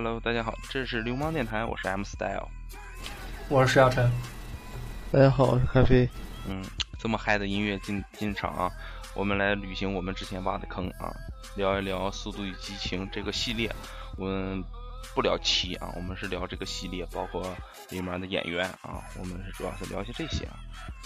[0.00, 2.48] Hello，大家好，这是流氓电台，我是 M Style，
[3.48, 4.08] 我是石小晨。
[5.10, 6.08] 大家好，我是咖啡。
[6.46, 6.64] 嗯，
[7.00, 8.70] 这么嗨的音乐进进场啊，
[9.16, 11.10] 我们来履行我们之前挖的坑啊，
[11.56, 13.74] 聊一聊《速度与激情》这个系列。
[14.16, 14.62] 我们
[15.16, 17.52] 不聊七啊，我们是聊这个系列，包括
[17.90, 20.54] 里面的演员啊，我们是主要是聊一些这些啊。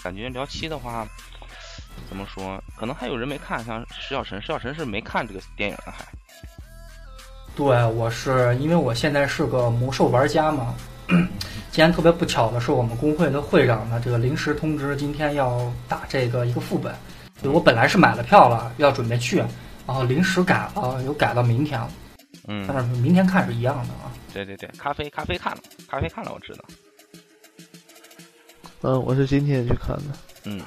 [0.03, 1.07] 感觉聊七的话，
[2.07, 2.63] 怎么说？
[2.77, 6.05] 可能还有人没看，像石小晨，石小晨是没看这个电影的还。
[7.55, 10.73] 对，我是因为我现在是个魔兽玩家嘛。
[11.69, 16.93] 今天特别不巧的是，我们工会的会长呢，这个临时通知今天要打这个一个副本，
[17.43, 19.37] 我本来是买了票了，要准备去，
[19.85, 21.89] 然后临时改了，又改到明天了。
[22.47, 24.11] 嗯，但是明天看是一样的啊。
[24.33, 26.63] 对对对，咖啡咖啡看了，咖啡看了，我知道。
[28.81, 30.15] 嗯，我是今天去看的。
[30.45, 30.61] 嗯，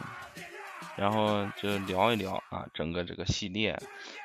[0.97, 3.77] 然后就聊一聊啊，整个这个系列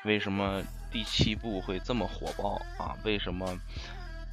[0.05, 0.61] 为什么。
[0.92, 2.95] 第七部会这么火爆啊？
[3.03, 3.58] 为什么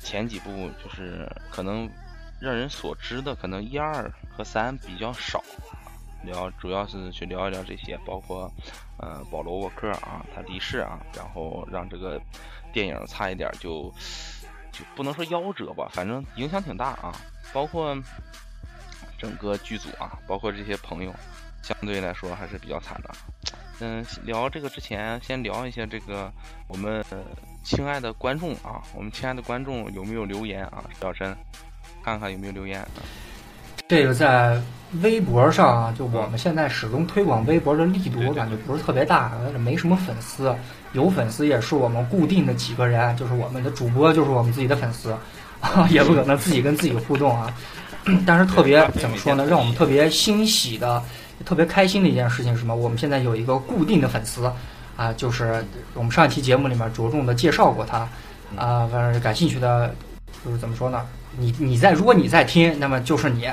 [0.01, 1.89] 前几部就是可能
[2.41, 5.43] 让人所知的，可能一二和三比较少？
[6.25, 8.53] 聊主要是去聊一聊这些，包括
[8.99, 12.21] 呃保罗沃克啊，他离世啊，然后让这个
[12.73, 13.85] 电影差一点就
[14.73, 17.15] 就不能说夭折吧，反正影响挺大啊。
[17.53, 17.97] 包括
[19.17, 21.15] 整个剧组啊，包括这些朋友，
[21.63, 23.15] 相对来说还是比较惨的。
[23.81, 26.33] 嗯，聊这个之前，先聊一下这个
[26.67, 27.05] 我们
[27.63, 30.83] 亲爱的观众啊，我们亲爱的观众有没有留言啊？
[31.01, 31.37] 小陈，
[32.05, 32.85] 看看有没有留言。
[33.87, 34.61] 这个在
[35.03, 40.55] 微博上啊，就我们现在始终推广微博的力度，我感觉不是特别大，没什么粉丝。
[40.93, 45.17] 有粉丝也是我们固定的几个人，就是我们的主播，就是我们自己的粉丝，
[45.89, 47.55] 也不可能自己跟自己互动啊。
[48.27, 49.47] 但是特别怎么说呢？
[49.47, 51.03] 让我们特别欣喜的。
[51.45, 52.75] 特别开心的一件事情是什么？
[52.75, 54.51] 我们现在有一个固定的粉丝，
[54.97, 57.99] 啊，就是我们上一期节目里面着重的介绍过他，
[58.57, 59.95] 啊，反正感兴趣的，
[60.45, 61.07] 就是怎么说呢？
[61.39, 63.47] 你你在如果你在听，那么就是你；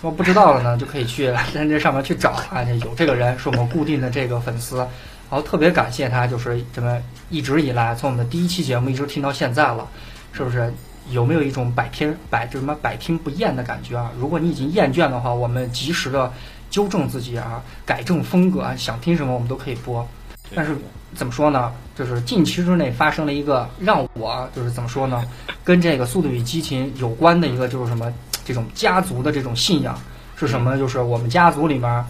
[0.00, 4.88] 如果不知道了呢，就可以去 在这上面去找啊，有这个人是我们固定的这个粉丝，然
[5.30, 6.98] 后特别感谢他，就是这么
[7.30, 9.88] 一直以来从我们的第一期节目一直听到现在了，
[10.32, 10.72] 是不是？
[11.08, 14.12] 有没有一种百听百就什么百听不厌的感觉啊？
[14.18, 16.32] 如果你已经厌倦的话，我们及时的。
[16.70, 20.06] 纠正自己啊，改正风格啊，想听什么我们都可以播。
[20.54, 20.74] 但是
[21.14, 21.72] 怎么说呢？
[21.94, 25.22] 就是近期之内发生了一个让我就是怎么说呢？
[25.62, 28.10] 跟这个《速度与激情》有关的一个就是什么
[28.44, 30.00] 这种家族的这种信仰
[30.36, 30.78] 是什么？
[30.78, 32.04] 就是我们家族里面，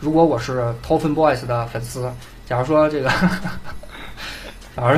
[0.00, 2.10] 如果我是 Toffen Boys 的粉丝，
[2.46, 3.10] 假如说这个。
[4.78, 4.96] 而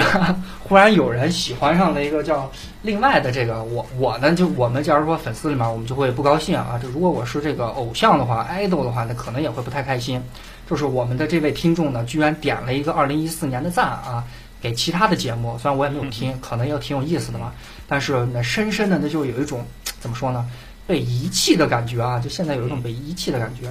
[0.65, 2.51] 忽然有人喜欢上了一个叫
[2.83, 10.21] 另外的这个我我呢就我们假如说粉丝里面我们就会不高兴啊，就如果我是这个偶像的话，idol 的话，那可能也会不太开心。
[10.69, 14.25] 就是我们的这位听众呢，居然点了一个二零一四年的赞啊，
[14.61, 17.53] 给其他的节目，虽然我也没有听，可能也挺有意思的嘛，
[17.87, 19.65] 但是那深深的那就有一种
[20.01, 20.45] 怎么说呢，
[20.89, 23.71] 被遗弃的感觉啊，就现在有一种被遗弃的感觉。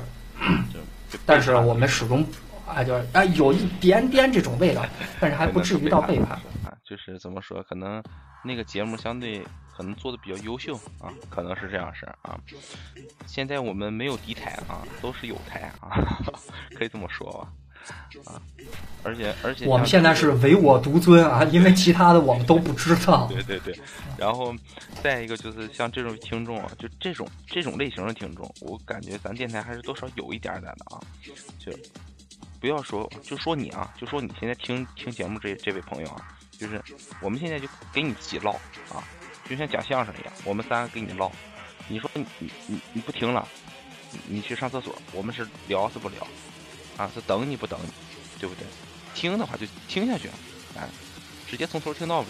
[1.26, 2.26] 但是我们始终。
[2.68, 4.86] 啊，就是啊，有一点点这种味道，
[5.20, 6.32] 但是还不至于到背叛
[6.64, 6.76] 啊。
[6.84, 8.02] 就是怎么说，可能
[8.44, 9.44] 那个节目相对
[9.76, 12.40] 可能做的比较优秀啊，可能是这样式啊。
[13.26, 16.00] 现在我们没有敌台啊，都是友台啊，
[16.78, 17.52] 可以这么说吧。
[18.26, 18.42] 啊，
[19.04, 23.28] 而且而且我们现在是唯我独尊啊，因为其他的我们都不知道。
[23.28, 23.78] 对对对，
[24.18, 24.54] 然后
[25.02, 31.00] 再一个就是像这种听众啊，就这种这种类型的听众，我感觉咱电台还是多少有一点点的啊，
[31.60, 31.72] 就。
[32.60, 36.82] 不要说，就说你啊，就说你现在听听节目这这位朋友啊，就是
[37.22, 38.52] 我们现在就给你自己唠
[38.90, 39.04] 啊，
[39.50, 41.32] 就像讲相声一样，我们三个给你唠。
[41.88, 43.48] 你说你你你你不听了，
[44.28, 46.28] 你去上厕所，我们是聊是不聊
[46.98, 47.10] 啊？
[47.14, 47.90] 是等你不等你，
[48.40, 48.66] 对不对？
[49.16, 50.30] 听的话就听下去，
[50.76, 50.88] 哎，
[51.48, 52.28] 直接从头听到尾，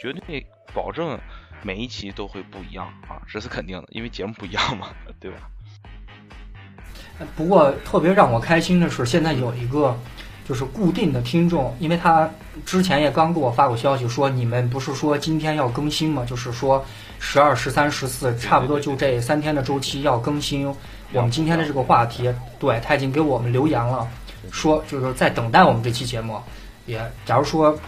[0.00, 1.18] 绝对保证
[1.62, 5.50] 每一期都会不一样啊，这是肯定的，因为节目不一样嘛，对吧？
[7.36, 9.96] 不过特别让我开心的是，现在有一个
[10.46, 12.28] 就是固定的听众，因为他
[12.66, 16.24] 之前也刚给我发过消息说，你们不是说今天要更新吗？
[16.26, 16.84] 就是说
[17.18, 20.66] 十二、十三、十四，差不多就这三天的周期要更新
[21.12, 22.28] 我们今天的这个话题。
[22.58, 24.06] 对他已经给我们留言了，
[24.50, 26.38] 说就是在等待我们这期节目。
[26.86, 27.78] 也假如说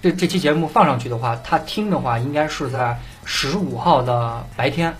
[0.00, 4.94] 这这期节目放上去的话，他听的话应该是在十五号的白天。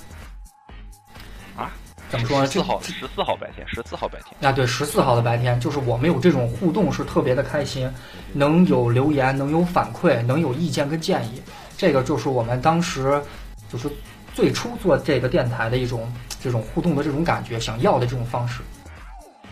[2.09, 2.47] 怎么说呢？
[2.47, 7.93] 四号十四号白天，十四号白天啊，对，十四号的白天，就是我们有这种互动是特别的开心，
[8.33, 11.43] 能有留言，能有反馈，能有意见跟建议，
[11.77, 13.21] 这个就是我们当时
[13.69, 13.91] 就是
[14.35, 18.63] 最初做这个电台的一种这种互动的这种感觉，想要的这种方式。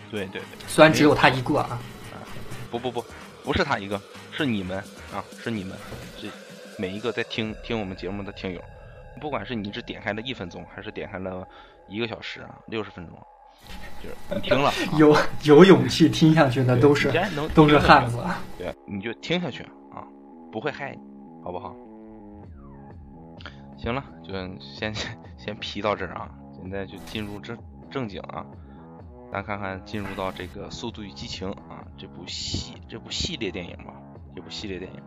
[0.09, 1.77] 对对对，虽然只有他一个啊，
[2.71, 3.03] 不不不，
[3.43, 4.77] 不是他一个，是你们
[5.13, 5.77] 啊，是你们，
[6.21, 6.29] 这
[6.77, 8.61] 每一个在听听我们节目的听友，
[9.19, 11.45] 不管是你只点开了一分钟，还是点开了
[11.87, 13.17] 一个小时啊，六十分钟，
[14.01, 17.11] 就是你听了， 有有勇气听下去的都是
[17.53, 18.23] 都是汉子，
[18.57, 20.03] 对，你就听下去啊，
[20.51, 21.01] 不会害你，
[21.43, 21.75] 好不好？
[23.77, 24.93] 行了，就先
[25.37, 26.29] 先皮到这儿啊，
[26.59, 27.57] 现在就进入正
[27.91, 28.45] 正经啊。
[29.31, 33.93] 咱看看进入到这个《速度与激情》啊这部系这部系列电影吧，
[34.33, 35.03] 这部系列电影。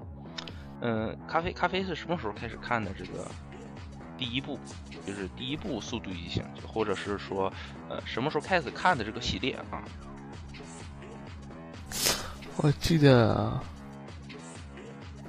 [0.80, 3.26] 嗯，咖啡咖啡是什么时候开始看的这个
[4.18, 4.58] 第一部？
[5.06, 7.52] 就是第一部《速度与激情》，或者是说
[7.88, 9.82] 呃什么时候开始看的这个系列啊？
[12.56, 13.58] 我记得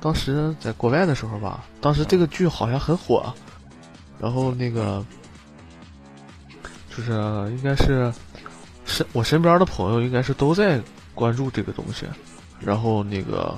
[0.02, 3.34] 当时在国外的时候吧，当时这个剧好像很火，
[4.20, 5.06] 然后那个
[6.90, 7.12] 就是
[7.52, 8.12] 应该是。
[8.86, 10.82] 身我身边的朋友应该是都在
[11.14, 12.08] 关注这个东西，
[12.60, 13.56] 然后那个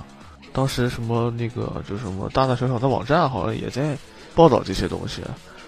[0.52, 3.98] 当时什么那个就什么大大小小的网站好像也在
[4.36, 5.22] 报道这些东西。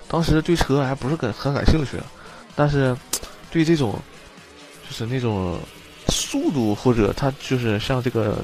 [0.07, 1.97] 当时对车还不是很很感兴趣，
[2.55, 2.95] 但是
[3.51, 3.99] 对这种
[4.87, 5.59] 就是那种
[6.07, 8.37] 速度或者它就是像这个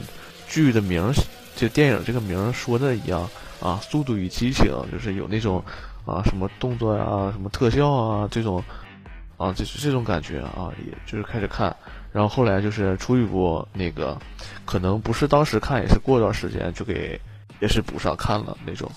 [0.48, 1.12] 剧的名，
[1.56, 3.30] 就电影这个名说的一样
[3.60, 5.64] 啊，速度与激情就是有那种
[6.06, 8.64] 啊什么动作啊什么特效啊这种。
[9.40, 11.74] 啊，就是这种感觉啊，也就是开始看，
[12.12, 14.20] 然后后来就是出一部那个，
[14.66, 17.18] 可能不是当时看，也是过段时间就给，
[17.62, 18.92] 也是补上看了那种。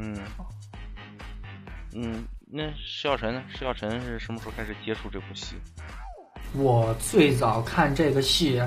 [0.00, 0.16] 嗯，
[1.92, 3.42] 嗯，那施小晨呢？
[3.52, 5.56] 施小晨是什么时候开始接触这部戏？
[6.54, 8.62] 我最早看这个戏，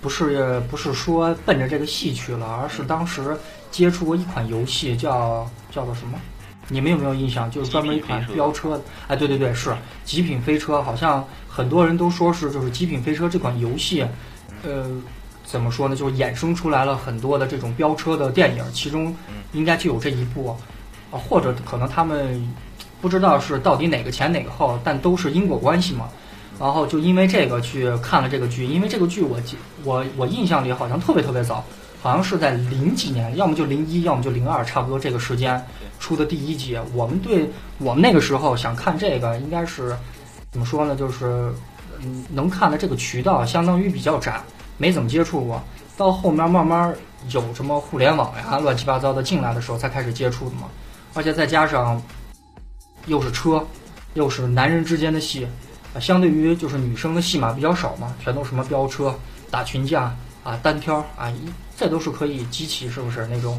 [0.00, 3.36] 不是不是说奔着这个戏去了，而是当时
[3.70, 6.20] 接触过一款游戏，叫叫做什么？
[6.68, 7.50] 你们有没有印象？
[7.50, 9.70] 就是专门一款飙车，哎，对对对，是
[10.02, 14.04] 《极品飞车》，好像很多人都说是就是《极品飞车》这款游戏，
[14.62, 14.90] 呃，
[15.54, 15.94] 怎么说呢？
[15.94, 19.14] 就是衍生出来了很多的这种飙车的电影，其中
[19.52, 20.48] 应该就有这一部，
[21.12, 22.44] 啊，或者可能他们
[23.00, 26.08] 不知道是到底哪个前哪个后，但都是因果关系嘛。
[26.58, 31.64] 然后就因为这个去看了这个剧，因为这个剧我记我我印象里好像特别特别早。
[32.02, 35.64] 好像是在零几年，要么就零一，要么就零二，差不多这个时间
[35.98, 36.78] 出的第一集。
[36.92, 37.48] 我们对
[37.78, 39.96] 我们那个时候想看这个，应该是
[40.52, 40.94] 怎么说呢？
[40.94, 41.50] 就是
[42.02, 44.38] 嗯，能看的这个渠道相当于比较窄，
[44.76, 45.62] 没怎么接触过。
[45.96, 46.94] 到后面慢慢
[47.30, 50.68] 有什么互联网呀、乱七八糟的进来的时候，才开始接触的嘛。
[51.14, 52.02] 而且再加上
[53.06, 53.64] 又是车，
[54.14, 55.46] 又是男人之间的戏，
[55.94, 59.16] 啊相对于就是女生的戏码比较少嘛，全都什么飙车、
[59.50, 61.48] 打群架啊、单挑啊一。
[61.76, 63.58] 这都是可以激起是不是那种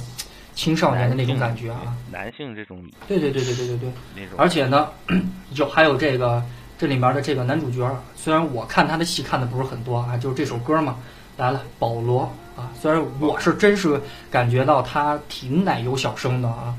[0.55, 1.95] 青少年的那种感觉啊？
[2.11, 4.89] 男性这种对对对对对对对那种，而且呢，
[5.51, 6.43] 有还有这个
[6.77, 10.97] 这里面的这个男主角，虽然我看他的戏看的不是很多啊，就是这首歌嘛，
[11.37, 13.99] 来了保罗啊，虽然我是真是
[14.29, 16.75] 感觉到他挺奶油小生的啊，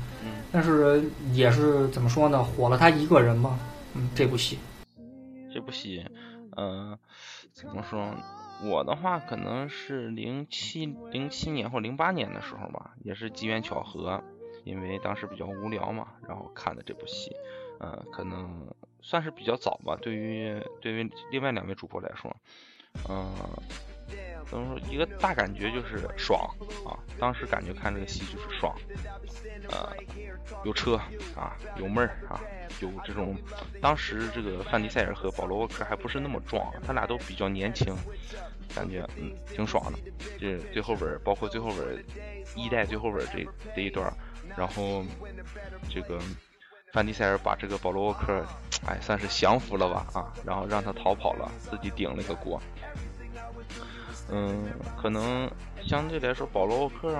[0.51, 1.03] 但是
[1.33, 3.59] 也是怎么说呢，火了他一个人嘛，
[3.95, 4.59] 嗯，这部戏，
[5.53, 6.05] 这部戏，
[6.55, 6.97] 嗯，
[7.53, 8.13] 怎么说？
[8.63, 14.23] 我的话可能是零七零七年或零八年的时候吧，也是机缘巧合，
[14.63, 17.31] 因为当时比较无聊嘛，然后看的这部戏，
[17.79, 18.67] 呃，可能
[19.01, 19.97] 算是比较早吧。
[20.01, 22.35] 对于对于另外两位主播来说，
[23.09, 23.33] 嗯，
[24.45, 24.89] 怎么说？
[24.91, 26.49] 一个大感觉就是爽
[26.85, 26.97] 啊！
[27.19, 28.75] 当时感觉看这个戏就是爽，
[29.69, 29.95] 呃，
[30.63, 30.95] 有车
[31.35, 32.41] 啊，有妹儿啊，
[32.81, 33.35] 有这种。
[33.81, 37.95] 当时这个范迪塞尔和保罗沃克还不是那么壮，他俩都比较年轻。
[38.75, 39.97] 感觉嗯挺爽的，
[40.37, 42.05] 这最后边包括最后边
[42.53, 44.13] 一代最后边这这一段，
[44.57, 45.03] 然后
[45.89, 46.19] 这个
[46.97, 48.43] 范迪塞尔把这个保罗沃克，
[48.87, 52.59] 哎算是降服了吧啊，然后让他逃跑了，自己顶了个锅。
[54.31, 54.65] 嗯，
[54.99, 55.47] 可能
[55.85, 57.11] 相对来说保罗沃克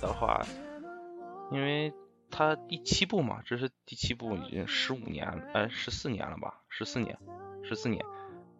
[0.00, 0.40] 的话，
[1.52, 1.92] 因为
[2.30, 7.18] 他第七部嘛，这是第七部已经十五年了，哎十四年了吧，十四年，
[7.62, 8.02] 十四年，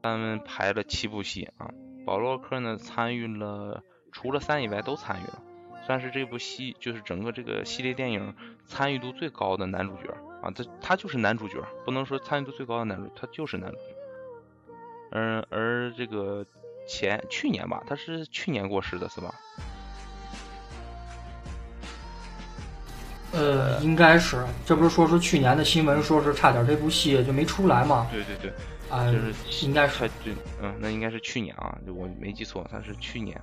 [0.02, 1.70] 他们拍了七部戏啊。
[2.04, 5.42] 保罗沃·克呢参与了，除了三以外都参与了，
[5.90, 8.32] 算是这部戏就是整个这个系列电影
[8.64, 10.08] 参与度最高的男主角
[10.40, 13.82] 啊，他他就是男主角，不能说参与度最高的男主，他就是男主角。
[15.10, 16.46] 嗯，而这个
[16.86, 19.34] 前去年吧，他是去年过世的是吧？
[23.32, 28.06] 呃，应该是，这不是说是去年的新闻，说是差点这部戏就没出来吗？
[28.12, 28.52] 对对对。
[28.88, 30.32] 啊，就是应该是对，
[30.62, 33.36] 嗯，那应该是去年啊，我没记错，他是去年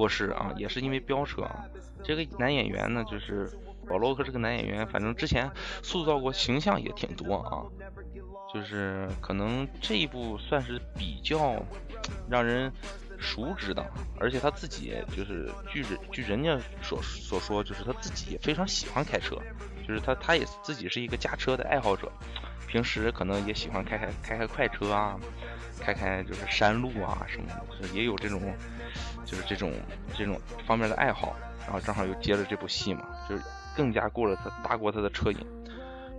[0.00, 1.66] 过世啊，也是因为飙车啊。
[2.02, 3.46] 这个男演员呢，就是
[3.86, 5.50] 保罗克这个男演员，反正之前
[5.82, 7.60] 塑造过形象也挺多啊，
[8.54, 11.62] 就是可能这一部算是比较
[12.30, 12.72] 让人
[13.18, 13.84] 熟知的，
[14.18, 19.36] 而且他自己就是据人据人家所所说，就是他自己也非常喜欢开车，
[19.86, 22.10] 就是他他也自己是一个驾车的爱好者，
[22.66, 25.20] 平时可能也喜欢开开开开快车啊，
[25.78, 27.46] 开开就是山路啊什么
[27.82, 28.40] 的，也有这种
[29.24, 29.72] 就是这种
[30.16, 33.42] 这种方面的爱好，然后正好又接了这部戏嘛，就是
[33.76, 35.38] 更加过了他大过他的车瘾。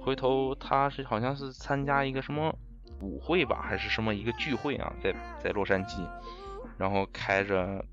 [0.02, 2.56] 回头他是好像是参加一个什么
[3.02, 6.08] 舞会吧，还是什么一个聚会啊，在在洛杉矶，
[6.78, 7.84] 然后开着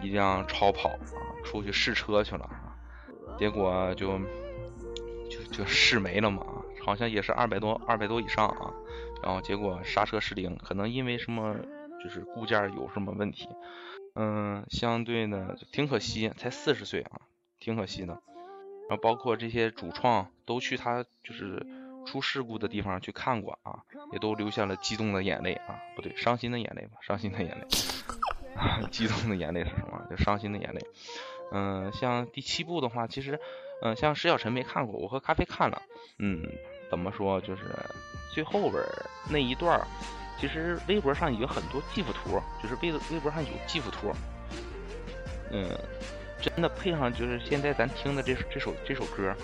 [0.00, 2.50] 一辆超跑啊出去试车去了，
[3.38, 4.18] 结果就
[5.30, 6.44] 就就试没了嘛，
[6.84, 8.72] 好像也是二百多二百多以上啊，
[9.22, 11.54] 然后结果刹车失灵，可能因为什么
[12.02, 13.48] 就是固件有什么问题，
[14.20, 17.20] 嗯，相对呢挺可惜，才四十岁啊，
[17.60, 18.20] 挺可惜的。
[18.88, 21.64] 然后包括这些主创都去他就是
[22.04, 27.66] 出事故的地方去看过啊，也都流下了激动的眼泪啊，不对，伤心的眼泪吧，伤心的眼泪。
[28.90, 30.04] 激动的眼泪是什么？
[30.10, 30.80] 就伤心的眼泪。
[31.52, 33.38] 嗯，像第七部的话，其实，
[33.82, 35.80] 嗯，像石小晨没看过，我和咖啡看了。
[36.18, 36.42] 嗯，
[36.90, 37.40] 怎么说？
[37.40, 37.62] 就是
[38.34, 38.82] 最后边
[39.30, 39.86] 那一段，
[40.40, 44.12] 其实微博上有很多 GIF 图，就是微微博上有 GIF 图。
[45.50, 45.78] 嗯。
[46.40, 49.34] 真的配上就是现在咱听的这这首这首歌，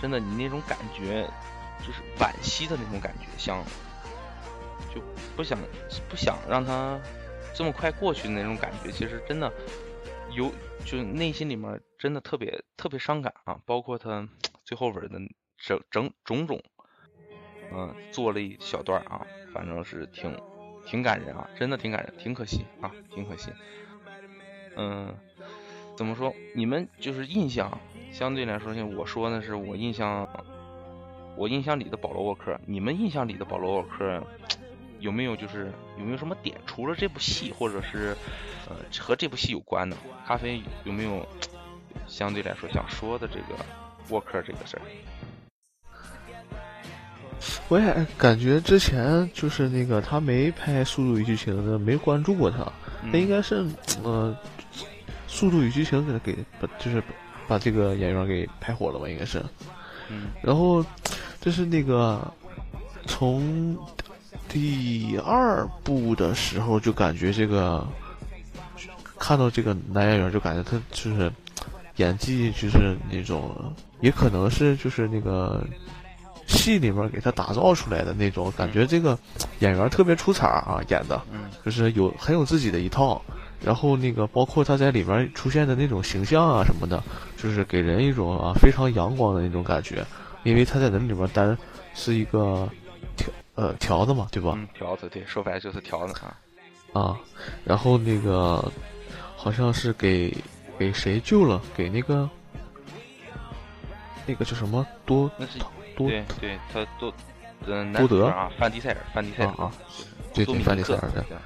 [0.00, 1.28] 真的你那种感觉，
[1.86, 3.62] 就是惋惜的那种感觉，像
[4.94, 5.02] 就
[5.36, 5.58] 不想
[6.08, 6.98] 不想让他
[7.54, 9.52] 这么快过去的那种感觉，其实真的
[10.32, 10.50] 有，
[10.86, 13.60] 就内心里面真的特别特别伤感啊！
[13.66, 14.26] 包括他
[14.64, 15.18] 最后尾的
[15.58, 16.62] 整整种种，
[17.76, 20.32] 嗯，做了一小段啊，反正是挺
[20.86, 23.50] 挺感人啊，真的挺感人，挺可惜啊，挺可惜。
[24.76, 25.12] 嗯，
[25.96, 26.32] 怎么说？
[26.54, 27.70] 你们就是印象
[28.12, 30.28] 相对来说，像我说的是我印象，
[31.36, 32.58] 我印象里的保罗沃克。
[32.64, 34.22] 你们印象里的保罗沃克
[35.00, 36.56] 有没有就是有没有什么点？
[36.66, 38.16] 除了这部戏，或者是
[38.68, 39.96] 呃和这部戏有关的？
[40.24, 41.26] 咖啡有没有
[42.06, 43.56] 相对来说想说的这个
[44.10, 44.82] 沃克这个事儿？
[47.68, 52.64] 我也感觉之前就是那个他没拍《速度与激情》的，没关注过他。
[53.10, 53.64] 他应该是
[54.02, 54.36] 呃。
[55.36, 57.02] 《速度与激情》给他给把就是
[57.48, 59.42] 把这个演员给拍火了吧，应该是。
[60.08, 60.28] 嗯。
[60.40, 60.84] 然后
[61.40, 62.32] 这是那个
[63.08, 63.76] 从
[64.48, 67.84] 第二部的时候就感觉这个
[69.18, 71.32] 看到这个男演员就感觉他就是
[71.96, 75.66] 演技就是那种，也可能是就是那个
[76.46, 79.18] 戏里面给他打造出来的那种感觉，这个
[79.60, 81.20] 演员特别出彩啊，演的，
[81.64, 83.20] 就是有很有自己的一套。
[83.64, 87.02] 然后那个包括他在里面出现的那种形象啊什么的，
[87.38, 90.04] 就是给人一种啊非常阳光的那种感觉，
[90.42, 91.56] 因为他在那里面担
[91.94, 92.68] 是一个
[93.16, 94.52] 条呃条子嘛，对吧？
[94.54, 96.36] 嗯，条子对，说白了就是条子啊。
[96.92, 97.18] 啊，
[97.64, 98.70] 然后那个
[99.34, 100.36] 好像是给
[100.78, 101.62] 给谁救了？
[101.74, 102.28] 给那个
[104.26, 105.30] 那个叫什么多？
[105.38, 105.58] 那是
[105.96, 107.12] 多对对，他多
[107.66, 109.70] 嗯多德啊，范迪塞尔，范迪塞尔啊。
[110.34, 110.98] 对多米尼克，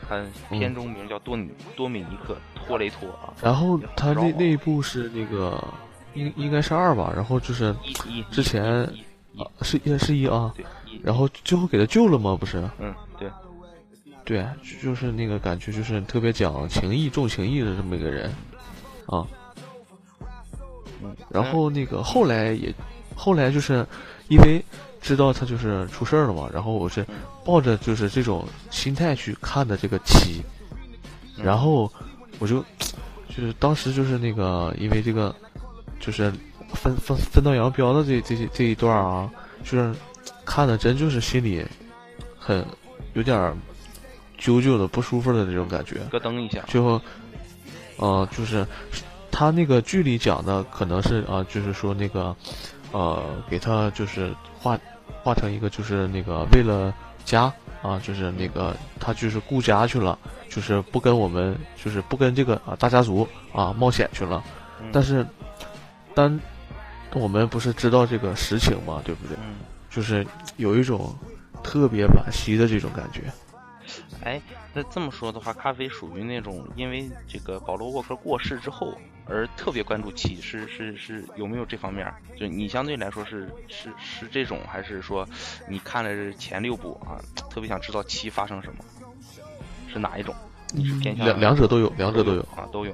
[0.08, 3.34] 他片中名叫多米多米尼克托雷托啊。
[3.42, 5.62] 然后他那那一部是那个
[6.14, 7.76] 应应该是二吧，然后就是
[8.30, 10.54] 之前啊是也是一啊，
[11.02, 12.34] 然后最后给他救了吗？
[12.34, 12.66] 不是？
[12.78, 13.30] 嗯，对，
[14.24, 14.46] 对，
[14.82, 18.34] 就是那个感觉，就是特别讲情义、重情义的这么一个人
[19.04, 19.26] 啊。
[21.28, 22.74] 然后那个后来也
[23.14, 23.86] 后来就是
[24.28, 24.64] 因为。
[25.00, 27.06] 知道他就是出事儿了嘛，然后我是
[27.44, 30.42] 抱着就是这种心态去看的这个七，
[31.36, 31.90] 然后
[32.40, 32.58] 我就
[33.28, 35.34] 就是当时就是那个因为这个
[36.00, 36.32] 就是
[36.74, 39.30] 分分分道扬镳的这这这一段啊，
[39.62, 39.94] 就是
[40.44, 41.64] 看的真就是心里
[42.36, 42.62] 很
[43.14, 43.56] 有点
[44.36, 47.00] 揪揪的不舒服的那种感觉，咯噔一下，最后
[47.98, 48.66] 呃就是
[49.30, 52.34] 他那个剧里讲的可能是啊，就是说那个
[52.92, 54.34] 呃给他就是。
[54.60, 54.76] 画
[55.22, 56.92] 画成一个就是那个为了
[57.24, 57.42] 家
[57.80, 60.18] 啊，就是那个他就是顾家去了，
[60.50, 64.42] 就是不跟我们就是不跟这个啊大家族啊冒险去了。
[64.92, 65.24] 但是，
[66.12, 66.40] 当
[67.12, 69.36] 我们不是知道这个实情嘛，对不对？
[69.88, 70.26] 就是
[70.56, 71.14] 有一种
[71.62, 73.22] 特别惋惜的这种感觉。
[74.24, 74.42] 哎，
[74.74, 78.92] 那这么说的话，咖啡属于那种因为这个保罗沃克过世之后。
[79.28, 82.12] 而特别关注七是是是有没有这方面？
[82.36, 85.28] 就你相对来说是是是这种，还是说
[85.68, 87.20] 你看了前六部啊，
[87.50, 88.84] 特别想知道七发生什么？
[89.92, 90.34] 是哪一种？
[90.74, 92.92] 你是偏向两两者都有，两者都有啊，都有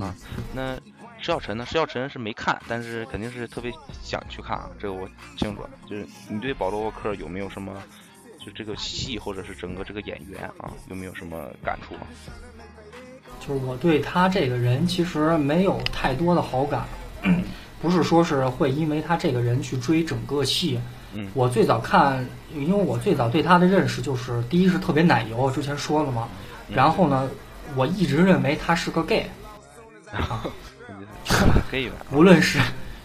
[0.00, 0.14] 啊。
[0.52, 0.74] 那
[1.18, 1.64] 石小晨呢？
[1.64, 3.72] 石小晨是没看，但是肯定是特别
[4.02, 5.64] 想去看啊，这个我清楚。
[5.86, 7.80] 就是你对保罗沃克有没有什么
[8.40, 12.06] 就这个戏或者是整个这个演员啊，有没有什么感触啊？
[13.40, 16.84] 就是我对他这个人其实没有太多的好感，
[17.80, 20.78] 不是说是会因为他这个人去追整个戏。
[21.14, 26.26] 嗯我最早看，因为我最早对他的认识就是，第一是特别奶油，之前说了嘛。
[26.72, 27.28] 然后呢，
[27.76, 29.28] 我一直认为他是个呗，
[32.10, 32.58] 无论是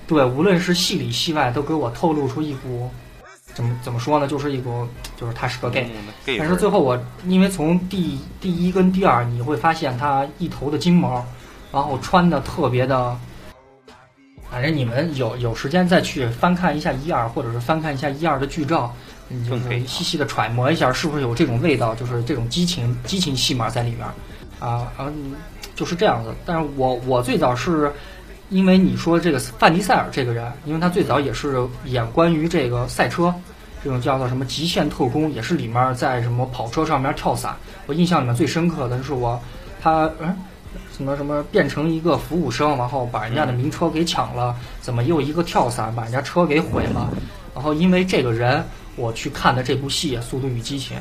[0.07, 2.89] 对，无论是戏里戏外，都给我透露出一股
[3.57, 4.87] 怎么怎么说呢，就是一股
[5.19, 5.89] 就是他是个 gay。
[5.89, 6.95] 嗯但是最后我
[7.25, 11.25] 因为从第第一跟第二，你会发现他一头的金毛，
[11.71, 13.17] 然后穿的特别的，
[14.51, 18.93] 反正你们有有时间再去翻看一下一二，或者是翻看一下一二的剧照，
[19.27, 24.05] 你就更 gay 是细细的揣摩一下是不是有这种味道，就是这种激情激情戏码在里面，
[24.59, 25.33] 啊嗯，
[25.75, 26.31] 就是这样子。
[26.45, 27.91] 但是我我最早是。
[28.49, 33.33] 因为你说这个范迪塞尔这个人，因为他最早也是演关于这个赛车，
[33.83, 37.55] 这种叫做什么极限特工，也是里面在什么跑车上面跳伞。
[37.85, 39.39] 我印象里面最深刻的是我，
[39.81, 40.35] 他嗯
[40.95, 47.09] 什么什么变成一个服务生，然后把人家的名车给抢了，怎么又一个跳伞把人家车给毁了？
[47.53, 48.63] 然后因为这个人，
[48.95, 50.97] 我去看的这部戏《速度与激情》，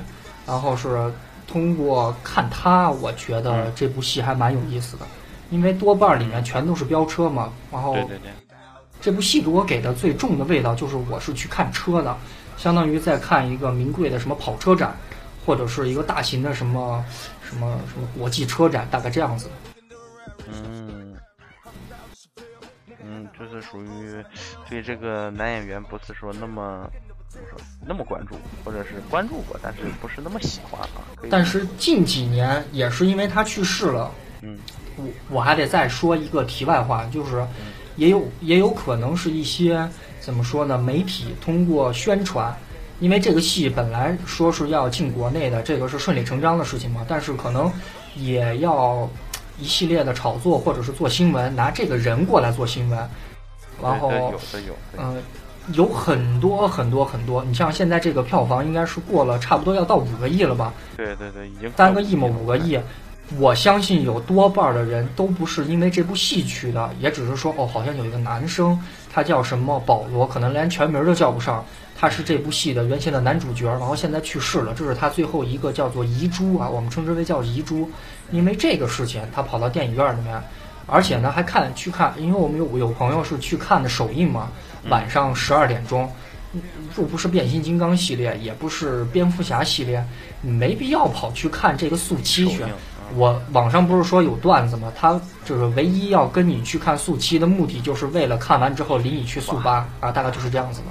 [0.46, 1.12] 然后是
[1.46, 5.06] 通过看他，我觉得这部戏还蛮有意思的。
[5.50, 8.30] 因为多半里面全都是飙车嘛，然后对对对，
[9.00, 12.16] 这部戏给我给的最重的味道就是我是去看车的，
[12.56, 14.96] 相当于在看一个名贵的什么跑车展，
[15.44, 17.04] 或者是一个大型的什么
[17.42, 19.48] 什么什么国际车展，大概这样子。
[20.48, 21.16] 嗯，
[23.04, 24.24] 嗯，就是属于
[24.68, 26.88] 对这个男演员不是说那么
[27.28, 31.02] 怎么说那么关注，或者是关注过，但是不是那么喜欢啊。
[31.30, 34.10] 但是近几年也是因为他去世了，
[34.46, 34.56] 嗯
[34.96, 35.04] 我
[35.36, 37.44] 我还得再说一个题外话，就是
[37.96, 39.86] 也有也有可能是一些
[40.21, 40.78] 怎么说呢？
[40.78, 42.56] 媒体通过宣传，
[42.99, 47.71] 因为这个戏本来说是要进国内的，这个是顺理成章的事情嘛，但是可能
[48.14, 49.06] 也要
[49.58, 52.99] 一系列的炒作或者是做新闻，拿这个人过来做新闻，
[53.82, 55.23] 然后有的有，嗯、
[55.73, 60.73] 有很多很多很多，你像现在这个票房应该是过了差不多要到五个亿了吧？
[60.97, 62.80] 对对对，已经三个亿嘛，五个亿。
[63.39, 68.78] 我相信有多半的人都不是因为这部戏去的，也只是说哦，好像有一个男生，
[69.12, 71.65] 他叫什么保罗，可能连全名都叫不上，
[71.99, 77.91] 他是这部戏的原先的男主角，然后现在去世了，这是他最后一个叫做遗珠啊，我们称之为叫遗珠，
[78.30, 80.41] 因为这个事情他跑到电影院里面，
[80.86, 84.49] 而且呢还看去看，因为我们有有朋友是去看的首映嘛，
[84.89, 86.08] 晚上十二点钟。
[86.97, 90.02] 又不是变形金刚系列，也不是蝙蝠侠系列，
[90.41, 92.62] 没必要跑去看这个速七去。
[93.14, 94.92] 我网上不是说有段子吗？
[94.97, 100.86] 他就是唯一要跟你去看速七的目的，就是为了看完之后领你去速八啊，大概就是这样子的。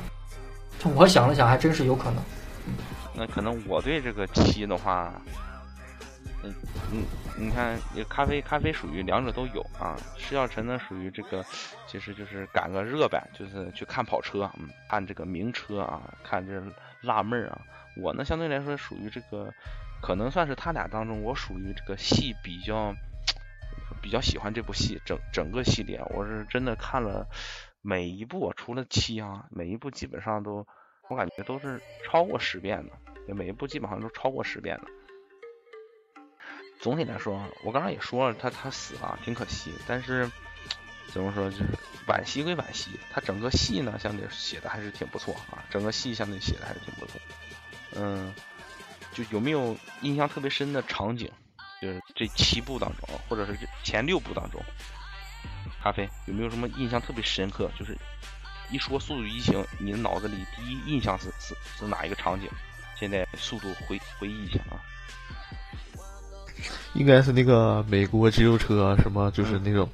[0.79, 2.23] 就我想了想，还真是有可能。
[3.13, 5.13] 那可能我对这个七的话，
[6.43, 6.53] 嗯
[6.91, 7.03] 嗯，
[7.37, 7.77] 你看，
[8.09, 9.95] 咖啡咖啡属于两者都有啊。
[10.17, 11.43] 施耀晨呢属于这个，
[11.87, 16.61] 其实就是赶个热呗，就是去看跑车，嗯，看这个名车啊，看这
[17.01, 17.59] 辣妹儿啊。
[17.95, 19.49] 我呢相对来说属于这个，
[20.01, 22.95] 可能算是他俩当中，我属于这个戏比较
[24.01, 27.27] 比较喜欢这部戏，整整个系列，我是真的看了
[27.81, 30.67] 每一部，除了七啊，每一部基本上都。
[31.07, 34.87] 我感觉都是超过十遍的，每一部基本上都超过十遍的。
[36.79, 39.71] 总体来说，我刚刚也说了，他他死了，挺可惜。
[39.85, 40.31] 但是
[41.09, 41.65] 怎么说，就是
[42.07, 47.21] 惋惜归惋惜，他整个戏呢，相对写的还是挺不错啊，整个戏相对写的还是挺不错。
[47.93, 48.33] 嗯，
[49.15, 51.27] 就有没有印象特别深的场景？
[51.81, 54.61] 就是这七部当中，或者是这前六部当中，
[55.81, 57.71] 咖啡有没有什么印象特别深刻？
[57.79, 57.97] 就是。
[58.71, 62.49] 一说《速度与激情》，你的脑子里第一印象是是是哪一个场景？
[62.99, 64.81] 现在速度回回忆一下啊。
[66.95, 69.87] 应该是那个美国肌肉车，什么就是那种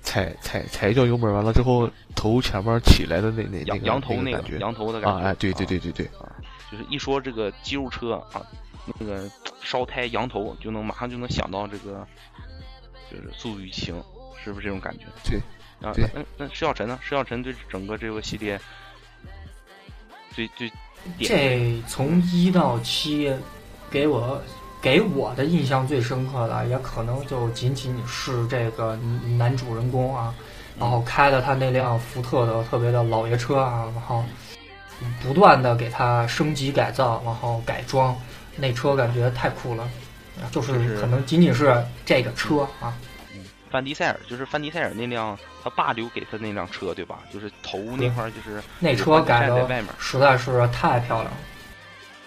[0.00, 6.25] 踩踩踩一脚油门，完了之后头前面起来的那那那羊个羊头那个那感觉羊头的感觉啊，哎，对对对对对，啊，
[6.70, 8.44] 就是一说这个肌肉车啊，
[8.98, 9.30] 那个
[9.62, 12.06] 烧胎羊头就能马上就能想到这个，
[13.10, 13.94] 就是《速度与激情》，
[14.42, 15.04] 是不是这种感觉？
[15.24, 15.40] 对。
[15.82, 16.98] 啊，对那那施耀晨呢？
[17.02, 18.58] 施耀晨对整个这个系列
[20.34, 20.72] 最最
[21.20, 23.30] 这从一到七，
[23.90, 24.40] 给我
[24.80, 28.96] 给我的印象最深刻的，也可能就仅仅是这个
[29.36, 30.34] 男主人公啊，
[30.78, 34.24] 然后开的他那辆福特的特别的老爷车啊，然后
[35.22, 38.16] 不断的给它升级改造，然后改装，
[38.56, 39.88] 那车感觉太酷了，
[40.50, 42.96] 就是就是可能仅仅是这个车啊。
[43.68, 47.18] 范迪塞尔就是范迪塞尔那辆他爸留给他那辆车，对吧？
[47.32, 51.36] 就是头那块儿就是那车改的在外面，实在是太漂亮了。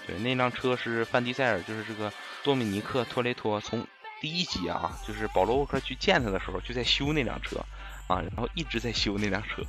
[0.06, 2.12] 对，那辆车是范迪塞尔，就是这个
[2.44, 3.88] 多米尼克托雷托从
[4.22, 7.58] 第一集啊，就是保罗沃克去见他的时候就在修那辆车
[8.08, 9.64] 啊，然后一直在修那辆车。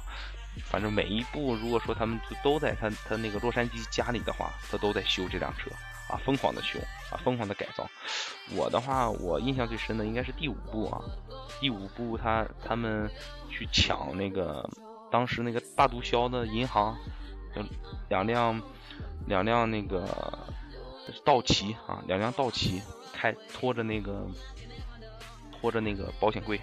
[0.64, 5.70] 反正每一步，如果说他们就都在他他那个洛杉矶家里的话，他都在修这辆车
[6.08, 6.78] 啊，疯狂的修
[7.10, 7.88] 啊，疯狂的改造。
[8.54, 11.00] 我的话，我印象最深的应该是第五部啊，
[11.60, 13.10] 第五部他他们
[13.48, 14.68] 去抢那个
[15.10, 16.96] 当时那个大毒枭的银行，
[18.08, 18.60] 两辆
[19.26, 20.06] 两辆那个
[21.24, 22.82] 道奇啊，两辆道奇
[23.12, 24.26] 开拖着那个
[25.60, 26.60] 拖着那个保险柜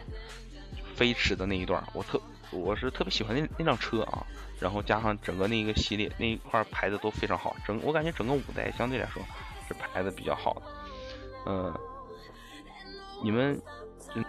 [0.95, 2.21] 飞驰的那一段，我特。
[2.57, 4.25] 我是特别喜欢那那辆车啊，
[4.59, 9.21] 然后加上整个那个系列那一块排的都非常好，整我感觉整个五代相对来说
[9.67, 10.61] 是排的比较好的。
[11.45, 11.73] 嗯，
[13.23, 13.61] 你们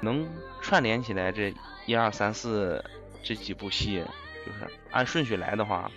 [0.01, 0.29] 能
[0.63, 1.53] 串联起来这
[1.87, 2.85] 一二三四
[3.25, 4.05] 这几部戏，
[4.47, 5.91] 就是按顺序来的话，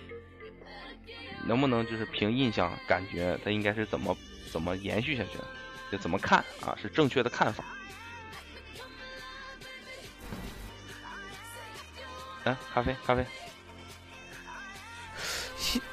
[1.46, 4.16] 能不能就是凭印象感觉它应该是怎么
[4.50, 5.38] 怎么延续下去，
[5.90, 7.64] 就怎么看啊是正确的看法？
[12.44, 13.24] 来，咖啡，咖啡。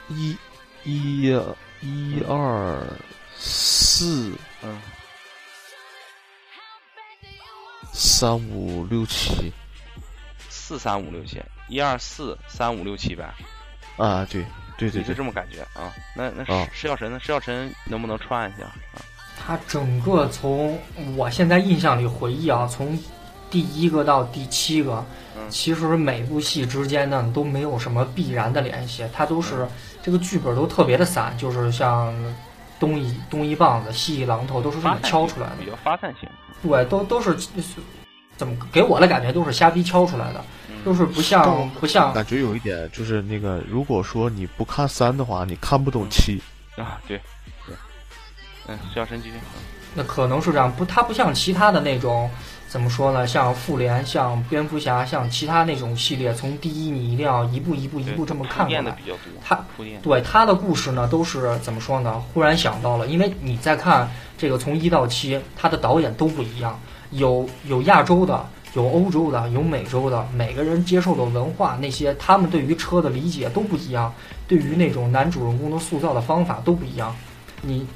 [0.09, 0.37] 一，
[0.83, 1.39] 一，
[1.81, 2.83] 一二
[3.37, 4.33] 四，
[4.63, 4.81] 嗯，
[7.93, 9.53] 三五六七，
[10.49, 13.31] 四三五六七，一二四三五六七呗。
[13.97, 14.45] 啊，对，
[14.77, 15.93] 对对，就这么感觉啊。
[16.15, 17.19] 那那石药神呢？
[17.21, 19.01] 石药神能不能串一下啊？
[19.37, 20.79] 他整个从
[21.15, 22.97] 我现在印象里回忆啊，从
[23.49, 25.03] 第一个到第七个。
[25.49, 29.67] 其实每部戏之间呢都没有什么必然的联系，它都是
[30.03, 32.13] 这个剧本都特别的散，就是像
[32.79, 36.29] 东一东一棒子西一榔头都是这么敲出来的，比较发散性。
[36.61, 37.35] 对，都都是
[38.37, 40.45] 怎么给我的感觉都是瞎逼敲出来的，
[40.85, 42.13] 都是不像不像。
[42.13, 46.39] 感觉有一点就是那个，如果说你不看三的话，你看不懂七
[46.75, 47.01] 啊。
[47.07, 47.19] 对，
[47.65, 47.75] 对，
[48.67, 49.35] 嗯，小神继续。
[49.95, 52.29] 那可能是这样，不，它不像其他的那种。
[52.69, 53.25] 怎么说呢？
[53.25, 58.95] 像复联、像蝙蝠侠、像其他那种系列，从第一你一定要一步一步一步这么看过来。
[59.43, 59.59] 他
[60.03, 62.23] 对他的故事呢，都是怎么说呢？
[62.31, 66.79] 忽然想到了，因为你在看这个从一到七，他的导演都不一样，
[67.09, 74.13] 有有亚洲的，有欧洲的，有美洲的，每个人接受的文化那些，他们对于车的理解都不一样，
[74.47, 77.15] 对于那种男主人公的塑造的方法都不一样。
[77.63, 77.87] 你。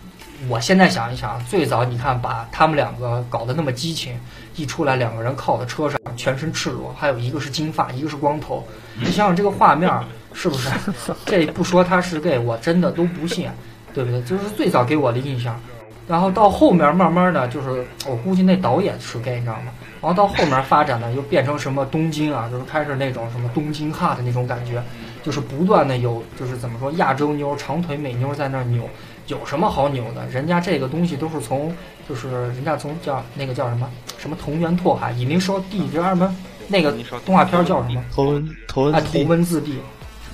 [0.50, 4.20] 我现在想一想，最早你看把他们两个搞得那么激情，
[4.56, 8.66] 一出来两个人靠在车上，全身赤裸，还有一个是金发，一个是光头，
[9.00, 9.90] 你想想这个画面
[10.34, 10.70] 是不是？
[11.26, 13.50] 这不说他是 gay，我真的都不信，
[13.94, 14.22] 对不对？
[14.24, 15.60] 就是最早给我的印象，
[16.08, 19.72] 然后到后面慢慢的就是我估计那导演是 gay，你知道吗？
[20.02, 24.84] 然后到后面发展呢，又变成什么东京啊，就是开始那种什么东京哈的那种感觉，
[25.24, 28.90] 就是不断的有就是怎么说亚洲妞长腿美妞在那扭。
[29.28, 30.26] 有什么好扭的？
[30.28, 31.74] 人家这个东西都是从，
[32.08, 36.36] 就是人家从叫那个叫什么什么同源拓海，以灵烧地，叫什么
[36.68, 36.94] 那个
[37.26, 38.04] 动画片叫什么？
[38.14, 39.80] 头文头文哎，头文字 D，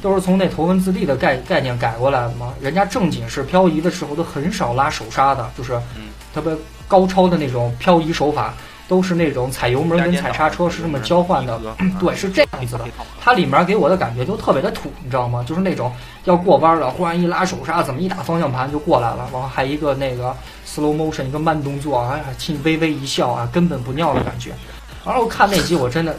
[0.02, 2.54] 都是从那头文字 D 的概概念改过来的吗？
[2.62, 5.80] 人家正经是漂移的时候都很少拉手刹的，就是
[6.34, 6.56] 特别
[6.88, 8.54] 高超的那种漂移手法。
[8.90, 11.62] 都是那种踩油门跟踩刹车是这么交换的，
[12.00, 12.86] 对，是这样子的。
[13.22, 15.46] 它里面给我的感觉就特别的土，你知道吗？
[15.48, 24.52] 就是那种要过弯了，忽然一拉手刹，怎么一打方向盘就过来了，然后还一个那个 slow motion 一个慢动作，哎呀，亲微微一笑啊，根本不尿的感觉。
[25.06, 26.18] 然后看那集我真的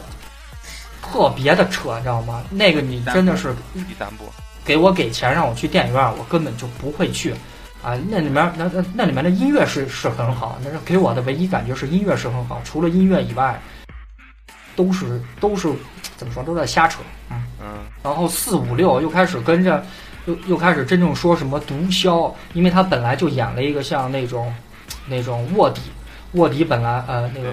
[1.01, 2.41] 特别的扯，你知道吗？
[2.49, 4.23] 那个你真的是第三部，
[4.63, 7.35] 给我给钱让我去电影院，我根本就不会去。
[7.83, 12.61] 啊，那里面那那那里面的音乐是是很好，那是给我的唯一感觉是音乐是很好。
[12.63, 13.59] 除了音乐以外，
[14.75, 15.67] 都是都是
[16.15, 17.67] 怎么说都在瞎扯，嗯嗯。
[18.03, 19.83] 然后四五六又开始跟着，
[20.25, 24.53] 又又开始真正说什么毒枭，因为他本来就演了一个像那种
[25.07, 25.81] 那种卧底，
[26.33, 27.51] 卧底本来呃那个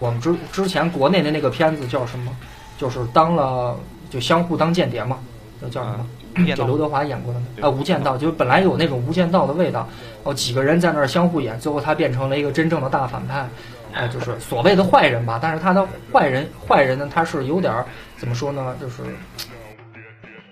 [0.00, 2.36] 我们之之前国内的那个片子叫什么，
[2.76, 3.78] 就是当了
[4.10, 5.18] 就相互当间谍嘛，
[5.60, 6.06] 那叫什么？
[6.54, 9.88] 就刘德华演过的啊，《无间道》就是本来有那种《无间道》的味道，
[10.22, 13.48] 哦，几个人在那儿相互演，最后他变成了一个真正的大反派，
[13.92, 15.38] 哎，就是所谓的坏人吧。
[15.42, 17.84] 但是他的坏人，坏人呢，他是有点
[18.16, 18.74] 怎么说呢？
[18.80, 19.02] 就是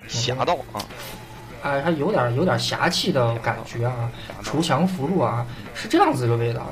[0.08, 0.82] 侠盗啊，
[1.62, 4.10] 哎，他有点有点侠气的感觉啊，
[4.42, 6.66] 锄强扶弱啊，是这样子一个味道。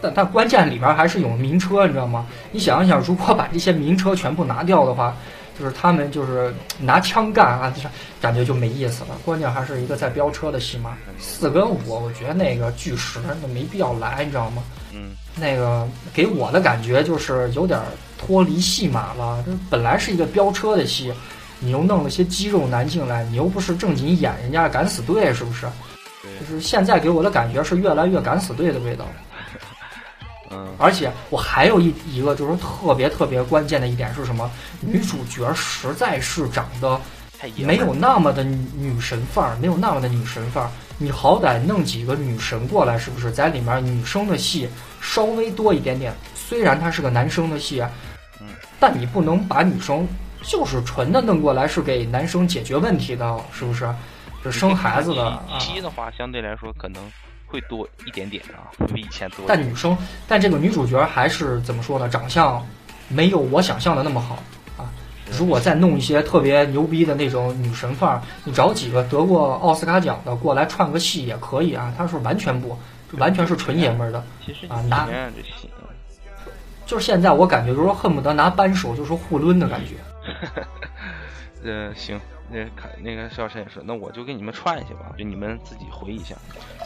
[0.00, 2.26] 但但关键里边还是有名车，你知道吗？
[2.50, 5.14] 你想一想，如果把这些名车全部拿掉的话。
[5.58, 7.88] 就是他们就是拿枪干啊，就是
[8.20, 9.18] 感觉就没意思了。
[9.24, 14.62] 关键还是一个在飙车的戏码，四跟五，我觉得那个巨石那没必要来，你知道吗？
[14.92, 17.80] 嗯，那个给我的感觉就是有点
[18.18, 19.42] 脱离戏码了。
[19.46, 21.12] 这本来是一个飙车的戏，
[21.58, 25.66] 你又弄了些肌肉男进来，你又不是正经演人家敢死队，是不是？
[26.40, 29.06] 就是现在给我的感觉是越来越敢死队的味道。
[30.50, 34.50] 嗯，而且我还有一一个就是特别特别关键的一点是什么？
[34.80, 37.00] 女主角实在是长得
[37.58, 40.70] 没有那么的女神范儿，没有那么的女神范儿。
[40.98, 44.68] 你好歹弄几个女神过来，是不是在里面女生的戏
[45.00, 46.14] 稍微多一点点？
[46.34, 47.82] 虽然它是个男生的戏，
[48.40, 48.46] 嗯，
[48.80, 50.08] 但你不能把女生
[50.42, 53.88] 就是纯的弄过来是给男生解决问题的，是不是？
[54.44, 55.42] 是生孩子的。
[55.58, 57.02] 期的话，相对来说可能。
[57.46, 59.44] 会多一点点啊，会比以前多。
[59.46, 62.08] 但女生，但这个女主角还是怎么说呢？
[62.08, 62.64] 长相
[63.08, 64.42] 没有我想象的那么好
[64.76, 64.90] 啊。
[65.38, 71.92] 如果再弄一些特别牛逼的那种女神范儿，你找几个得过奥斯卡奖的过来串个戏也可以啊。
[71.96, 72.76] 她是完全不，
[73.12, 74.18] 完全是纯爷们儿的
[74.68, 74.80] 啊。
[74.82, 75.08] 拿
[76.84, 79.94] 就是现在我感觉就是恨不得拿扳手就是互抡的感觉。
[81.64, 82.20] 呃，行。
[82.48, 86.36] 那看那个肖晨也是，那我就给你们串一下吧，就你们自己回忆一下。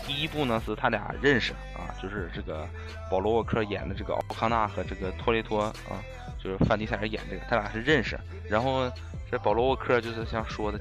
[0.07, 2.67] 第一部呢是他俩认识啊，就是这个
[3.11, 6.03] 保罗沃克演的这个奥康纳和这个托雷托啊，
[6.43, 8.19] 就是范迪塞尔演这个，他俩是认识。
[8.49, 8.91] 然后
[9.31, 10.81] 这保罗沃克就是像说的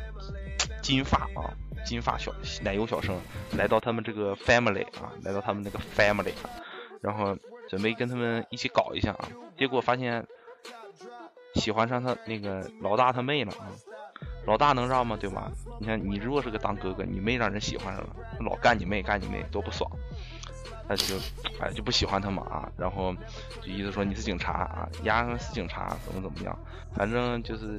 [0.81, 1.53] 金发啊，
[1.85, 3.15] 金发小奶油小生
[3.57, 6.33] 来到他们这个 family 啊，来到他们那个 family，
[7.01, 7.37] 然后
[7.69, 10.25] 准备跟他们一起搞一下啊，结果发现
[11.55, 13.67] 喜欢上他那个老大他妹了啊。
[14.45, 15.17] 老大能让吗？
[15.19, 15.51] 对吧？
[15.79, 19.89] 你看，你如果是个当哥哥，你妹让人喜欢上了，老干你妹，干你妹多不爽。
[20.87, 21.15] 他就，
[21.59, 22.71] 哎，就不喜欢他嘛啊。
[22.75, 23.13] 然后
[23.61, 26.57] 就意思说你是警察啊，丫是警察，怎么怎么样？
[26.95, 27.77] 反正就是，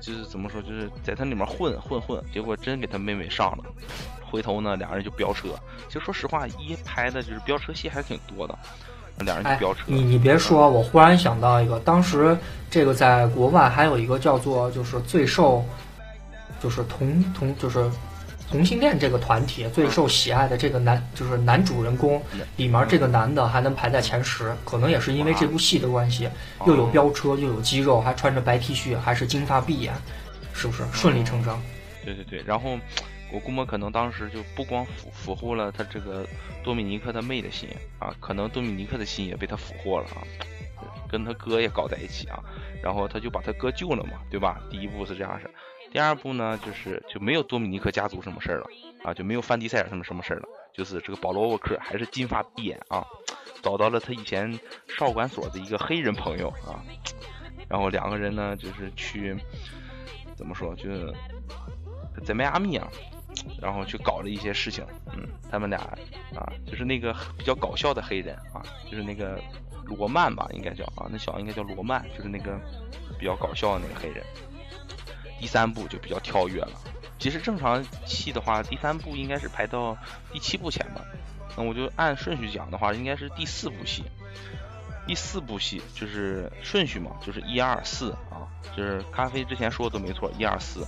[0.00, 3.64] 就是怎么说，就是在他里面混混混，结果真给他妹妹上了。
[4.30, 5.48] 回头呢，俩人就飙车。
[5.88, 8.56] 其实说实话，一拍的就是飙车戏还是挺多的。
[9.18, 12.36] 两人飙车，你你别说，我忽然想到一个，当时
[12.70, 15.64] 这个在国外还有一个叫做就是最受，
[16.60, 17.88] 就是同同就是
[18.50, 22.20] 同性恋这个团体最受喜爱的这个男就是男主人公
[22.56, 26.28] 里面这个男的还能排在前十，可能也是因为这部戏的关系，
[26.66, 29.94] 又有飙车又有肌肉，还穿着白 T 恤，还是金发碧眼，
[30.52, 31.62] 是不是顺理成章？
[32.04, 32.78] 对对对，然后。
[33.32, 36.26] 我估摸可能当时就不光俘俘获了他这个
[36.62, 40.22] 多米尼克他妹的心啊，可能多米尼克的心也被他俘获了啊，
[41.08, 42.38] 跟他哥也搞在一起啊，
[42.82, 44.60] 然后他就把他哥救了嘛，对吧？
[44.70, 45.50] 第一步是这样式，
[45.90, 48.66] 第二步呢就是就没有多米尼克家族什么事儿了
[49.02, 53.04] 啊，就没有范迪塞尔什么什么事儿了，就是这个保罗沃克还是金发碧眼啊，
[53.62, 54.56] 找到了他以前
[54.96, 56.84] 少管所的一个黑人朋友啊，
[57.68, 59.36] 然后两个人呢就是去
[60.36, 61.12] 怎么说，就是
[62.24, 62.88] 在迈阿密啊。
[63.60, 65.78] 然后去搞了一些事情，嗯，他们俩
[66.34, 69.40] 啊，就是那个比较搞笑的黑人啊，就是那个
[69.84, 72.58] 罗曼吧，应该叫啊，那小子应该叫罗曼，就是那个
[73.18, 74.24] 比较搞笑的那个黑人。
[75.40, 76.72] 第三部就比较跳跃了，
[77.18, 79.96] 其实正常戏的话，第三部应该是排到
[80.32, 81.04] 第七部前吧。
[81.56, 84.04] 那我就按顺序讲的话，应该是第四部戏。
[85.06, 90.86] 第四部戏就是顺序嘛，就是一二四啊，就是咖啡之前说的都没错，一二四，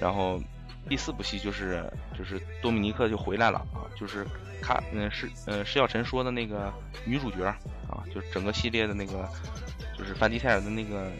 [0.00, 0.40] 然后。
[0.88, 4.26] 第四部戏就是就是多米尼克就回来了啊，就是
[4.60, 6.72] 卡嗯是呃施小晨说的那个
[7.04, 7.44] 女主角
[7.88, 9.28] 啊，就是整个系列的那个
[9.96, 11.10] 就是范迪塞尔的那个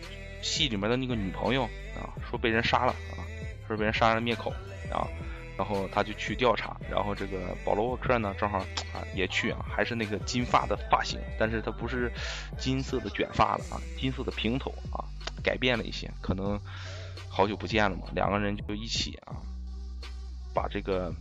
[0.42, 1.64] 戏里面的那个女朋友
[1.96, 3.24] 啊，说被人杀了啊，
[3.66, 4.50] 说被人杀人灭口
[4.92, 5.08] 啊，
[5.56, 8.58] 然后他就去调查，然后这个保罗沃克呢正好
[8.92, 12.12] 啊也去啊，还是那个金发的发型，但是他不是
[12.58, 15.04] 金色的卷发了啊，金色的平头啊，
[15.42, 16.60] 改变了一些，可能
[17.28, 19.36] 好久不见了嘛，两个人就一起啊。
[20.54, 21.12] 把这个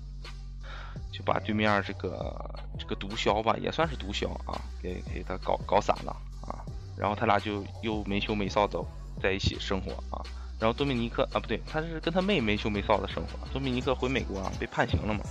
[1.12, 6.64] 就把对面这个这个毒枭吧，也算是毒枭啊，给给他搞搞散了啊。
[6.96, 8.80] 然后他俩就又没羞没臊的
[9.22, 10.22] 在一起生活啊。
[10.60, 13.48] 然后多米尼克啊，不对，他是跟他妹没羞没臊的生活。
[13.52, 15.22] 多米尼克回美国啊，被判刑了嘛。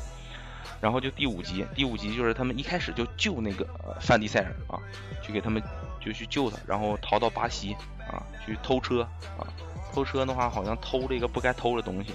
[0.81, 4.83] 然后就第五集，第五集就是他们一开始就救那个呃范迪塞尔啊，
[5.23, 5.62] 去给他们
[6.05, 7.73] 就去救他，然后逃到巴西
[8.11, 9.03] 啊，去偷车
[9.38, 9.47] 啊，
[9.95, 12.12] 偷车的话好像偷了一个不该偷的东西。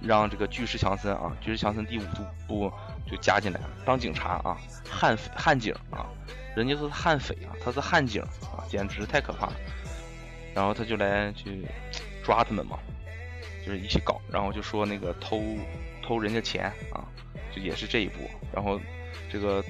[0.00, 2.02] 让这个巨石强森啊，巨石强森第五
[2.46, 2.72] 部
[3.06, 4.56] 就加进来了，当警察啊，
[4.88, 6.06] 悍悍警啊，
[6.54, 9.52] 人家是悍匪啊，他是悍警啊，简直太可怕了。
[10.54, 11.64] 然后他就来去
[12.24, 12.78] 抓他们嘛，
[13.64, 15.42] 就是一起搞，然后就说那个偷
[16.02, 17.04] 偷人家钱啊，
[17.54, 18.28] 就也是这一步。
[18.52, 18.80] 然后
[19.30, 19.62] 这个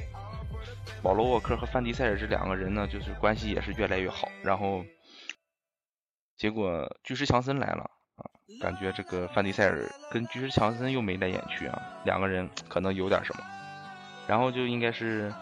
[1.03, 4.31] 保罗沃克和范迪塞尔这两个人呢，就是关系也是越来越好。
[4.43, 4.85] 然后
[6.37, 7.91] 结果巨石强森来了。
[8.61, 13.43] 感觉这个范迪塞尔跟巨石强森又眉来眼去啊，两个人可能有点什么。
[14.27, 15.33] 然后就应该是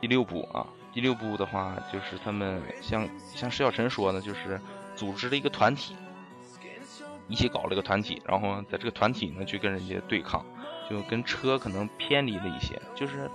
[0.00, 4.60] 第六部啊，第六部的话就是他们像像石小晨说的，就是
[4.94, 5.96] 组织了一个团体，
[7.28, 10.44] 一起搞了个团体，然后在这个团体呢去跟人家对抗，
[10.88, 12.80] 就跟车可能偏离了一些。
[12.94, 13.30] 就是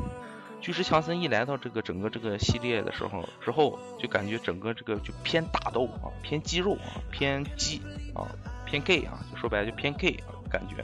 [0.61, 7.81] 巨石强森一来到这个整个这个系列的时候之后，就感觉整个这个就偏打斗啊，偏肌肉啊，偏肌
[8.15, 8.25] 啊，
[8.65, 10.83] 偏 gay 啊，就说白了就偏 gay 啊感觉。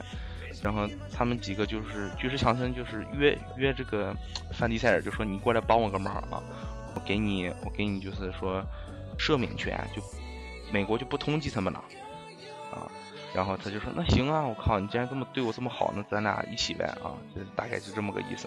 [0.62, 4.14] 然后他们几个就是巨石强森就是约约这个
[4.52, 6.40] 范迪塞尔，就说你过来帮我个忙啊，
[6.94, 8.64] 我给你我给你就是说
[9.18, 10.00] 赦免权，就
[10.70, 11.82] 美国就不通缉他们了
[12.70, 12.86] 啊。
[13.34, 18.46] 然后他就说那行啊，我靠，你既然这么对我这么好，那咱俩一起呗啊，就大概就这么个意思。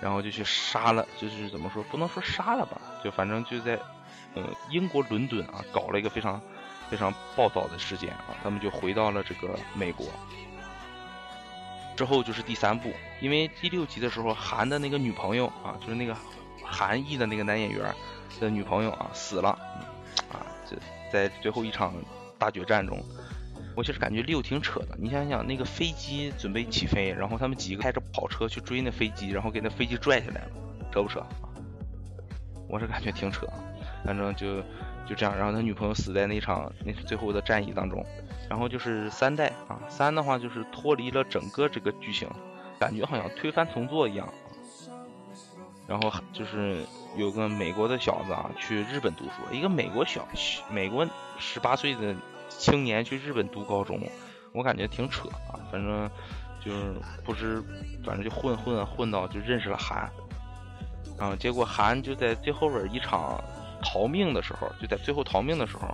[0.00, 3.78] 然后就去杀了，就是怎么说不能说杀了吧，就反正就在
[4.34, 6.40] 呃英国伦敦啊搞了一个非常
[6.90, 10.06] 非常暴躁的事件啊，他们就回到了这个美国。
[11.96, 16.16] 之后就是第三部，因为第六集的时候，韩的那个女朋友啊，就是那个
[16.64, 17.94] 韩裔的那个男演员
[18.40, 19.50] 的女朋友啊死了，
[20.32, 20.76] 啊，这
[21.12, 21.94] 在最后一场
[22.38, 22.98] 大决战中，
[23.76, 24.96] 我其实感觉六挺扯的。
[24.98, 30.50] 你想想，那个飞机准备起飞，然后他们几个开着跑车去追那飞机，然后给那飞机拽下来了，
[30.90, 31.22] 扯不扯？
[32.66, 33.46] 我是感觉挺扯，
[34.06, 34.62] 反正就
[35.10, 38.06] 就这样，然后他女朋友死在那场那最后的战役当中。
[38.48, 42.28] 然后就是三代啊，三的话就是脱离了整个这个剧情，
[42.78, 44.28] 感觉好像推翻重做一样。
[45.88, 46.84] 然后就是
[47.16, 50.24] 有个美国的小子啊，去日本读书，一个美国小
[50.70, 51.04] 美国
[51.40, 52.14] 十八岁的
[52.48, 54.00] 青年去日本读高中，
[54.52, 55.58] 我感觉挺扯啊。
[55.72, 56.08] 反正
[56.64, 56.94] 就是
[57.24, 57.60] 不知，
[58.04, 60.08] 反正就混混混到就认识了韩，
[61.18, 63.42] 啊，结果韩就在最后边一场
[63.82, 65.88] 逃命的时候，就在最后逃命的时候。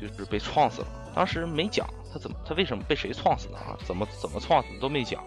[0.00, 3.76] 就是被撞死了，当时没讲他怎么他为什么被谁撞死的啊？
[3.84, 5.22] 怎么怎么撞死的都没讲。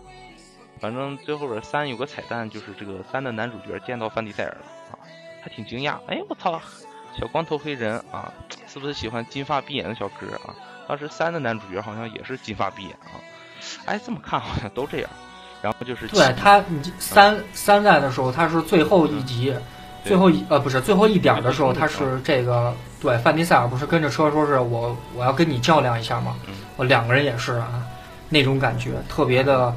[0.80, 4.98] 反正最后边三有个彩蛋，就是这个三的男主角见到范迪塞尔了啊，
[5.44, 6.00] 还挺惊讶。
[6.08, 6.60] 哎，我操，
[7.20, 8.34] 小光头黑人啊，
[8.66, 10.56] 是不是喜欢金发碧眼的小哥啊？
[10.88, 13.22] 当时三的男主角好像也是金发碧眼啊。
[13.86, 15.10] 哎，这么看好像都这样。
[15.62, 19.56] 然后就是对他，你三三代的时候他是最后一集。
[20.04, 26.36] 最后一呃不是最后一点的时候，他是这个对范迪塞尔不是跟着车说是我我要跟你较量一下嘛，
[26.78, 27.86] 我两个人也是啊，
[28.30, 29.74] 那种感觉特别的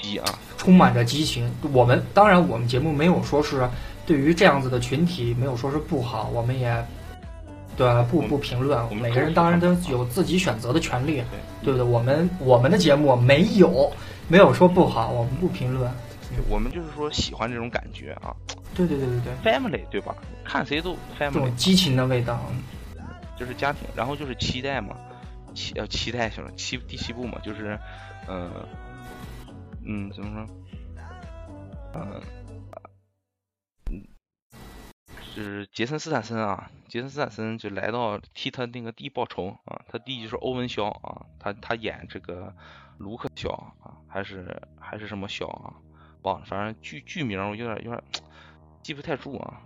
[0.00, 0.24] 激啊，
[0.56, 1.50] 充满着激情。
[1.72, 3.68] 我们当然我们节目没有说是
[4.06, 6.84] 对于这样子的群体没有说是不好，我们也
[7.76, 11.22] 对不不评论，每个人当然都有自己选择的权利，
[11.62, 11.82] 对不对？
[11.82, 13.90] 我们我们的节目没有
[14.28, 15.90] 没有说不好，我们不评论。
[16.48, 18.32] 我们就是说喜欢这种感觉啊，
[18.74, 20.14] 对对对对对，family 对吧？
[20.44, 22.40] 看谁都 family，激情的味道，
[23.36, 24.96] 就是家庭，然后就是期待嘛，
[25.54, 27.78] 期呃期待行了，七第七部嘛，就是
[28.26, 28.66] 呃
[29.84, 30.54] 嗯怎么说？
[31.94, 32.22] 嗯
[33.90, 34.02] 嗯，
[35.36, 42.54] 就是杰森斯坦森啊，杰森斯坦森就来到替他那个弟报仇啊，他弟就是欧文肖啊，他他演这个
[42.96, 43.50] 卢克肖
[43.82, 45.74] 啊，还是还是什么肖啊？
[46.22, 48.02] 忘了，反正剧剧名我有点有点
[48.82, 49.60] 记不太住啊。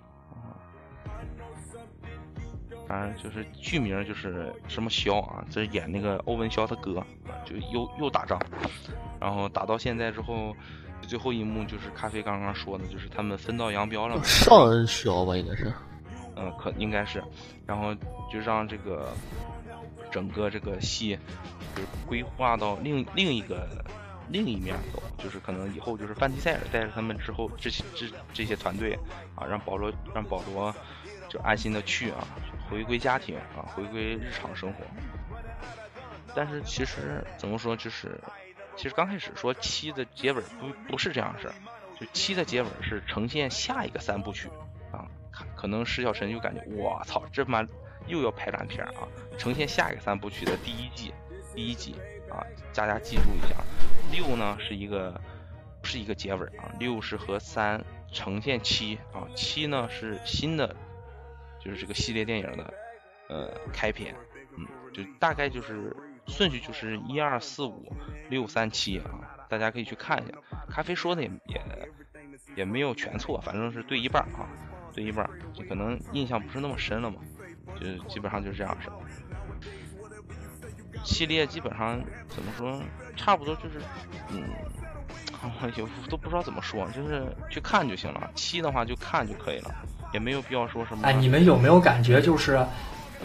[2.86, 7.04] 反正就是剧名就是什么肖啊，这是演那个欧文肖他哥，
[7.44, 8.40] 就又又打仗，
[9.18, 10.54] 然后打到现在之后，
[11.02, 14.22] 最后一幕就是咖啡刚刚说的，就是他们分道扬镳了。
[14.22, 15.72] 上恩肖吧，应该是。
[16.36, 17.20] 嗯，可应该是，
[17.66, 17.92] 然后
[18.30, 19.12] 就让这个
[20.08, 21.18] 整个这个戏
[21.74, 23.66] 就是规划到另另一个。
[24.28, 28.98] 另一面走，就是可能以后就是范迪塞尔带着他们之后这些这这些团队
[29.34, 30.74] 啊，让保罗让保罗
[31.28, 32.26] 就安心的去啊，
[32.68, 34.84] 回归家庭啊，回归日常生活。
[36.34, 38.20] 但是其实怎么说，就是
[38.76, 41.54] 其实刚开始说七的结尾不不是这样式儿，
[41.98, 44.48] 就七的结尾是呈现下一个三部曲
[44.92, 45.08] 啊，
[45.56, 47.66] 可能石小晨就感觉我操，这他妈
[48.06, 49.08] 又要拍烂片啊，
[49.38, 51.14] 呈现下一个三部曲的第一季
[51.54, 51.94] 第一集
[52.30, 53.56] 啊，大家记住一下。
[54.12, 55.20] 六呢是一个
[55.82, 60.74] 是一个结尾啊，六是和三呈现七啊，七呢是新的，
[61.60, 62.74] 就是这个系列电影的
[63.28, 64.14] 呃开篇，
[64.56, 65.94] 嗯，就大概就是
[66.26, 67.92] 顺序就是一二四五
[68.30, 70.38] 六三七啊，大家可以去看一下。
[70.68, 71.60] 咖啡说的也也
[72.56, 74.48] 也没有全错，反正是对一半啊，
[74.94, 77.20] 对一半，就可能印象不是那么深了嘛，
[77.80, 78.88] 就基本上就是这样式。
[81.06, 81.98] 系列基本上
[82.28, 82.82] 怎么说，
[83.16, 83.80] 差不多就是，
[84.30, 84.42] 嗯，
[85.76, 88.28] 有都不知道怎么说，就是去看就行了。
[88.34, 89.72] 七的话就看就可以了，
[90.12, 91.06] 也没有必要说什么。
[91.06, 92.58] 哎，你们有没有感觉，就是，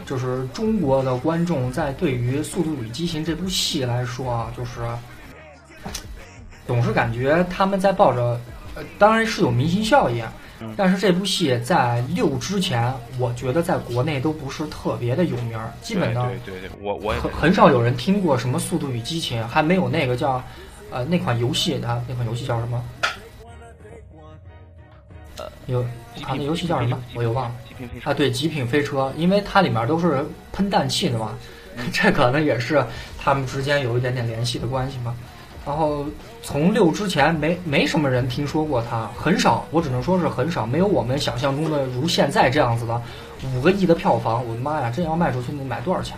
[0.06, 4.82] 就是中国的观众在对于《速度与激情》这部戏来说啊，就是，
[6.68, 8.40] 总是感觉他们在抱着，
[9.00, 10.24] 当然是有明星效应。
[10.76, 20.44] 但是这部戏在六之前，我觉得在国内都不是特别的有名基本的对对对，我我很很少有人听过什么《速度与激情》，还没有那个叫，
[20.92, 22.84] 呃那款游戏啊，那款游戏叫什么？
[25.38, 25.84] 呃，有
[26.16, 27.02] 极啊，那游戏叫什么？
[27.16, 27.56] 我又忘了。
[28.04, 31.36] 啊，对，极品飞车，因为它里面都是喷氮气的嘛，
[31.92, 32.86] 这可能也是
[33.18, 35.16] 他们之间有一点点联系的关系吧。
[35.66, 36.06] 然后
[36.44, 43.02] 从六之前没没什么人听说过它，很少，我只能说是很少，没有我们想象中的如现在这样子的
[43.56, 46.18] 五个亿的票房，我的妈呀，真要卖出去得买多少钱？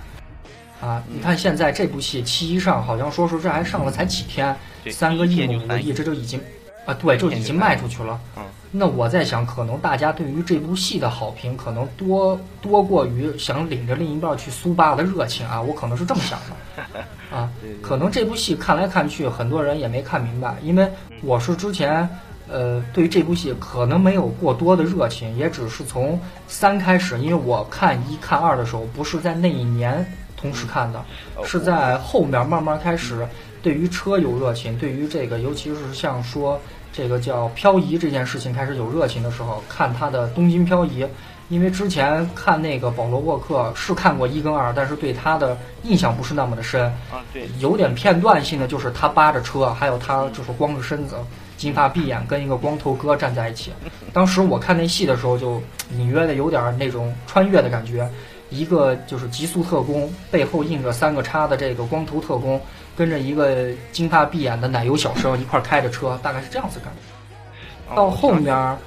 [0.81, 4.55] 啊，你看现在这部戏七一上，好像说是这还上了才几天，
[4.91, 6.39] 三个亿五个亿，这就已经
[6.85, 8.19] 啊，对，就已经卖出去了。
[8.37, 8.43] 嗯，
[8.75, 17.05] 那我在想，可能大家对于这部戏的好评，可能多多过于想领着另一半去苏巴的热情啊，我可能是这么想的，
[17.37, 17.47] 啊，
[17.83, 20.89] 可能这部戏看来看去，很多人也没看明白，因为
[21.21, 22.09] 我是之前，
[22.49, 30.03] 呃，对于这部戏可能没有过多的热情，也只是从三开始，因为我看一看二的时候，不是在那一年
[30.35, 30.99] 同时看的，
[31.35, 33.23] 呃是在后面慢慢开始
[33.61, 36.59] 对于车有热情，对于这个尤其是像说
[36.93, 41.05] 这个叫漂移这件事情开始有热情的时候，看他的东京漂移。
[41.49, 51.15] 因为之前看那个保罗沃克是看过一跟二，但是对他的印象不是那么的深，啊，对，有点片段性的，就是他扒着车，还有他就是光着身子，
[51.57, 53.71] 金发碧眼，跟一个光头哥站在一起。
[54.13, 58.09] 当时我看那戏的时候，就隐约的有点那种穿越的感觉。
[58.49, 62.59] 一个就是极速特工，背后印着三个叉的这个光头特工，
[62.95, 67.95] 跟着一个金发碧眼的奶油小生一块儿开着车，大概是这样子感觉。
[67.95, 68.77] 到后面儿，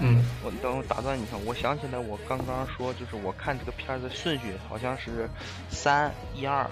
[0.00, 5.28] 嗯，我等打断你一下，我想起来，我刚刚说就是我看这个片儿的顺序好像是
[5.70, 6.68] 三一二，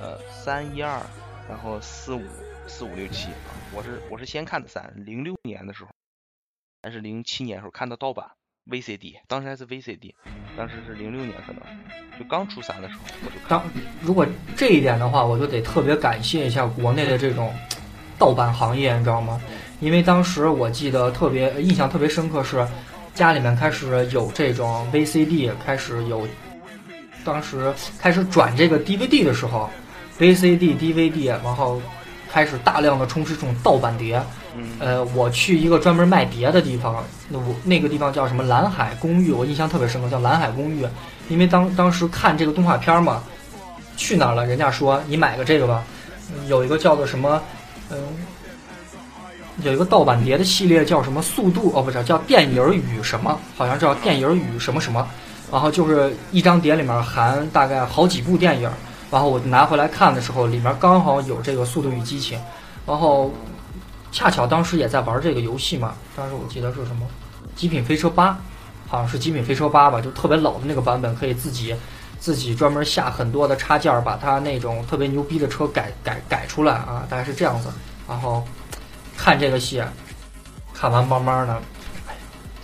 [0.00, 1.00] 呃三一二，
[1.48, 2.22] 然后四五
[2.66, 5.90] 四五六七啊，我是我是先看的三，零六年的时候，
[6.82, 8.30] 还是零七年的时候看的盗版
[8.70, 10.12] VCD，当时还是 VCD，
[10.56, 11.62] 当时是零六年可能
[12.18, 13.62] 就刚初三的时候我就看当
[14.02, 17.54] 如果这一点的话，我就得特别感谢一下国内的这种
[18.18, 19.40] 盗版行业，你知道吗？
[19.80, 22.66] 因为当时我记得特别印象特别深刻是，
[23.14, 26.26] 家里面开始有这种 VCD，开始有，
[27.24, 29.70] 当时开始转这个 DVD 的时候
[30.18, 31.80] ，VCD、DVD，然后
[32.32, 34.22] 开始大量的充斥这种盗版碟。
[34.56, 34.64] 嗯。
[34.78, 40.86] 呃，我去一个专门卖碟的地方，那我那个地方叫什么蓝海公寓，我印象特别深刻，叫蓝海公寓。
[41.28, 43.22] 因为当当时看这个动画片嘛，
[43.96, 44.46] 去哪儿了？
[44.46, 45.82] 人家说你买个这个吧，
[46.30, 47.42] 嗯有一个叫做什么，
[47.90, 47.98] 嗯、
[49.62, 51.72] 有一个盗版碟的系列叫什么速度？
[51.74, 55.06] 哦，不是叫电影与什么，好像叫电影与什么什么，
[55.50, 58.70] 然后就是一张碟里面含大概好几部电影，
[59.10, 62.38] 然后我拿回来看的时候，里面刚好有这个《速度与激情》，
[62.86, 63.32] 然后
[64.10, 67.06] 恰巧当时也在玩这个游戏嘛，当时我记得是什么
[67.54, 68.30] 《极品飞车八》，
[68.88, 71.74] 好像是《极品飞车八》吧，就特别老的那个版本，可以自己
[72.18, 77.68] 自己专门下很多的插件，把它那种特别牛逼的车改改改出来啊，大概是这样子。
[78.08, 78.44] 然后
[79.16, 79.82] 看这个戏，
[80.74, 81.60] 看完慢慢的，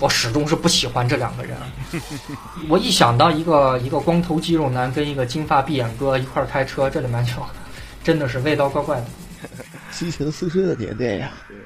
[0.03, 1.57] 我始终是不喜欢这两个人。
[2.69, 7.35] 我一想到一个一个光头肌肉男跟一个金发碧眼哥一块儿开车，这里面就
[8.03, 9.05] 真的是味道怪怪的。
[9.93, 11.57] 激情四射的年代呀，对，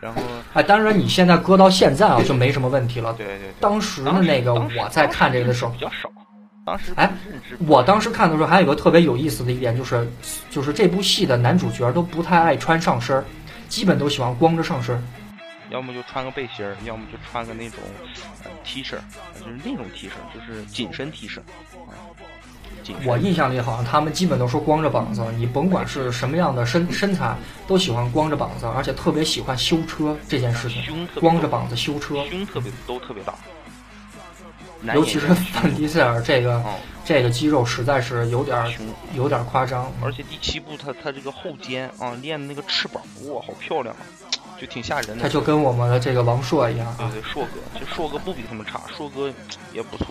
[0.00, 0.20] 然后
[0.54, 3.12] 哎，当然你现在搁到现在啊，就没什么问题了。
[3.12, 6.10] 对对对，当时的那个我在看这个的时候比，较少，
[6.66, 7.08] 当时哎
[7.68, 10.04] 我当时看的时候还有一个特别有意思的一点，就是
[10.50, 13.24] 就是这部戏的男主角都不太爱穿上身，
[13.68, 15.02] 基本都喜欢光着上身儿。
[15.74, 17.80] 要么就穿个背心儿，要么就穿个那种
[18.44, 18.92] 呃 T 恤，
[19.40, 21.40] 就是那种 T 恤，就是紧身 T 恤。
[21.40, 21.98] 啊
[23.06, 27.34] 我印象里好像他们基本都说光着膀子，你甭管是什么样的身身材，
[27.66, 33.34] 都喜欢光着膀子，而且特别喜欢修车这件事情，光着膀子修车，胸特别都特别大，
[34.94, 36.74] 尤其是范迪塞尔这个哦，
[37.06, 38.70] 这个肌肉实在是有点儿，
[39.14, 39.90] 有点儿夸张。
[40.02, 44.02] 而且第七部他他这个后肩啊练的那个翅膀，哇，好漂亮啊，
[44.60, 45.22] 就挺吓人的。
[45.22, 49.32] 他就跟我们的这个王朔一样啊，对对，硕哥，其实硕哥不比他们差，硕哥
[49.72, 50.06] 也不错，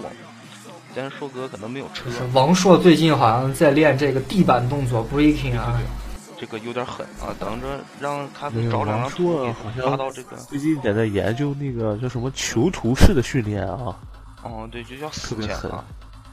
[0.96, 5.80] 但是硕哥可能没有车就，是王朔最近好像在练这个地板动作 breaking 啊，
[6.40, 7.34] 这个有点狠啊。
[7.40, 13.96] 等着让咖啡找两张王图给朔好像发到这个，最近在在研究那个叫什么囚徒式的训练啊，
[14.44, 15.72] 哦，对，就叫特别啊，对，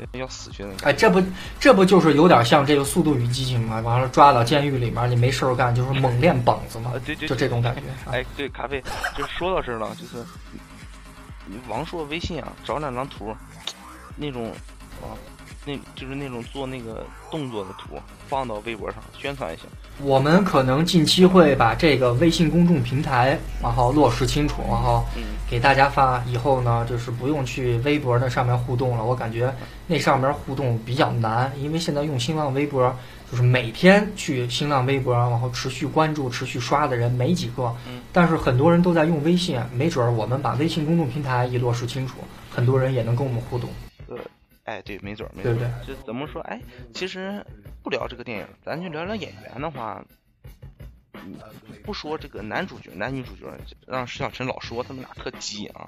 [0.19, 0.71] 要死去的。
[0.83, 1.23] 哎，这不
[1.59, 3.81] 这不就是有点像这个《速度与激情》吗？
[3.81, 7.83] 完了抓到监狱里面，你没事儿干，就是猛练膀子嘛 啊，，对对，就这种感觉。
[8.09, 8.83] 啊哎，对，咖啡，
[9.17, 10.25] 就说到这儿了，就是
[11.69, 13.35] 王硕微信啊，找两张图，
[14.17, 14.51] 那种
[15.03, 15.17] 啊，
[15.71, 17.97] 那就是那种做那个动作的图
[18.29, 19.63] 放到微博上宣传一下。
[20.03, 25.05] 我们可能近期会把这个微信公众平台，然后落实清楚，然后
[25.49, 26.21] 给大家发。
[26.27, 29.05] 以后呢，就是不用去微博那上面互动了。
[29.05, 29.55] 我感觉
[29.87, 32.93] 那上面互动比较难，因为现在用新浪微博，
[33.31, 37.73] 就是每天去新浪微博，然后持续关注、持续刷的人没几个。
[38.13, 42.15] 但是很多人都在用微信，没准儿我们把微信公众平台一落实清楚，
[42.51, 43.69] 很多人也能跟我们互动。
[44.65, 45.73] 呃，哎，对，没准儿，没准对儿。
[45.87, 46.41] 就怎么说？
[46.43, 46.61] 哎，
[46.95, 47.45] 其实
[47.83, 50.05] 不聊这个电影，咱就聊聊演员的话，
[51.15, 51.35] 嗯，
[51.85, 53.47] 不说这个男主角、男女主角，
[53.87, 55.87] 让石小晨老说他们俩特鸡啊。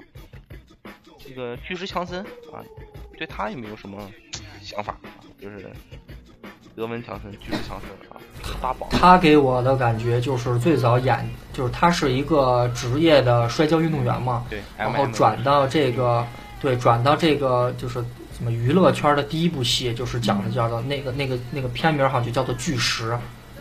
[1.24, 2.20] 这个巨石强森
[2.52, 2.58] 啊，
[3.16, 4.10] 对他有没有什么
[4.60, 4.96] 想法？
[5.40, 5.70] 就是
[6.74, 8.20] 德文强森、巨石强森啊，
[8.60, 8.88] 大宝。
[8.90, 16.26] 他给我的感觉就是最早演，就是他是一个职业的摔跤运动员嘛，对，然后转到这个，
[16.60, 18.04] 对，转到这个就是
[18.36, 23.16] 什么娱乐圈的第一部戏，就是讲的叫做那个那个那个片名好像就叫做巨石，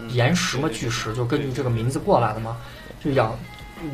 [0.10, 2.58] 岩石嘛，巨石就根据这个名字过来的嘛，
[3.04, 3.38] 就讲。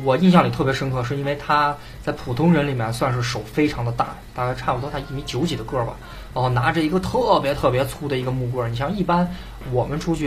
[0.04, 5.96] 我印象里特别深刻，是因为他在普通人里面算是手非常的大，大概差不多他一米九几的个儿吧，
[6.34, 8.68] 然后拿着一个特别特别粗的一个木棍儿。
[8.68, 9.26] 你像一般
[9.72, 10.26] 我们出去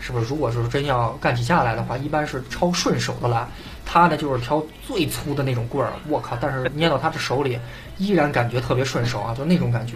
[0.00, 3.46] 是不是，如果是真要干起架来的话，一般是超顺手的来，
[3.86, 5.92] 他呢就是挑最粗的那种棍儿。
[6.08, 6.36] 我靠！
[6.40, 7.58] 但是捏到他的手里，
[7.98, 9.94] 依然感觉特别顺手啊，就那种感觉。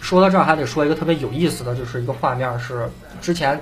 [0.00, 3.60] 说到这儿还得说一个特别有意思的，就是一个画面是之前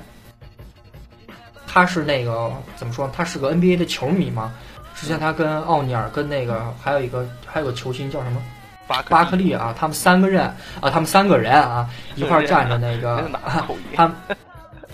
[1.67, 3.11] 他是那个怎么说？
[3.15, 4.53] 他是个 NBA 的球迷嘛。
[4.95, 8.43] 之前他跟奥尼尔跟那个还有一个还有个球星叫什么
[8.87, 10.43] 巴巴克利啊，他们三个人
[10.81, 13.31] 啊，他们三个人啊一块儿站着那个，
[13.95, 14.13] 他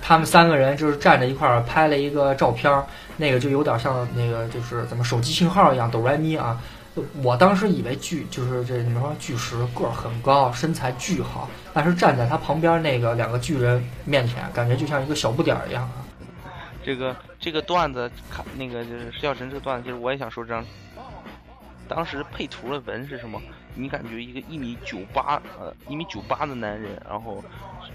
[0.09, 2.81] 他们三个人就是站着一块儿拍了一个照片，
[3.17, 6.63] 那个就有点像那个就是怎么手机信号一样哆来咪啊。
[7.25, 16.07] 我当时以为巨就是这怎么说巨石个儿很高，身材巨好，但是站在他旁边那个两个巨人面前，感觉就像一个小不点儿一样啊。
[16.85, 20.65] 这个这个段子，看那个就是石小晨这个段子，其实我也想说这样。
[21.89, 23.43] 当时配图的文是什么？
[23.75, 27.43] 你感觉一个一米九八呃一米九八的男人，然后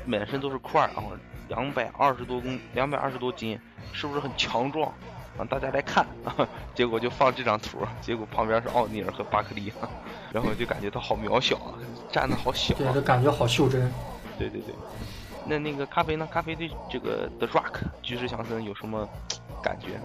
[0.05, 1.13] 满身都是块儿，然后
[1.51, 3.59] 两百二十多公两百二十多斤，
[3.91, 4.89] 是不是很强壮？
[5.37, 6.07] 让大家来看，
[6.73, 9.71] 结果就放这张图，结果旁边是奥尼尔和巴克利，
[10.31, 11.75] 然后就感觉他好渺小啊，
[12.09, 13.91] 站的好小，对，就感觉好袖珍。
[14.39, 14.73] 对对对。
[15.45, 16.25] 那那个咖啡呢？
[16.31, 19.05] 咖啡对这个 The Rock 巨石强森有什么
[19.61, 19.99] 感觉？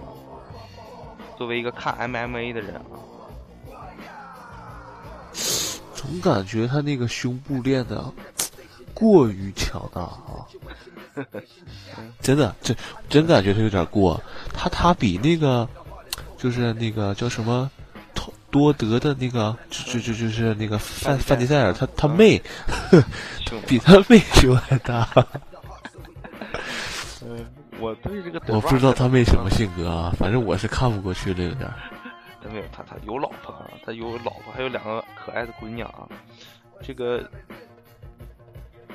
[1.37, 2.91] 作为一个看 MMA 的人啊，
[5.93, 8.11] 总感觉他那个胸部练的
[8.97, 10.41] 过于强大啊！
[12.19, 12.75] 真的，这
[13.07, 14.19] 真感觉他有点过。
[14.53, 15.67] 他他比那个
[16.37, 17.69] 就是那个叫什么？
[18.49, 22.41] 多德的那个，就就就就是那个范范迪塞尔，他他妹，
[23.67, 25.07] 比他妹胸还大。
[27.25, 27.45] 嗯，
[27.79, 31.69] 我对这个我不知道他妹什么性格啊，反正我是看不过去了有点。
[32.41, 36.07] 他没有，他他有老婆啊，他有老婆，还有两个可爱的闺娘啊。
[36.81, 37.29] 这个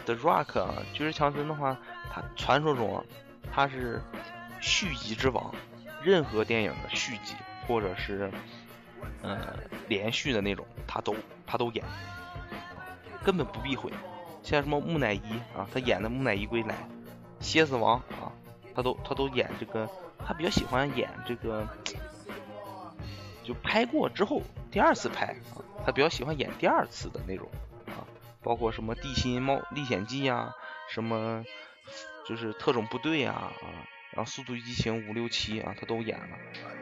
[0.04, 1.76] The Rock 啊，巨石强森的话，
[2.10, 3.04] 他传说中啊，
[3.52, 4.02] 他是
[4.60, 5.54] 续集之王，
[6.02, 7.34] 任何电影的续集
[7.66, 8.30] 或者是。
[9.20, 9.56] 呃，
[9.88, 11.84] 连续的那种，他都他都演，
[13.24, 13.92] 根本不避讳。
[14.44, 16.76] 像什么木乃伊啊，他演的木乃伊归来，
[17.40, 18.30] 蝎子王啊，
[18.76, 19.88] 他都他都演这个，
[20.24, 21.66] 他比较喜欢演这个，
[23.42, 24.40] 就拍过之后
[24.70, 25.26] 第二次拍
[25.56, 27.48] 啊，他比较喜欢演第二次的那种，
[28.42, 30.50] 包括什么地心冒历险记呀，
[30.92, 31.44] 什么
[32.28, 33.66] 就是特种部队啊啊。
[34.14, 36.36] 然后《速度与激情》五六七啊，他都演了。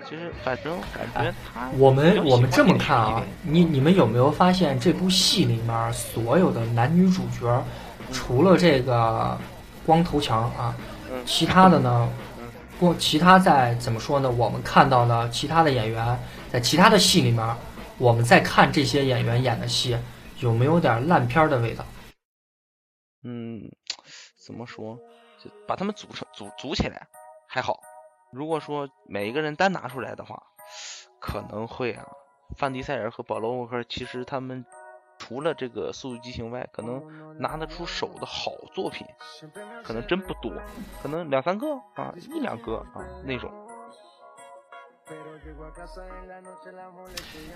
[0.05, 7.65] 其实反正感觉他，我们我们这么看啊，你你们有没有发现这部戏里面所有的男女主角，
[8.11, 9.39] 除了这个
[9.87, 10.75] 光头强啊，
[11.25, 12.11] 其他的呢，
[12.81, 14.29] 光其他在怎么说呢？
[14.29, 16.19] 我们看到呢其他的演员
[16.51, 17.57] 在其他的戏里面，
[17.97, 19.97] 我们在看这些演员演的戏，
[20.41, 21.85] 有没有点烂片的味道？
[23.23, 23.71] 嗯，
[24.47, 24.99] 怎么说？
[25.39, 27.09] 就把他们组成组组起来。
[27.47, 27.81] 还好，
[28.33, 30.43] 如果说每一个人单拿出来的话，
[31.21, 32.07] 可能会啊。
[32.57, 34.65] 范迪塞尔和保罗沃克其实他们
[35.19, 39.07] 除了这个《速度激情》外，可能拿得出手的好作品，
[39.85, 40.53] 可能真不多，
[41.03, 43.53] 可能两三个啊，一两个啊那种。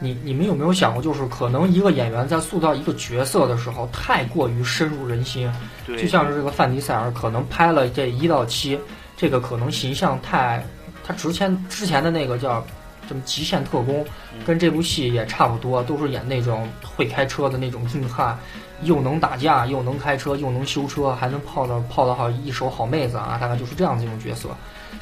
[0.01, 5.53] 你你们有没有想过，就是可能一个演员在塑造一个角色的时候，太过于深入人心，
[5.87, 8.79] 就像是这个范迪塞尔，可能拍了这一到七。
[9.17, 10.65] 这个可能形象太，
[11.05, 12.65] 他之前之前的那个叫
[13.07, 14.05] 什么极限特工，
[14.45, 18.37] 跟这部戏也差不多，都是演那种会开车的那种硬汉，
[18.83, 24.49] 又能打架，又能开车，又能修车，还能泡到泡到好一手好妹子啊，大概就是这样的一种角色。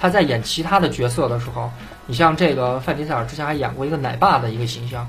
[0.02, 1.70] 他在演其他的角色的时候，
[2.06, 5.06] 你像这个范迪塞尔之前还演过一个奶爸的一个形象，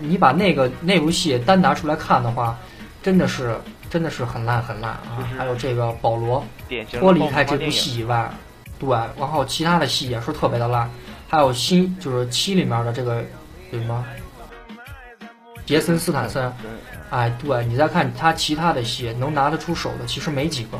[0.00, 2.54] 你把那个那部戏单拿出来看的话，
[3.02, 3.56] 真的是
[3.88, 5.26] 真的是很烂很烂啊就！
[5.26, 6.44] 是还有这个保罗，
[7.00, 8.30] 脱离开这部戏以外，
[8.78, 10.90] 对，然后其他的戏也是特别的烂，
[11.26, 13.22] 还有新就是七里面的这个
[13.72, 14.04] 叫什么
[15.64, 16.70] 杰森斯坦森，嗯
[17.08, 20.78] 哎，对你再看他其他的戏，能拿得出手的其实没几个。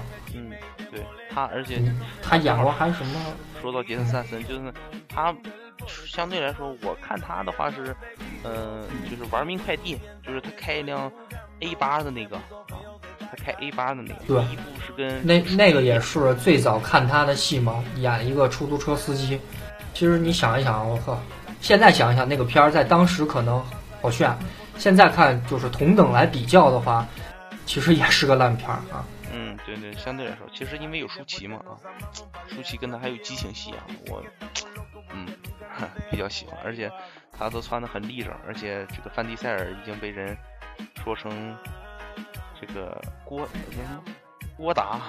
[1.32, 3.20] 他，而且嗯他演过还什么？
[3.60, 4.72] 说到杰森斯坦森，就是
[5.08, 5.32] 他
[6.06, 7.94] 相对来说，我看他的话是，
[8.42, 11.10] 呃，就是玩命快递，就是他开一辆
[11.60, 12.82] A 八的那个啊，
[13.20, 19.40] 他开 A 八的那个，对第一部是跟那那个也是最早看他的戏嘛，演一个出租车司机。
[19.94, 21.20] 其实你想一想，我靠，
[21.60, 23.64] 现在想一想那个片儿，在当时可能
[24.00, 24.36] 好炫，
[24.76, 27.06] 现在看就是同等来比较的话，
[27.64, 29.06] 其实也是个烂片儿啊。
[29.58, 31.76] 对对，相对来说，其实因为有舒淇嘛啊，
[32.48, 34.22] 舒淇跟他还有激情戏啊，我
[35.12, 35.26] 嗯
[36.10, 36.90] 比较喜欢，而且
[37.32, 40.36] 他都穿的很立正，而且这个范迪塞尔已经被人
[41.02, 41.56] 说成
[42.60, 44.02] 这个郭什么
[44.56, 45.00] 郭达，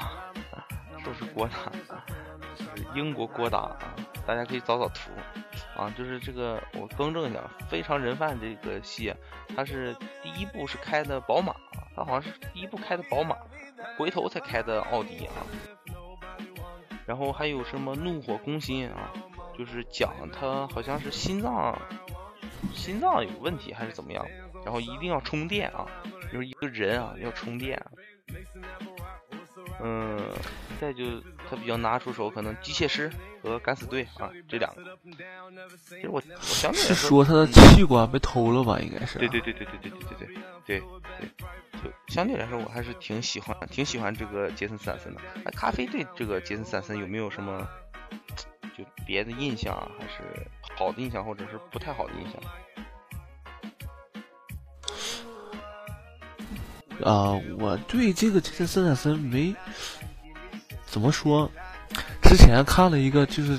[1.03, 1.71] 说是郭达，
[2.55, 5.11] 就是英国郭达啊，大家可以找找图
[5.75, 9.13] 啊，就是这个我更正一下，《非常人贩》这个戏
[9.55, 11.53] 他，是第一部是开的宝马，
[11.95, 13.35] 他好像是第一部开的宝马。
[13.97, 15.45] 回头才开的奥迪啊，
[17.05, 19.11] 然后还有什么怒火攻心啊，
[19.57, 21.77] 就是讲他好像是心脏
[22.73, 24.25] 心脏有问题还是怎么样，
[24.63, 25.85] 然后一定要充电啊，
[26.31, 27.81] 就是一个人啊要充电。
[29.85, 30.17] 嗯，
[30.79, 31.03] 再就
[31.49, 33.11] 他比较拿出手，可能机械师
[33.41, 34.97] 和敢死队啊这两个。
[35.89, 38.79] 其实我我相对来是说说他的器官被偷了吧？
[38.79, 39.19] 应该是。
[39.19, 40.27] 对对对对对对对对对
[40.65, 40.79] 对对，
[41.83, 45.21] 就相对来说，我还是挺喜欢挺喜欢这个杰森斯坦森的。
[45.43, 47.67] 那，咖啡对这个杰森斯坦森有没有什么
[48.77, 52.41] 就别的印象啊，还是好的印象，或者是不太好的印象？
[57.01, 59.55] 啊、我对这个杰森斯坦森没
[60.85, 61.49] 怎么说。
[62.21, 63.57] 之前看了一个，就是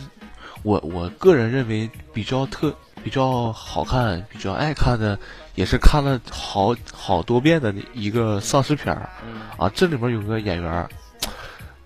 [0.62, 5.18] 我我个人认为比较特、比较好看、比较爱看的，
[5.54, 9.70] 也是看了好好多遍的一个丧尸片儿嗯啊。
[9.74, 10.88] 这里面有个演员儿，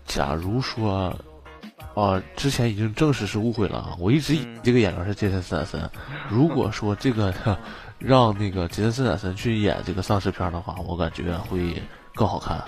[0.07, 1.15] 假如说，
[1.95, 5.91] 啊，之前已经证实是误会了啊，我一直以这个演员是杰森斯坦森。
[6.31, 7.35] 如果说这个
[7.99, 11.83] 让那个杰森斯坦森去演这个丧尸片的话，我感觉会
[12.15, 12.63] 更好看。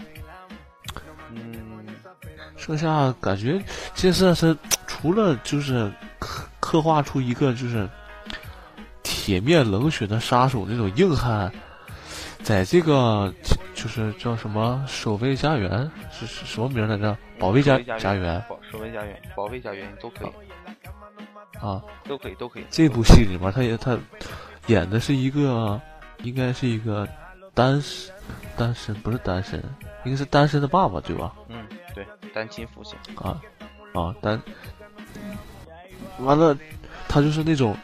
[1.33, 1.87] 嗯，
[2.57, 3.59] 剩下感觉
[3.95, 7.89] 杰森斯坦森除了就是刻刻画出一个就是
[9.03, 11.53] 铁面冷血的杀手那种硬汉，
[12.43, 13.33] 在这个
[13.75, 17.17] 就是叫什么守卫家园是是什么名来着？
[17.39, 21.83] 保卫家家家园保守卫家园、保卫家园都可以，啊。
[22.07, 22.67] 都可以，都可以。
[22.69, 23.97] 这部戏里面，他也他
[24.71, 25.81] 演的是一个，
[26.23, 27.07] 应该是一个
[27.53, 28.15] 单身
[28.57, 29.61] 单身不是单身，
[30.05, 31.35] 应该是单身的爸爸对吧？
[31.49, 32.97] 嗯，对，单亲父亲。
[33.17, 33.43] 啊
[33.93, 34.41] 啊单，
[36.21, 36.57] 完了，
[37.09, 37.77] 他就是那种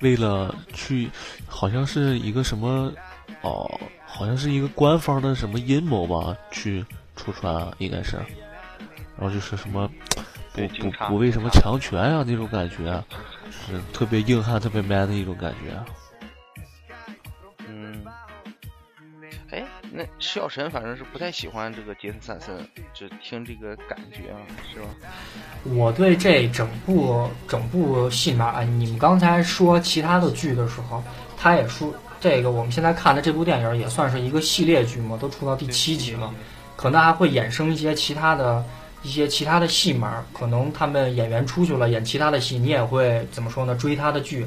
[0.00, 1.10] 为了去，
[1.46, 2.92] 好像是一个什么
[3.40, 6.84] 哦，好像是一个官方的什么阴谋吧，去
[7.16, 8.18] 戳穿啊，应该是，
[9.16, 9.90] 然后就是什么。
[10.54, 13.02] 不不对警察不为什么强权啊那种感觉，
[13.50, 15.76] 是特别硬汉、特别 man 的一种感觉。
[17.66, 18.04] 嗯，
[19.50, 24.38] 哎，那石小晨反正是不太喜欢这个杰森斯坦森，就听这个感觉啊，
[24.72, 24.86] 是吧？
[25.64, 31.02] 我对这整部整部戏里面啊，你们刚才说其他的剧的时候，
[31.36, 36.32] 他也说这个我们现在看的这部电影也算是一个系列剧嘛，都出到第七集了，
[36.76, 38.64] 可能还会衍生一些其他的
[39.04, 43.76] 一些其他的戏码，可能他们演员出去了演其他的戏，你也会怎么说呢？
[43.76, 44.44] 追他的剧，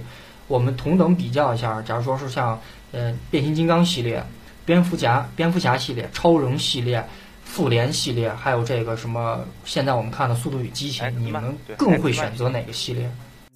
[0.50, 2.60] 我们同等比较一下，假如说是像
[2.92, 4.22] 呃变形金刚系列、
[4.66, 7.02] 蝙蝠侠蝙蝠侠系列、超人系列。
[7.50, 13.10] 复联系列，还有这个什么，现在我们看的《速度与激情》，你们更会选择哪个系列？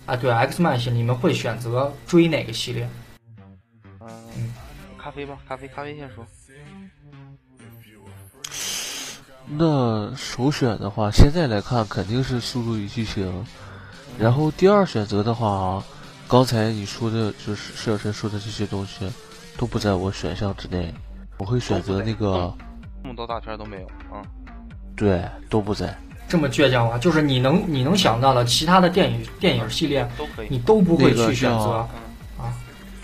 [0.06, 2.88] 啊，对，X Man 系列，你们会选择追哪个系列？
[4.00, 4.54] 嗯，
[4.98, 6.26] 咖啡吧，咖啡，咖啡先说。
[9.54, 13.28] 那首选的话，现在来看肯定是《速度与激情》，
[14.18, 15.84] 然后第二选择的话，
[16.28, 19.12] 刚才你说的就是施小晨说的这些东西，
[19.58, 20.94] 都不在我选项之内。
[21.38, 22.54] 我会选择那个，
[23.04, 24.22] 这么多大片都没有啊、
[24.96, 25.98] 对，都不在。
[26.30, 26.98] 这么倔强吗？
[26.98, 30.48] 就是你能你能想到的其他的电影电影系列，都可以。
[30.50, 31.86] 你都不会去选择
[32.38, 32.54] 啊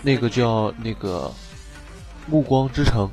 [0.00, 1.30] 那个叫那个
[2.30, 3.06] 《暮光之城》，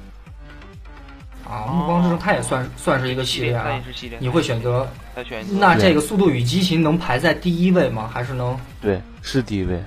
[1.49, 1.65] 啊！
[1.71, 4.17] 暮光之城它也算算是一个系列啊也，是系列。
[4.19, 4.87] 你会选择？
[5.23, 8.09] 选那这个《速度与激情》能排在第一位吗？
[8.11, 9.81] 还是能对，是第一位，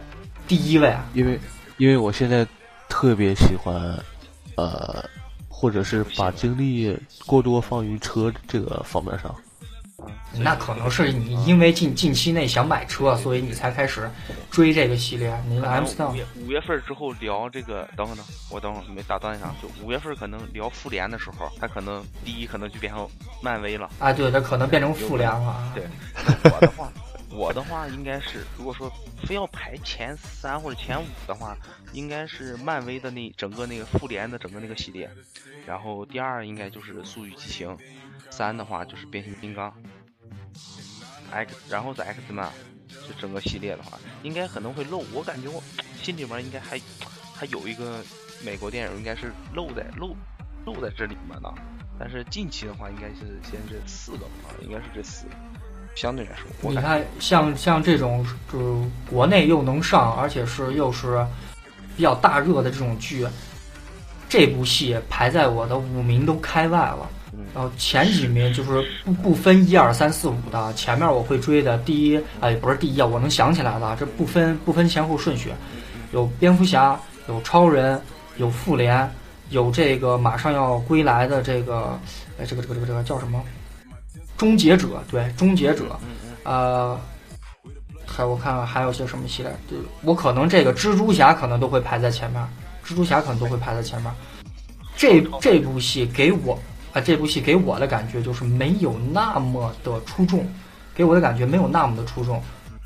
[0.47, 1.05] 第一位啊？
[1.13, 1.39] 因为
[1.77, 2.47] 因为我现在
[2.89, 3.77] 特别喜欢，
[4.55, 5.05] 呃，
[5.49, 9.35] 或者是把精力过多放于车这个方面上。
[10.39, 14.11] 那可能是你因为近近期内想买车，所以你才开始
[14.51, 15.37] 追这个系列。
[15.49, 23.09] 你可 M 五月五月份之后聊这个，等会儿呢，我等会儿没打断一下，就五月份可能聊复联的时候，他可能第一可能就变成
[23.43, 23.91] 漫威了。
[23.99, 25.73] 啊，对，它可能变成复联了啊。
[25.75, 25.85] 对，
[26.45, 26.93] 我的话，
[27.31, 28.91] 我的话应该是，如果说
[29.25, 31.57] 非要排前三或者前五的话，
[31.93, 35.11] 应该是漫威的那整个那个复联的整个那个系列，
[35.67, 37.77] 然后第二应该就是速度与激情，
[38.31, 39.73] 三的话就是变形金刚
[41.31, 42.49] ，X，然后是 X 曼，
[42.89, 45.63] 就整个系列的话，应该可能会漏，我感觉我
[46.03, 46.81] 心里面应该还
[47.35, 48.03] 还有一个
[48.45, 50.15] 美国电影应该是漏在漏
[50.65, 51.53] 漏在这里面的，
[51.99, 55.33] 但是近期的话应该是先这四个吧，应该是这四个。
[55.97, 61.27] 相对来说，你看，像像这种就是国内又能上，而且是又是
[61.97, 63.27] 比较大热的这种剧，
[64.29, 67.11] 这部戏排在我的五名都开外了。
[67.39, 75.53] 嗯然后前几名就是不不分一二三四五的，前面我会追的第一，哎，不是第一啊，我能想起来的，这不分不分前后顺序，
[76.13, 78.01] 有蝙蝠侠，有超人，
[78.37, 79.09] 有复联，
[79.51, 81.99] 有这个马上要归来的这个，
[82.39, 83.43] 哎，这个这个这个这个叫什么？
[84.37, 85.99] 终结者，对，终结者，
[86.45, 86.99] 呃，
[88.07, 92.43] 还我看看还有些什么系列，对我可能这个蜘蛛侠可能都会排在前面，
[92.85, 94.13] 蜘蛛侠可能都会排在前面。
[94.97, 96.59] 这这部戏给我
[96.93, 100.47] 啊，这部戏给我的感觉就是没有那么的出众，
[100.95, 102.43] 给我的感觉没有那么的出众，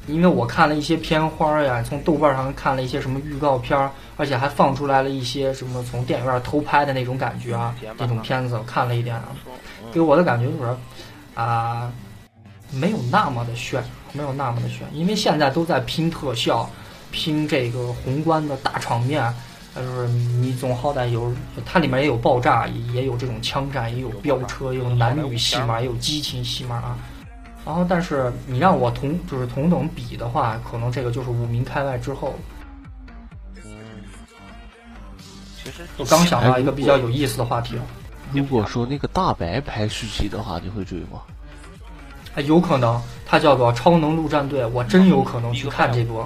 [0.07, 9.29] 因为我看了一些片花呀，从豆瓣上看了一些什么预告片儿，而且还放出来了一些什么从电影院偷拍的那种感觉啊，那种片子我看了一点啊，
[9.93, 10.77] 给我的感觉就是
[11.35, 11.91] 啊、
[12.71, 13.83] 没有那么的炫，
[14.13, 16.69] 没有那么的炫，因为现在都在拼特效，
[17.11, 19.33] 拼这个宏观的大场面，
[19.75, 21.33] 呃就是你总好歹有
[21.65, 26.99] 它里面也有爆炸，也也有这种枪战，也有飙车，也有男女戏码，也有激情戏码啊。
[27.65, 32.35] 然后，但是你让我同就是同等比的话，可能这个就是五名开外之后。
[33.65, 33.71] 嗯，
[35.63, 37.77] 其实我刚想到一个比较有意思的话题，
[38.33, 41.23] 如果说那个大白拍续集的话，你会追吗？
[42.35, 46.25] 哎，有可能它叫做《超能陆战队》，我真有可能去看这部。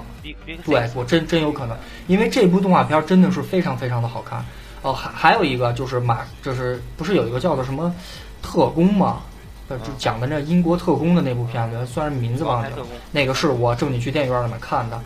[0.64, 1.76] 对我真真有可能，
[2.06, 4.44] 因为这部动画片真的是非常非常的好看。
[4.82, 7.92] 哦，还还有一个就是马，就是不是有一个叫做什么
[8.40, 9.20] 特工吗？
[9.68, 15.00] 呃，就讲的那英国特工的那部片子，虽然名字忘记了，那个是我正经去电影院里面看的。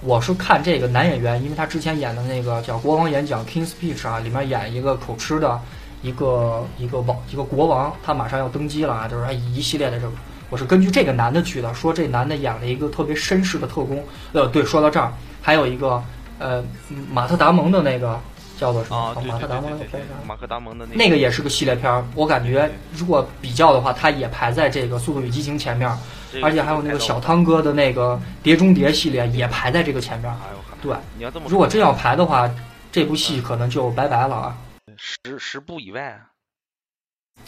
[0.00, 5.60] 我是看这个男演员，因为他之前演的那个叫《国王演讲》（King's Speech） 啊，里面演一个口吃的
[6.02, 10.12] 一个一个王一个国王，他马上要登基了啊，就是一系列的这个。
[10.50, 14.04] 我是根据这个男的去的，说这男的演了一个特别绅士的特工。
[14.32, 16.02] 呃，对，说到这儿，还有一个
[16.38, 16.62] 呃
[17.10, 18.20] 马特达蒙的那个
[18.58, 19.14] 叫做什么？
[19.26, 22.04] 马特达蒙那个片子，马克达蒙的那那个也是个系列片儿。
[22.14, 25.88] 我感觉如果比较的话，它也排在这个《速度与激情》前面。
[26.32, 30.32] 这个而且还有那个小汤哥的那个《碟中谍》系列也排在这个前面
[30.80, 32.48] 对，你要这么说如果真要排的话，
[32.90, 34.56] 这部戏可能就拜拜了啊！
[34.96, 36.18] 十十部以外，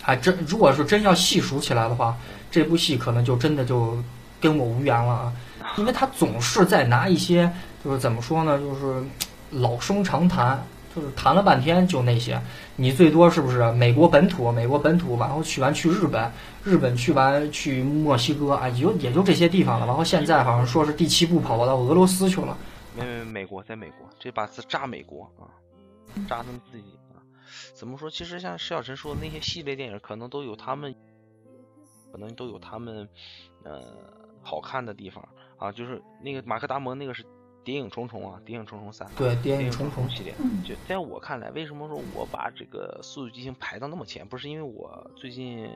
[0.00, 2.16] 还真，如果是真要细数起来的话，
[2.52, 3.96] 这部戏可能就真的就
[4.40, 5.32] 跟我无缘了啊，
[5.76, 7.50] 因为他总是在拿一些，
[7.84, 9.02] 就是怎么说呢，就是
[9.50, 12.40] 老生常谈，就是谈了半天就那些。
[12.76, 14.52] 你最多是不是美国本土？
[14.52, 16.30] 美国本土，然后去完去日本，
[16.64, 19.86] 日本去完去墨西哥啊，也就也就这些地方了。
[19.86, 22.56] 然后现在好像说是第七部跑到俄罗斯去了。
[22.94, 25.48] 没没美国在美国，这把是炸美国啊，
[26.28, 26.84] 炸他们自己
[27.14, 27.20] 啊。
[27.74, 28.10] 怎么说？
[28.10, 30.94] 其实像石小晨说的那些系列电影，可能都有他们，
[32.12, 33.08] 可能都有他们，
[33.64, 33.82] 呃，
[34.42, 35.72] 好看的地方啊。
[35.72, 37.22] 就是那个马克达蒙那个是
[37.64, 39.08] 《谍影重重》啊，《谍影重重三》。
[39.16, 40.08] 对，谍谍影影重重。
[40.08, 40.34] 系列，
[40.64, 44.28] 就在我看来，为什么说我把这个《速度与激情》排到那么前？
[44.28, 45.68] 不是因为我最近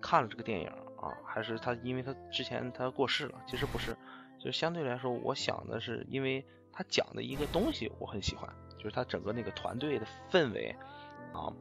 [0.00, 0.68] 看了这个电影
[1.00, 3.40] 啊，还是他因为他之前他过世了？
[3.46, 3.96] 其实不是，
[4.38, 10.74] 就相对来说，我想的是，因为他讲的一个东西我很喜欢，就是他整个那个团队的氛围
[11.32, 11.52] 啊，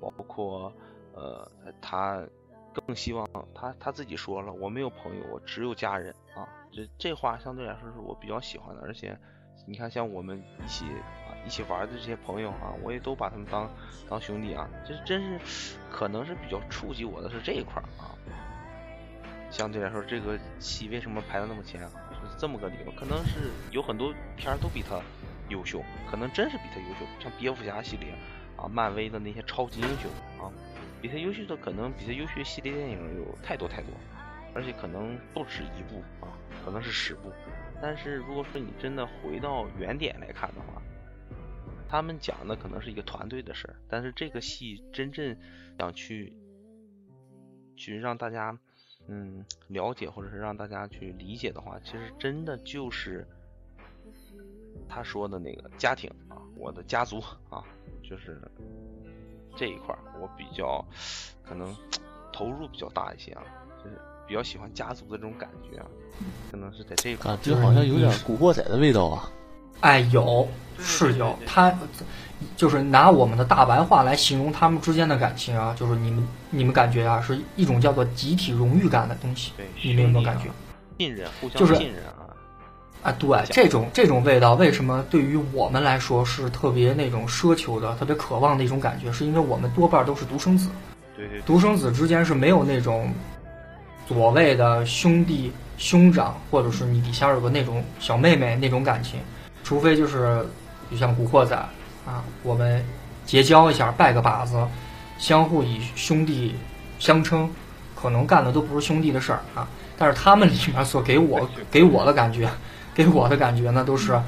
[0.00, 0.72] 包括
[1.14, 1.48] 呃
[1.80, 2.26] 他
[2.72, 9.18] 更希望他他自己说了，我没有朋友，我只有家人啊，这这话相对来说是我比较喜欢的，而且
[9.66, 13.70] 你看像我们一起啊一起玩的这些朋友啊，我也都把他们当
[14.08, 18.14] 当兄弟啊，这真是可能是比较触及我的是这一块啊。
[19.50, 21.90] 相对来说，这个戏为什么排到那么前啊？
[22.22, 25.00] 是这么个理由，可能是有很多片儿都比他
[25.48, 28.14] 优秀，可能真是比他优秀，像蝙蝠侠系列
[28.56, 30.52] 啊，漫威的那些超级英雄啊，
[31.00, 33.90] 比它优秀的可能比它优秀的系列电影有太多太多，
[34.54, 36.32] 而且可能不止一部啊，
[36.64, 37.32] 可能是十部。
[37.82, 40.82] 但是如果说你真的回到原点来看的话，
[41.88, 45.36] 他们讲的可能是一个团队的事儿，但是这个戏真正
[45.78, 46.32] 想去
[47.74, 48.56] 去让大家
[49.08, 53.26] 嗯了解或者是让大家去理解的话，其实真的就是
[54.88, 57.64] 他说的那个家庭啊，我的家族啊，
[58.02, 58.38] 就是
[59.56, 60.84] 这一块儿我比较
[61.46, 61.74] 可能
[62.32, 63.42] 投入比较大一些啊，
[63.82, 65.86] 就是比较喜欢家族的这种感觉啊，
[66.50, 69.30] 可能是在这一块儿感觉好像有点古惑仔的味道啊。
[69.80, 70.46] 哎，有
[70.78, 71.74] 是有，他
[72.56, 80.50] 就是拿我们的大白话来形容他们之间的感情啊，就是你们你们感觉啊，是一种叫做集体荣誉感的东西，对，你们有没有感觉？
[80.98, 82.19] 信任，互相就是信任啊。
[83.02, 89.10] 啊，对，这种这种味道，为什么对于我们来说是特别那种奢求的、特别渴望的一种感觉？
[89.10, 90.68] 是因为我们多半都是独生子，
[91.16, 93.12] 对对对，独生子之间是没有那种
[94.06, 99.18] 所谓的兄弟、兄长，或者是你底下有个那种小妹妹那种感情，
[99.64, 100.46] 除非就是
[100.90, 101.56] 就像古惑仔
[102.06, 102.84] 啊，我们
[103.24, 104.56] 结交一下，拜个把子，
[105.16, 106.54] 相互以兄弟
[106.98, 107.48] 相称，
[107.94, 109.66] 可能干的都不是兄弟的事儿啊。
[109.96, 112.48] 但是他们里面所给我 给我的感觉，
[112.94, 114.18] 给我的感觉呢，都是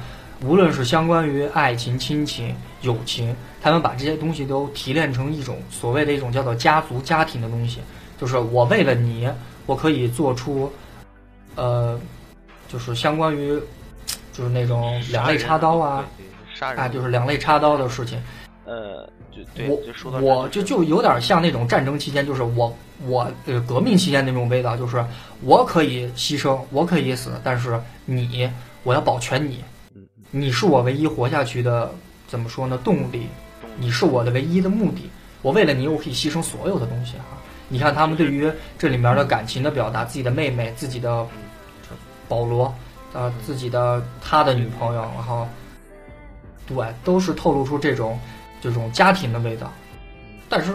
[0.43, 7.79] 无论是相关于爱情、亲情、友情，他们把这些东西都提炼成一种所谓的一种叫做家族、家庭的东西。
[8.19, 9.29] 就是我为了你，
[9.65, 10.71] 我可以做出，
[11.55, 11.99] 呃，
[12.67, 13.59] 就是相关于，
[14.31, 16.05] 就是那种两肋插刀啊，
[16.53, 18.21] 杀人啊，就是两肋插刀的事情。
[18.65, 22.73] 呃，就对，我就说到我就就有点像那种战争期间，就是我
[23.05, 25.03] 我呃革命期间那种味道，就是
[25.41, 28.49] 我可以牺牲，我可以死，但是你
[28.83, 29.63] 我要保全你，
[30.31, 31.93] 你是我唯一活下去的
[32.27, 33.27] 怎么说呢动力，
[33.77, 35.09] 你是我的唯一的目的，
[35.41, 37.25] 我为了你我可以牺牲所有的东西哈。
[37.69, 41.25] 你看他们对于这里面的感情的表达，自己的妹妹，自己的
[42.27, 42.73] 保罗，
[43.13, 45.47] 呃，自己的他的女朋友，然后
[46.67, 48.19] 对，都是透露出这种
[48.61, 49.71] 这种家庭的味道。
[50.49, 50.71] 但是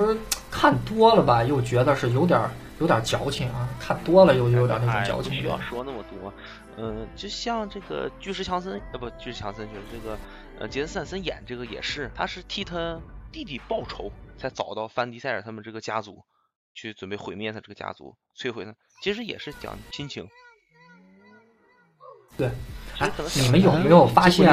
[0.51, 2.41] 看多了吧，又觉得是有点
[2.81, 6.33] 有点矫情啊，看多了又有点那种矫情哎不需要说那么多。
[6.77, 10.17] 嗯、就像这个巨石强森，呃不，巨石强森就是这个
[10.61, 13.01] 呃杰森斯坦森演这个也是，他是替他
[13.33, 16.25] 弟弟报仇，才找到范迪塞尔他们这个家族，
[16.75, 18.73] 去准备毁灭他这个家族，摧毁他。
[19.03, 20.29] 其实也是讲亲情。
[22.37, 22.49] 对
[22.97, 24.49] 其实可能你们有没有发现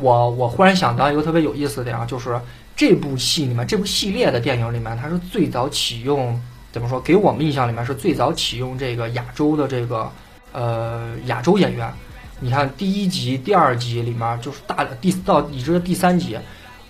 [0.00, 2.40] 我我忽然想到一个特别有意思的点啊，就是
[2.76, 6.40] 这部戏里面，这部系列的电影里面，它是最早启用
[6.72, 7.00] 怎么说？
[7.00, 10.10] 给我们印象里面是最早启用这个亚洲的这个
[10.52, 11.92] 呃亚洲演员。
[12.40, 16.36] 你看第一集、第二集里面，就是大第到以至第三集，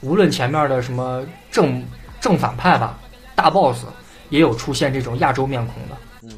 [0.01, 1.85] 无论前面的什么正
[2.19, 2.99] 正反派吧，
[3.35, 3.85] 大 boss
[4.31, 6.31] 也有出现这种亚洲面孔的，嗯，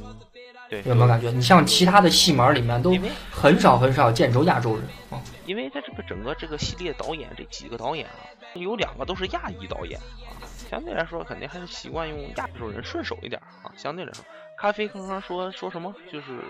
[0.69, 1.31] 对，有没有感觉？
[1.31, 2.93] 你像其他的戏码里面都
[3.31, 5.23] 很少很少见着亚洲人啊。
[5.47, 8.27] 因为在这个整个这个系列导演这几个导演啊，
[8.59, 13.71] 有两个都是亚裔导演啊，相对来说肯定还是习惯用亚洲人顺手一点啊。
[13.77, 14.25] 相对来说，
[14.59, 16.43] 咖啡刚刚说说什么，就是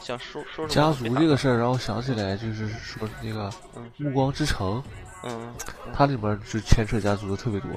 [0.00, 4.82] 想说说什么家族这个事儿让我想起来，就是说那个嗯《暮光之城》，
[5.24, 5.54] 嗯
[5.94, 7.70] 它里面就牵扯家族的特别多。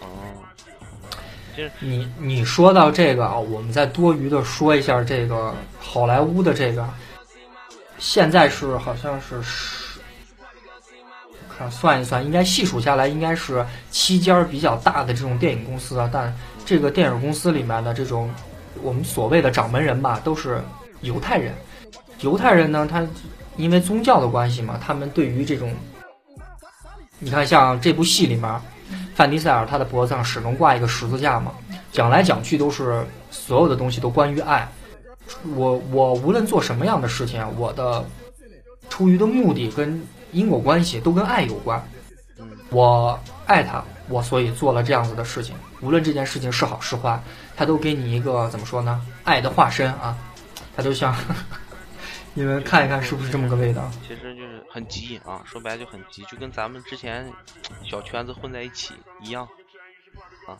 [0.00, 0.06] 哦，
[1.56, 6.88] 就是你你说到这个啊，我们再多余的说一下这个好莱坞的这个，
[7.98, 9.85] 现在是好像是十，
[11.70, 16.08] 算一算，应该细数下来应该是七家比较大的这种电影公司啊。
[16.12, 16.34] 但
[16.64, 18.30] 这个电影公司里面的这种
[18.82, 20.60] 我们所谓的掌门人吧，都是
[21.00, 21.54] 犹太人。
[22.20, 23.06] 犹太人呢，他
[23.56, 25.72] 因为宗教的关系嘛，他们对于这种，
[27.18, 28.60] 你看像这部戏里面，
[29.14, 31.52] 范迪塞尔他的脖子上始终挂一个十字架嘛，
[31.92, 34.66] 讲来讲去都是所有的东西都关于爱。
[35.54, 38.04] 我我无论做什么样的事情，我的
[38.88, 40.00] 出于的目的跟
[40.36, 41.82] 因果关系都跟爱有关。
[42.70, 47.18] 我爱他，我所以做了这样子的事情，无论这件事情是好是坏，
[47.56, 49.00] 他都给你一个怎么说呢？
[49.24, 50.16] 爱的化身啊，
[50.76, 51.16] 他就像
[52.34, 53.90] 你们看一看是不是这么个味道？
[54.06, 57.32] 其实就是很急啊，说白了就很急，就跟咱们之前
[57.88, 59.48] 小圈子混在一起一样
[60.46, 60.58] 啊，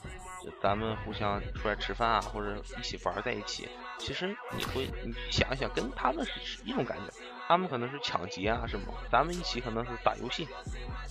[0.62, 3.68] 咱们互相出来吃饭啊，或者一起玩在一起，
[3.98, 7.12] 其实你会你想一想，跟他们是一种感觉，
[7.48, 10.46] 他们可能是抢劫啊什么，咱们一起可能是打游戏，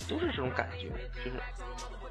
[0.08, 0.90] 都是这种感觉，
[1.24, 1.40] 就是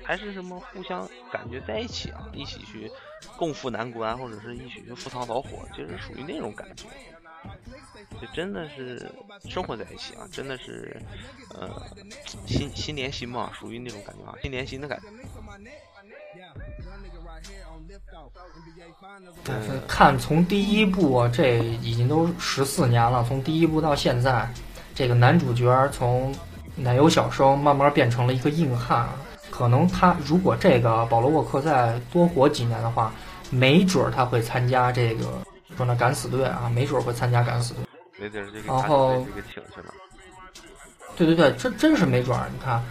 [0.04, 2.92] 还是什么互相感觉在一起啊，一起去
[3.38, 6.86] 共赴难关，或者是一起去赴汤蹈火，就是属于那种感觉。
[8.20, 9.12] 就真的是
[9.48, 11.00] 生活在一起啊，真的是，
[11.54, 11.70] 呃，
[12.48, 15.08] 心心连心嘛，属于那种感觉啊，心连心的感觉。
[19.48, 24.50] 嗯，看从第一部，这已经都十四年了，从第一部到现在，
[24.94, 26.34] 这个男主角从
[26.76, 29.08] 奶油小生慢慢变成了一个硬汉。
[29.50, 33.14] 可能他如果这个保罗沃克再多活几年的话，
[33.50, 35.42] 没准他会参加这个
[35.78, 37.86] 说那敢死队啊，没准会参加敢死队。
[38.66, 39.94] 然后这个请去了。
[41.16, 42.50] 对对对，这真是没准儿。
[42.52, 42.84] 你看，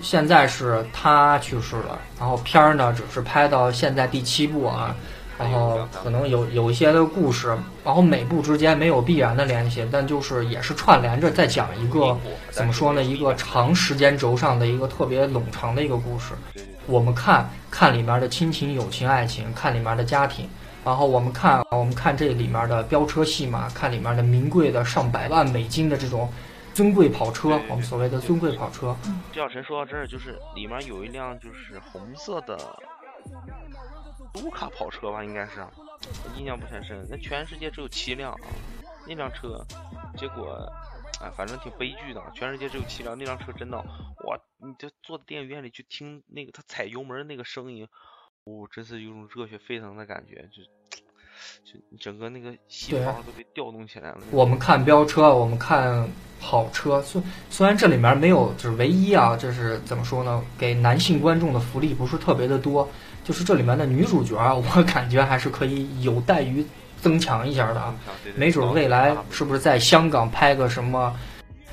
[0.00, 4.94] 现在是他去世了，然后片儿呢只是拍到现在第七部啊，
[5.38, 7.48] 然后可能有有一些的故事，
[7.84, 12.16] 然后每部之间没有必然的联系，但就是也是串联着在讲一个
[12.50, 16.32] 怎么说呢，一个长时间轴上的一个特别冗长的一个故事。
[16.86, 20.48] 我们看看里面的亲情、友情、爱情，看里面的家庭，
[20.84, 26.28] 然后我们看我们看这里面的飙车戏码，看里面的名贵的上百万美金的这种
[26.74, 28.96] 尊贵跑车，我们所谓的尊贵跑车。
[29.32, 32.58] 赵晨说到这儿，就是里面有一辆就是红色的
[34.34, 35.66] 卢卡跑车吧，应该是，
[36.36, 37.06] 印象不太深。
[37.10, 38.48] 那全世界只有七辆啊，
[39.06, 39.62] 那辆车，
[40.16, 40.66] 结果，
[41.20, 42.22] 哎，反正挺悲剧的。
[42.34, 47.86] 全世界只有七辆，那辆车真的，哇，你就坐电影院里去听那个他踩油门那个声音，
[48.44, 50.62] 哦，真是有种热血沸腾的感觉，就
[51.64, 54.18] 就整个那个细对胞都被调动起来了。
[54.30, 56.08] 我们看飙车，我们看
[56.40, 60.42] 跑车，虽虽然这里面没有，就是唯一啊，这是怎么说呢？
[60.58, 62.88] 给男性观众的福利不是特别的多，
[63.24, 66.66] 就是这里面的女主角啊， 我感觉还是可以有待于
[67.00, 67.94] 增强一下的啊。
[68.36, 71.14] 没准未来是不是在香港拍个什么，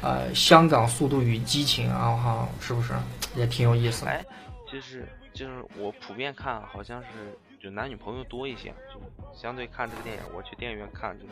[0.02, 2.94] 呃，香港《速度与激情》啊，哈，是不是
[3.36, 4.12] 也挺有意思的？
[4.12, 4.26] 哎，
[4.72, 9.02] 就是就是我普遍看，好像是就男女朋友多一些，就
[9.34, 11.26] 相对看这个电影，我去电影院看就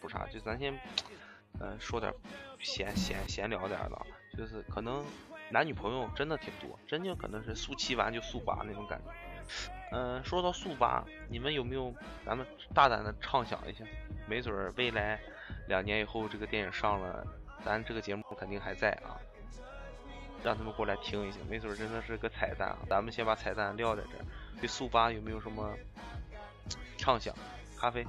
[0.00, 0.26] 不差。
[0.28, 0.72] 就咱先，
[1.60, 2.12] 呃，说点
[2.60, 4.06] 闲闲闲聊点儿的，
[4.36, 5.04] 就是可能
[5.50, 9.12] 男女朋友真的挺多，真就可能是速七完就速八那种感觉。
[9.92, 13.84] 嗯、说到速八，你们有没有咱们大胆的畅想一下？
[14.26, 15.20] 没准儿未来
[15.68, 17.24] 两年以后这个电影上了，
[17.64, 19.14] 咱这个节目肯定还在啊。
[20.42, 22.78] 让他们过来听一下，没准真的是个彩蛋啊！
[22.88, 24.24] 咱们先把彩蛋撂在这儿。
[24.60, 25.70] 对速八有没有什么
[26.96, 27.34] 畅想？
[27.78, 28.02] 咖啡，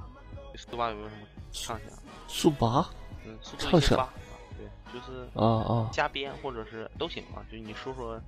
[0.52, 1.22] 对速八有没有什么
[1.52, 1.98] 畅想？
[2.26, 2.88] 速八
[3.24, 4.08] 嗯，速畅想
[4.56, 8.20] 对，就是啊啊，加编或者是都行啊，就你说说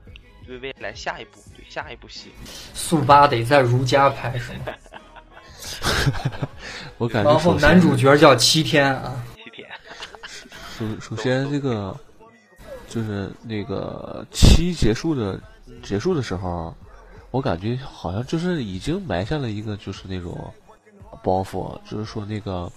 [0.46, 2.30] 对未来下一步，对下一部戏，
[2.74, 4.72] 速八得在如家拍是吗？
[6.98, 9.68] 我感觉然后男主角叫七天啊，七天，
[10.78, 11.94] 首首先这个
[12.88, 15.40] 就是那个七结束的
[15.82, 16.74] 结束的时候，
[17.30, 20.52] 我感觉好像就是已经埋下了一个就是那种
[21.22, 22.70] 包袱，就是说那个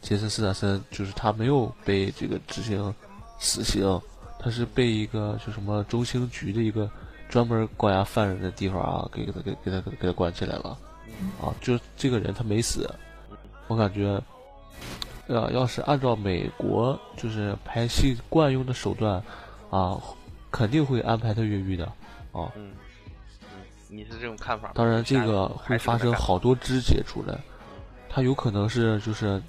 [0.00, 2.94] 杰森斯坦森就是他没有被这个执行
[3.38, 4.00] 死刑，
[4.38, 6.90] 他是被一个就什么中情局的一个
[7.28, 10.76] 专门关押犯人的地方啊，给给他给给他给他关起来了
[11.40, 12.88] 啊，就这个人他没死，
[13.68, 14.20] 我感觉。
[15.26, 19.22] 呃，要是按照美国就是拍戏惯用的手段，
[19.70, 19.96] 啊，
[20.50, 21.84] 肯定会安排他越狱的
[22.32, 22.50] 啊。
[23.90, 24.70] 你是这种看法？
[24.74, 27.36] 当然，这个会发生好多肢解出来，
[28.08, 29.42] 他有可能是就是，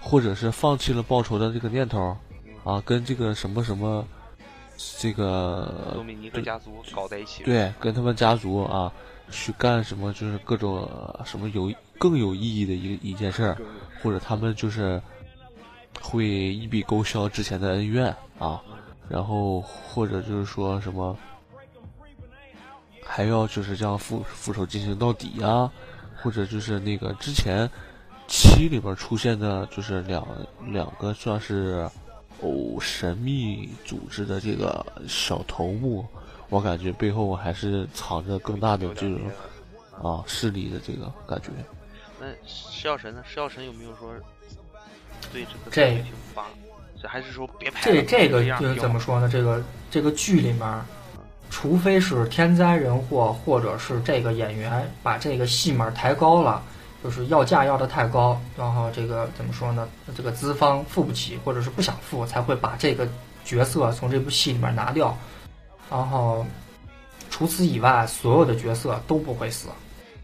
[0.00, 2.16] 或者是放弃了报仇的这个念头
[2.64, 4.04] 啊，跟这个什么什么，
[4.98, 8.92] 这个多米尼克家族搞在一起，对，跟他们家族啊
[9.30, 13.56] 去干什么，就是各种呃什么有更有意义的一一件事儿，
[14.02, 15.00] 或者他们就是
[16.00, 18.60] 会一笔勾销之前的恩怨啊，
[19.08, 21.16] 然后或者就是说什么，
[23.04, 25.70] 还要就是这样复复仇进行到底呀、
[26.22, 27.68] 或者就是那个之前
[28.26, 30.26] 七里边出现的，就是两
[30.66, 31.88] 两个算是
[32.40, 36.06] 哦神秘组织的这个小头目，
[36.48, 39.20] 我感觉背后还是藏着更大的这种
[40.02, 41.48] 啊势力的这个感觉。
[42.20, 43.22] 那施药神呢？
[43.26, 44.14] 施药神有没有说
[45.32, 46.46] 对这个这剧情发？
[47.00, 49.28] 这还是说别拍这这个就样怎么说呢？
[49.28, 50.60] 这个这个剧里面，
[51.54, 56.62] 除非是天灾人祸，或者是这个演员把这个戏码抬高了，
[57.04, 59.86] 就是要价要的太高，然后这个怎么说呢？
[60.16, 63.06] 这个资方付不起，或者是不想付，才会把这个
[63.44, 65.14] 角色从这部戏里面拿掉。
[65.90, 66.44] 然后
[67.28, 69.68] 除此以外，所有的角色都不会死，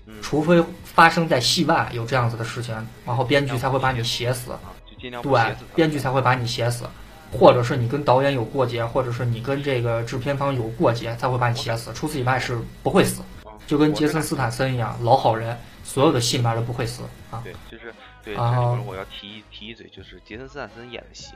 [0.07, 2.75] 嗯除非发生在戏外有这样子的事情，
[3.05, 4.53] 然后编剧才会把你写死。
[4.99, 6.85] 对编剧才会把你写死。
[7.33, 11.93] 或者是你跟导演有过节，或者是你跟这个制片方有过节，才会把你写死。
[11.93, 13.23] 除此以外是不会死，
[13.67, 17.41] 就跟杰森斯坦森一样，老好人，所有的戏里面都不会死啊。
[17.45, 21.35] 对，就是对，然后我要提一提一嘴，就是杰森斯坦森演的戏，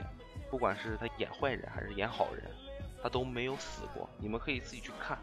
[0.51, 2.51] 不管是他演坏人还是演好人，
[3.03, 4.09] 他都没有死过。
[4.19, 5.19] 你们可以自己去看，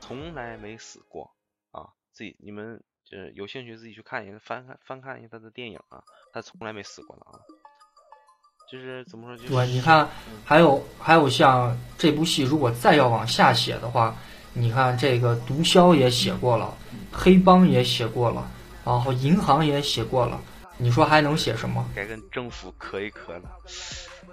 [0.00, 1.30] 从来没死过
[1.72, 1.88] 啊！
[2.12, 6.02] 自己你们就是有兴趣自己去看一下，翻看翻看一下他的电影啊，
[6.32, 7.40] 他从来没死过的啊。
[8.70, 9.36] 就是怎么说？
[9.36, 10.08] 就是、对，你看，
[10.44, 14.14] 还有还有像这部戏，如果再要往下写的话，
[14.52, 16.74] 你看这个毒枭也写过了，
[17.12, 18.48] 黑帮也写过了，
[18.84, 20.40] 然后银行也写过了，
[20.78, 21.88] 你说还能写什么？
[21.94, 23.42] 该跟政府磕一磕了。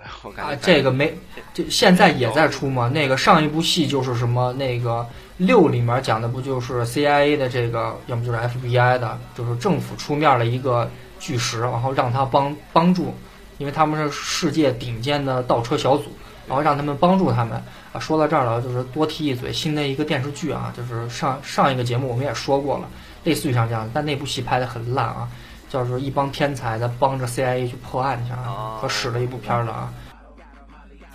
[0.02, 1.16] 哎，我感觉、啊、这个没，
[1.54, 2.90] 这现在也在出嘛。
[2.90, 4.52] 那个上一部戏就是什么？
[4.54, 5.08] 那个
[5.38, 13.14] 六里面讲的不就是 CIA 的这个，要么就是 FBI 的，就是政府出面了一个巨石，然后让他帮帮助。
[13.58, 16.12] 因为他们是世界顶尖的倒车小组，
[16.48, 17.62] 然后让他们帮助他们
[17.94, 18.00] 啊。
[18.00, 22.88] 说到这儿了，就是多提一嘴，新的一个电视剧啊，就是上上一个节目我们也说过了，
[23.24, 25.30] 类似于像这样，但那部戏拍的很烂啊，
[25.70, 29.94] 叫做一帮天才在帮着 CIA 去破案去啊，可使了一部片儿了啊。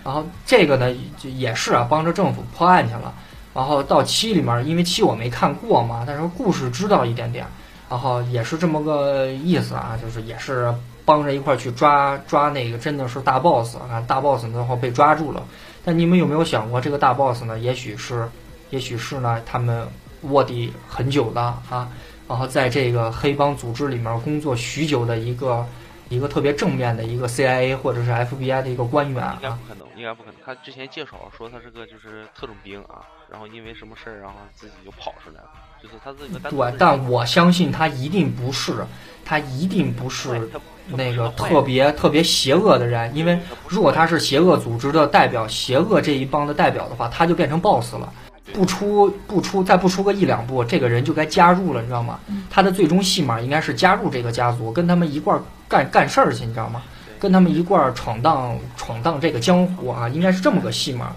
[0.04, 3.12] 然后这个呢，就也是啊，帮着政府破案去了。
[3.52, 7.44] 然后到七里面，因为七我没看过嘛，但是故事知道一点点，
[7.90, 10.72] 然后也是这么个意思啊，就是也是。
[11.08, 15.42] 帮着一块去抓抓那个真的是大 boss 啊，大 boss 然后被抓住了。
[15.82, 17.58] 但你们有没有想过，这个大 boss 呢？
[17.58, 18.28] 也许是，
[18.68, 19.88] 也许是呢，他们
[20.24, 21.88] 卧底很久的啊，
[22.28, 25.64] 然后在这个黑帮组织里面工作许久的一个
[26.10, 29.38] 一个特别正面的一个 CIA 或者是 FBI 的一个官员啊。
[29.40, 30.38] 应该不可能，应该不可能。
[30.44, 33.00] 他之前介绍说他是个就是特种兵啊，
[33.30, 35.48] 然后因为什么事儿，然后自己就跑出来了，
[35.82, 36.50] 就是他这个。
[36.50, 38.84] 对，但我相信他一定不是，
[39.24, 40.48] 他一定不是。
[40.90, 48.10] 那个特别特别邪恶的人，因为如果他是邪恶组织的代表，邪恶这一帮的代表的话，他就变成 boss 了。
[48.54, 52.18] 不出不出，再不出个一两步，这个人就该加入了，你知道吗？
[52.48, 56.80] 他的最终戏码应该是加入这个家族，跟他们一块儿干干事儿去，你知道吗？
[57.18, 61.14] 跟他们一块儿闯荡闯荡这个江湖啊，应该是这么个戏码。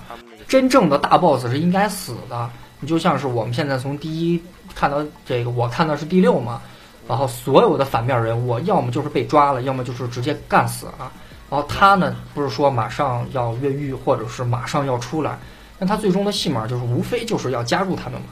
[0.50, 2.50] 真正的大 boss 是应该死的。
[2.82, 4.44] 你就像是我们现在从第一
[4.76, 6.62] 看到这个，我看到是第六嘛。
[7.08, 11.12] 然后所有的反面人物，要么就是被抓了，要么就是直接干死了。
[11.50, 15.38] 然后他呢，不是说马上要越狱，或者是马上要出来，
[15.78, 18.28] 那他最终的戏码就是无非就是要加入他们嘛，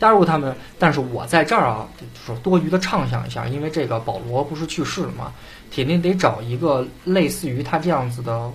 [0.00, 0.56] 加入他们。
[0.76, 5.32] 但是我在这儿啊，就是多余的畅想一下，因为这个保罗不是去世了嘛，
[5.70, 8.50] 铁定得找一个类似于他这样子的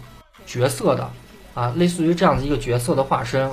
[0.46, 1.10] 角色的
[1.54, 3.50] 啊，类似于这样子一个角色的化身，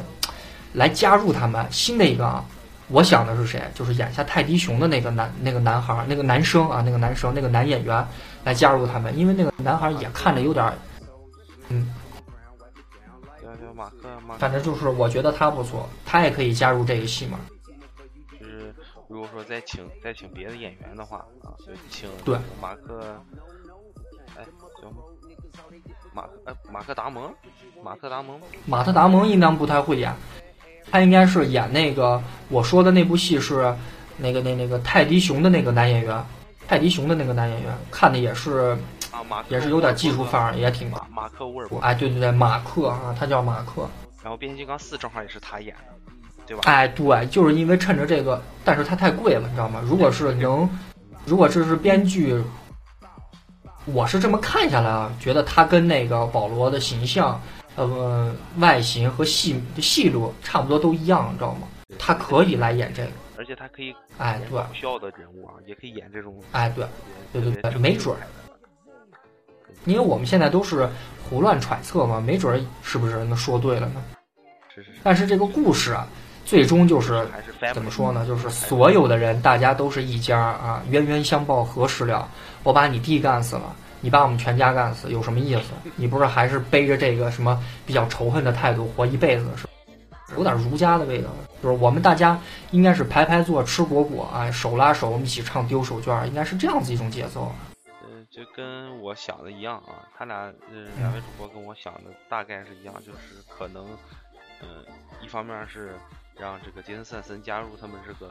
[0.72, 2.44] 来加入他们新的一个啊。
[2.90, 3.62] 我想的是谁？
[3.74, 8.06] 就是演下泰迪熊的那个男那个男孩，那个男生啊，那个男生，那个男演员
[8.44, 10.72] 来加入他们，因为那个男孩也看着有点，
[11.68, 11.92] 嗯，
[13.74, 17.38] 马克马，反正就是我觉得他不错，他也可以加入这个戏嘛。
[18.40, 18.74] 就是
[19.06, 23.22] 如果说再请再请别的演员的话啊，就请对马克，
[24.34, 24.46] 哎，
[24.80, 24.90] 行，
[26.14, 27.30] 马哎马克达蒙，
[27.84, 30.10] 马克达蒙，马特达蒙应当不太会演。
[30.90, 33.74] 他应该是演那个我说的那部戏是
[34.16, 36.24] 那个那那个泰迪熊的那个男演员，
[36.66, 38.76] 泰迪熊的那个男演员看的也是，
[39.48, 41.68] 也是有点技术范儿，也挺马克沃尔。
[41.80, 43.88] 哎，对对对，马克啊，他叫马克。
[44.22, 46.12] 然后变形金刚四正好也是他演的，
[46.46, 46.62] 对吧？
[46.66, 49.80] 哎，对，就是因为趁着这个，但是他太贵了，你知道吗？
[49.84, 50.68] 如果是能，
[51.24, 52.42] 如果这是编剧，
[53.84, 57.40] 我是这么看下来啊，觉得他跟那个保罗的形象。
[57.78, 61.68] 呃，外形和戏戏路差不多都一样，你知道吗？
[61.96, 66.84] 他可以来演这个，而且他可以哎，对，搞笑的人物啊，也可以演这种哎，对，
[67.32, 68.18] 对对对，没准儿，
[69.84, 70.88] 因为我们现在都是
[71.30, 74.02] 胡乱揣测嘛，没准儿是不是能说对了呢？
[74.74, 74.90] 是是。
[75.04, 76.04] 但是这个故事啊，
[76.44, 77.24] 最终就是
[77.72, 78.26] 怎么说呢？
[78.26, 82.28] 就是所有的人，大家都是一家啊，冤冤相报何时了？
[82.64, 83.76] 我把你弟干死了。
[84.00, 85.72] 你把我们全家干死有什么意思？
[85.96, 89.66] 你不是还是背着这个什么比较仇恨的态度活一辈子是？
[90.36, 91.30] 有点儒家的味道，
[91.62, 92.38] 就是我们大家
[92.70, 97.50] 应该是排排坐吃果果啊，手拉手我们一起唱丢手绢，应该是这样子一种节奏。
[98.04, 103.86] 嗯，就跟我想的一样啊，他俩嗯两位主播跟我想的大概是一样，就是可能
[104.60, 104.68] 嗯
[105.22, 105.96] 一方面是
[106.38, 108.30] 让这个杰森·斯坦森加入他们这个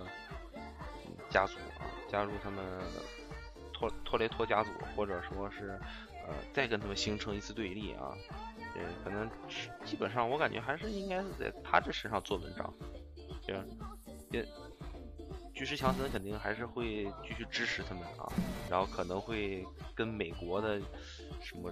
[1.31, 2.63] 家族啊，加入他们。
[3.77, 5.79] 托托雷托家族，或者说是，
[6.27, 8.11] 呃，再跟他们形成一次对立啊，
[8.75, 9.29] 呃，可能
[9.85, 12.73] 基本上我感觉还是应该是在他这身上做文章，
[13.45, 13.63] 这样，
[14.31, 14.43] 也，
[15.53, 18.31] 巨石强森肯定还是会继续支持他们啊，
[18.67, 19.63] 然后可能会
[19.93, 20.79] 跟美国的
[21.39, 21.71] 什么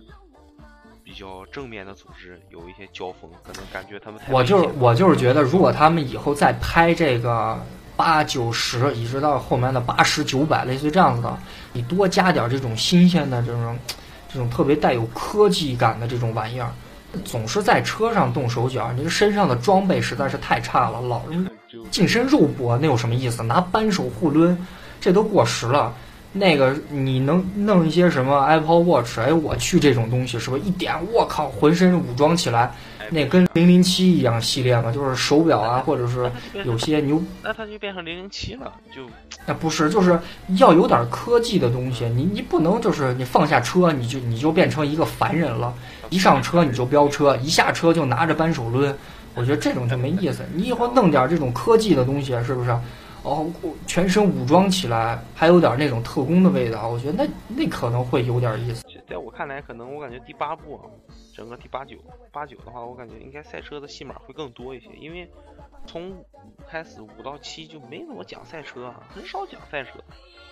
[1.05, 7.63] 比较正面的组织有一些交锋，可能感觉他们太我就是我就是觉得，如果他们以后再拍这个
[7.95, 11.37] 八九十，一直到后面的八十九百，类似于这样子的，
[11.73, 13.77] 你多加点这种新鲜的这种
[14.33, 16.71] 这种特别带有科技感的这种玩意儿，
[17.23, 21.21] 总是在车上动手脚，你这身上的装备实在是太差了，老
[21.91, 23.43] 近身肉搏，那有什么意思？
[23.43, 24.57] 拿扳手互抡，
[24.99, 25.93] 这都过时了。
[26.37, 29.19] 那个你能弄一些什么 Apple Watch？
[29.19, 30.93] 哎，我去这种东西是不是一点？
[31.13, 32.69] 我靠，浑身武装起来，
[33.09, 36.29] 那跟零零七一样系列嘛，就是手表啊，或者是
[36.65, 39.03] 有些牛，那它就变成零零七了，就
[39.45, 40.19] 那不是，就是
[40.57, 42.05] 要有点科技的东西。
[42.09, 45.73] 你你不能就是你放下车你就你就变成一个凡人了，
[46.09, 48.93] 一上车你就飙车，一下车就拿着扳手抡。
[49.35, 50.43] 我觉得这种就没意思。
[50.53, 52.75] 你以后弄点这种科技的东西，是不是？
[53.25, 53.51] 哦，
[53.87, 56.87] 全身武装起来，还有点那种特工的味道。
[56.87, 58.85] 我觉得那那可能会有点意思。
[59.07, 60.85] 在我看来，可能我感觉第八部啊，
[61.33, 61.97] 整个第八九
[62.31, 65.27] 八九的话，我感觉应该赛车的戏码会更多一些，因为
[65.87, 66.25] 从五
[66.67, 69.91] 开始五到七就没怎么讲赛车啊，很少讲赛车。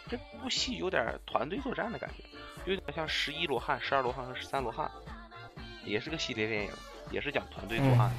[0.09, 4.89] 这部戏有点团队作战的感觉，有点像十一罗汉、十二罗汉和十三罗汉，
[5.85, 6.71] 也是个系列电影，
[7.11, 8.11] 也是讲团队作案，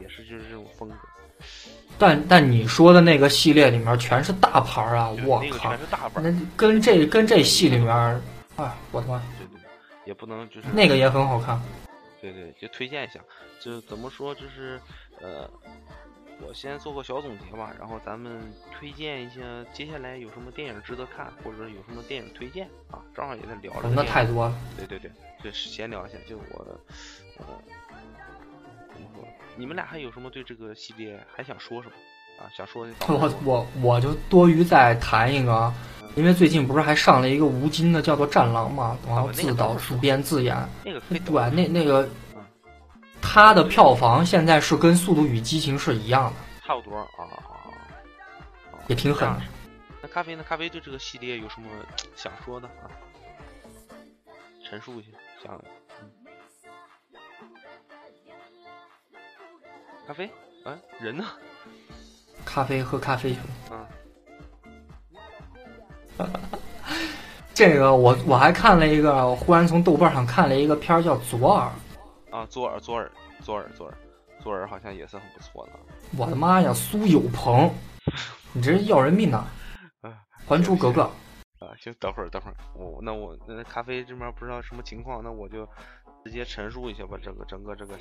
[0.00, 0.96] 也是就是这种风格。
[1.98, 5.10] 但但你说的那个系列里面全是大牌儿啊！
[5.24, 8.20] 我靠那个全，是大牌那，跟这跟这戏里面儿，
[8.56, 9.60] 啊，我他妈，对对，
[10.04, 11.58] 也不能就是那个也很好看。
[12.20, 13.18] 对对，就推荐一下，
[13.60, 14.78] 就怎么说，就是
[15.22, 15.48] 呃，
[16.46, 18.42] 我先做个小总结吧，然后咱们
[18.78, 19.40] 推荐一下
[19.72, 24.54] 接下来有什么电影值得看，或者有什么电影推荐啊，正好也在聊这个那太多了。
[24.76, 25.10] 对对对，
[25.42, 26.66] 就是闲聊一下，就我
[27.38, 27.46] 呃？
[29.56, 31.94] 你们俩还有什么对这个系列还想说什么
[32.38, 32.48] 啊？
[32.54, 35.72] 想说的 我我我就多余再谈一个，
[36.14, 42.08] 因为最近不是还上了一个吴京的叫做《战狼》嘛，然后自导自编自演，那个可以对，等那那个
[43.22, 47.06] 他的票房现在是跟《速度与激情》是一样的，差不多啊
[48.88, 49.42] 也挺狠的。
[50.00, 50.44] 那咖啡呢？
[50.46, 51.66] 咖啡对这个系列有什么
[52.14, 52.86] 想说的啊？
[54.68, 55.08] 陈述一下，
[55.42, 55.64] 想，
[60.06, 60.30] 咖啡，
[60.64, 61.24] 哎，人呢？
[62.44, 63.88] 咖啡喝咖啡去了。
[66.18, 66.28] 嗯，
[67.52, 71.68] 这个我我还看了一个，我忽然从豆瓣上看了一个片儿叫《左耳》，
[72.36, 73.10] 啊，左耳，左耳，
[73.42, 73.98] 左耳，左耳，
[74.40, 75.72] 左耳好像也是很不错的。
[76.16, 77.68] 我的妈呀，苏有朋，
[78.52, 79.44] 你这是要人命呐！
[80.02, 80.10] 啊
[80.46, 81.02] 《还珠格格》
[81.66, 85.66] 啊，行，等会儿，等会儿，我那我那咖啡这边不知道什么情况，那我就
[86.24, 87.18] 直接陈述一下吧。
[87.20, 87.98] 整个整个这个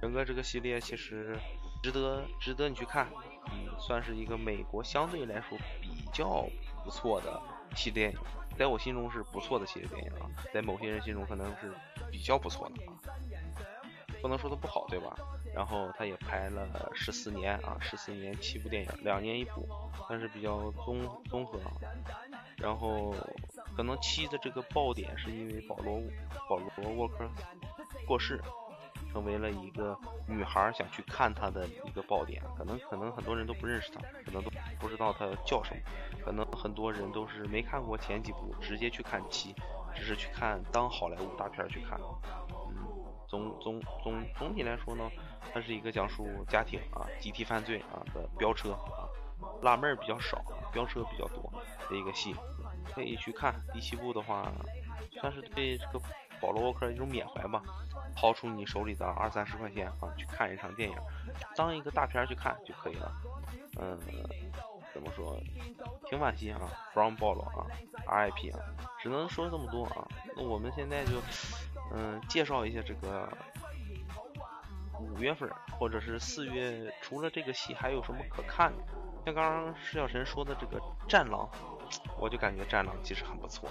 [0.00, 1.38] 整个这个系列其实
[1.82, 3.08] 值得值得你去看，
[3.50, 6.46] 嗯，算是一个美国相对来说比较
[6.84, 7.40] 不错的
[7.74, 8.18] 系列电影，
[8.58, 11.72] 在我心中是不错的系列电影啊，在某些人心中可能是
[12.10, 12.92] 比较不错的啊，
[14.20, 15.16] 不能说它不好，对吧？
[15.54, 19.66] 然后他也拍了十四年啊，十四年七部电影，两年一部，
[20.08, 21.00] 但是比较综
[21.30, 21.72] 综合啊。
[22.58, 23.14] 然后
[23.74, 26.02] 可能七的这个爆点是因为保罗
[26.48, 27.26] 保罗沃克
[28.06, 28.38] 过世，
[29.16, 29.98] 成为了一个
[30.28, 32.42] 女孩想去看他的一个爆点。
[32.54, 35.80] 可能可能很多人都不认识他，可能都不知道他叫什么，
[36.22, 39.54] 可能很多人都是没看过前几部，直接去看七，
[39.94, 41.98] 只是去看当好莱坞大片去看。
[42.68, 42.76] 嗯，
[43.26, 45.10] 总总总总体来说呢，
[45.50, 49.08] 它是一个讲述家庭啊集体犯罪啊的飙车啊，
[49.62, 50.44] 辣妹儿比较少，
[50.74, 51.50] 飙车比较多
[51.88, 52.36] 的一个戏，
[52.94, 53.54] 可以去看。
[53.72, 54.52] 第七部的话，
[55.22, 55.98] 算是对这个
[56.40, 57.62] 保罗沃克一种缅怀吧，
[58.14, 60.96] 掏出你手里的二三十块钱啊，去看一场电影，
[61.56, 63.12] 当一个大片去看就可以了。
[63.80, 63.98] 嗯，
[64.94, 65.38] 怎么说？
[66.08, 66.60] 挺惋惜啊
[66.92, 67.66] ，from 保罗啊
[68.06, 68.60] ，RIP 啊，
[69.00, 70.06] 只能说这么多啊。
[70.36, 71.20] 那我们现在就
[71.92, 73.28] 嗯介绍一下这个
[74.98, 78.84] 五月份或者是四月，除了这个戏还有什么可看的？
[79.26, 81.40] 像刚刚施小晨说的这个《战狼》，
[82.16, 83.68] 我就感觉《战狼》其实很不错。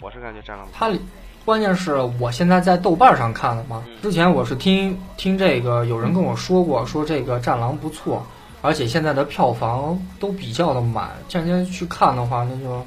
[0.00, 1.00] 我是感觉《战狼》它里
[1.44, 8.24] 关键是我现在在豆瓣上看的嘛，之前我是听听这个有人跟我说过，说这个《战狼》不错，
[8.60, 11.12] 而且现在的票房都比较的满。
[11.28, 12.84] 这两天去看的话，那就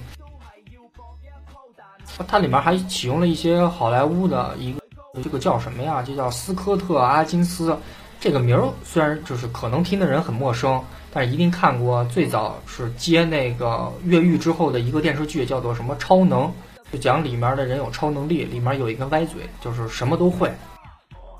[2.27, 4.79] 它里面还启用了一些好莱坞的一个
[5.23, 6.03] 这个叫什么呀？
[6.03, 7.75] 就叫斯科特·阿金斯。
[8.19, 10.83] 这个名儿虽然就是可能听的人很陌生，
[11.13, 12.03] 但是一定看过。
[12.05, 16.43] 最早是接那个越狱之后的一个电视剧，叫做什么《超能》。
[16.91, 20.51] 就讲里面的人有超能力，里面有一个歪嘴，就是什么都会，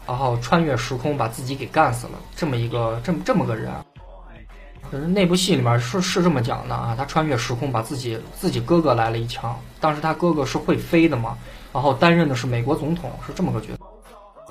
[0.05, 3.85] 然后穿越时空把自己给干死了，这么一个这么这么个人，啊，
[4.91, 11.37] 嗯那部戏里面是是这么讲的啊，他穿越时空把自己自己哥哥来了一枪，当时他哥哥是会飞的嘛，
[11.73, 13.79] 然后担任的是美国总统，是这么个角色。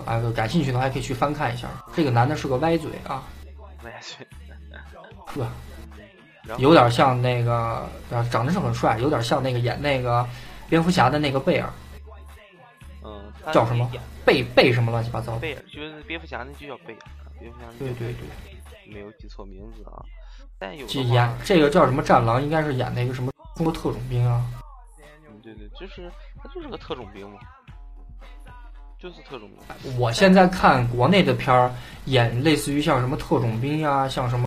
[0.06, 1.66] 啊，感兴趣的话还可以去翻看一下。
[1.94, 3.22] 这个男的是个歪嘴啊，
[3.82, 4.26] 歪嘴？
[6.56, 7.52] 有点像那个，
[8.10, 10.24] 啊，长得是很帅，有点像那个演那个
[10.68, 11.70] 蝙蝠侠的那个贝尔，
[13.02, 13.90] 嗯，叫什么
[14.24, 15.38] 贝贝什么乱七八糟的。
[15.38, 17.00] 贝尔，就是蝙蝠侠那就叫贝尔，
[17.38, 20.04] 蝙蝠侠对对对，没有记错名字啊。
[20.58, 24.44] 但有这，演这个叫什么战狼，应该是演那个什么中国特种兵啊。
[25.28, 26.10] 嗯，对对，就是
[26.42, 27.38] 他就是个特种兵嘛，
[28.98, 29.98] 就是特种兵。
[29.98, 31.72] 我现在看国内的片儿，
[32.06, 34.46] 演类似于像什么特种兵呀、像什么，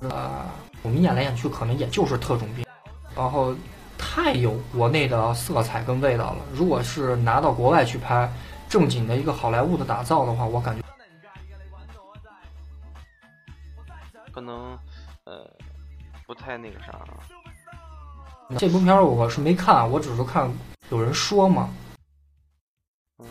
[0.00, 0.44] 呃，
[0.82, 2.66] 我们演来演去可能也就是特种兵，
[3.16, 3.54] 然后
[4.06, 6.44] 太有国内的色彩跟味道了。
[6.52, 8.30] 如果是拿到国外去拍，
[8.68, 10.82] 正经的一个好莱坞的打造的话，我感觉
[14.30, 14.78] 可能
[15.24, 15.50] 呃
[16.26, 17.18] 不太那个啥啊。
[18.58, 20.52] 这部片儿我是没看，我只是看
[20.90, 21.70] 有人说嘛，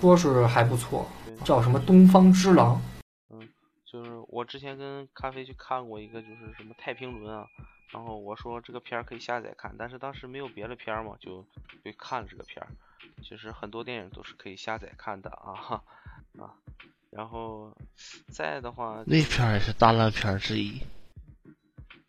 [0.01, 1.07] 说是还不错，
[1.45, 2.81] 叫什么《东方之狼》。
[3.85, 7.45] 就是我之前跟咖啡去看过一个，就是什么太平轮啊，
[7.93, 11.45] 然后我说这个片儿可以下载看，但是当时没有别的片儿嘛，就
[11.85, 12.67] 就看了这个片儿。
[13.21, 15.83] 其实很多电影都是可以下载看的啊哈
[16.39, 16.49] 啊，
[17.11, 17.71] 然后
[18.31, 20.81] 再的话那片儿也是大烂片儿之一，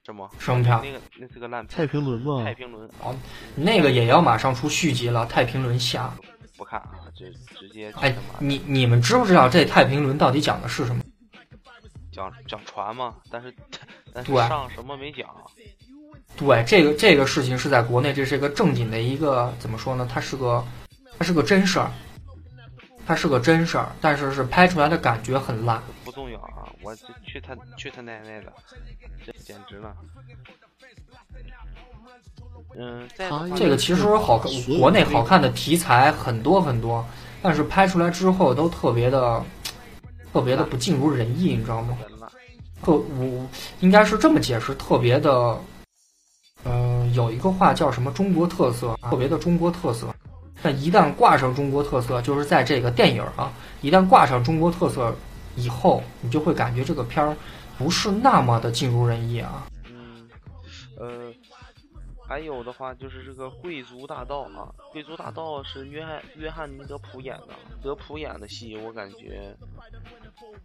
[0.05, 3.15] 什么什么片那个那是个烂片太，平轮吗太，平轮哦
[3.55, 6.11] 那个也要马上出续集了，《太平轮下》。
[6.57, 11.03] 不看啊，这直接去哎你你们知不知道这《太平轮》到底讲的是什么？
[12.15, 13.53] 讲讲船嘛，但是
[14.13, 15.29] 但是对上什么没讲，
[16.37, 20.09] 对，这个这个事情是在国内，这是一个正经的一个怎么说呢？
[20.11, 20.65] 它是个，
[21.19, 21.91] 它是个真事儿，
[23.05, 25.83] 它是个真事儿，但是是拍出来的感觉很烂。
[26.05, 28.53] 不重要啊，我去他去他奶奶的，
[29.27, 29.95] 这简直了。
[32.77, 33.09] 嗯，
[33.57, 37.05] 这个其实好看，国内好看的题材很多很多，
[37.43, 39.41] 但是拍出来之后都特别的，
[40.35, 41.97] 特别的不尽如人意，你知道吗？
[42.83, 43.49] 特我
[43.79, 45.57] 应该是这么解释，特别的，
[46.65, 50.13] 嗯、有一个话叫什么中国特色，特别的中国特色。
[50.61, 55.15] 但一旦挂上中国特色，就是在这个电影啊，一旦挂上中国特色
[55.55, 57.37] 以后，你就会感觉这个片儿
[57.79, 59.69] 不是那么的尽如人意啊。
[59.89, 60.29] 嗯，
[60.99, 61.33] 呃，
[62.27, 69.55] 还有的话就是这个《贵族大盗》啊，《贵族大盗》是约翰约翰尼德普演的，德普演的戏，我感觉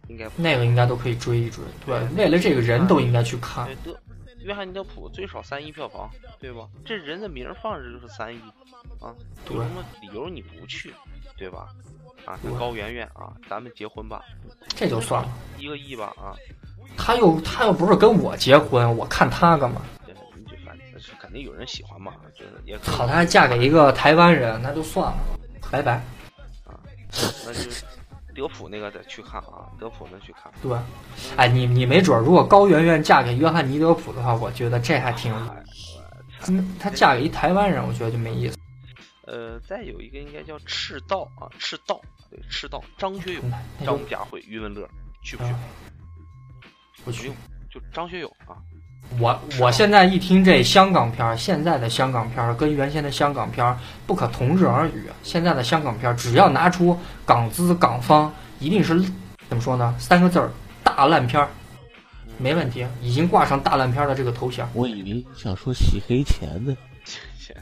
[0.08, 3.68] 应该那个应该都可以追一追，对，为了这个人都应该去看
[4.42, 6.10] 约翰尼德普最少三亿票房，
[6.40, 6.66] 对吧？
[6.84, 8.40] 这人的名儿放着就是三亿
[8.98, 9.14] 啊，
[9.50, 10.94] 有什么理由你不去，
[11.36, 11.68] 对吧？
[12.24, 14.24] 啊，高圆圆啊，咱们结婚吧，
[14.68, 15.28] 这就算了，
[15.58, 16.34] 一个亿吧啊，
[16.96, 19.82] 他又他又不是跟我结婚，我看他干嘛？
[20.06, 25.18] 对，你就反正是肯定有人喜欢嘛，就是也好，他还嫁给一个台湾人，那就算了，
[25.70, 26.02] 拜拜。
[26.64, 26.80] 啊
[27.44, 27.70] 那就
[28.30, 30.52] 德普那个得去看啊，德普那去看。
[30.62, 30.76] 对，
[31.36, 35.50] 哎，你你没准儿，如果高圆圆嫁给约翰尼德普的话，我觉得这还挺有意思。
[35.50, 35.64] 哎
[36.48, 38.56] 嗯，她嫁给一台湾人，我觉得就没意思。
[39.26, 42.00] 呃，再有一个应该叫赤道啊，赤道，
[42.30, 43.40] 对，赤道，张学友、
[43.84, 44.88] 张家辉、余文乐，
[45.22, 45.58] 去不去啊？
[47.04, 47.30] 不去。
[47.70, 48.56] 就张学友啊，
[49.18, 55.10] 我我现在一听这香港片儿，现在的香港片儿跟原先的香港片儿不可同日而语。
[55.22, 59.00] 现在的香港片儿，只要拿出港资港方，一定是
[59.48, 59.94] 怎么说呢？
[59.98, 60.50] 三个字儿：
[60.82, 61.48] 大烂片儿，
[62.38, 64.66] 没问题，已经挂上大烂片儿的这个头衔。
[64.74, 66.76] 我以为你想说洗黑钱呢。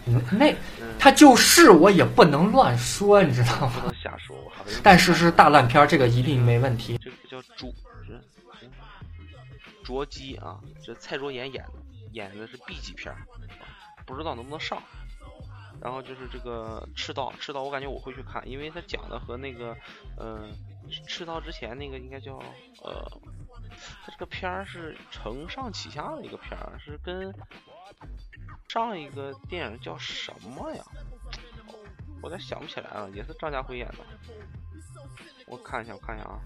[0.06, 0.50] 嗯那
[0.82, 3.72] 嗯，他就是，我也不能乱说，你知道吗？
[3.80, 4.36] 不能瞎说，
[4.82, 6.98] 但是是大烂片儿，这个一定没问题。
[7.02, 7.87] 这个叫捉，这这
[9.88, 11.72] 卓基啊，这蔡卓妍演的，
[12.12, 13.26] 演的是 B 级片儿，
[14.04, 14.82] 不知道能不能上。
[15.80, 19.74] 然后就是这个赤道，赤道我感觉我会去看，因为他讲的和那个，
[20.18, 20.46] 呃，
[21.06, 22.36] 赤道之前那个应该叫
[22.82, 23.02] 呃，
[24.04, 27.34] 他这个片儿是承上启下的一个片儿，是跟
[28.68, 30.84] 上一个电影叫什么呀？
[32.20, 34.04] 我有点想不起来了，也是张家辉演的。
[35.46, 36.40] 我看一下，我看一下啊。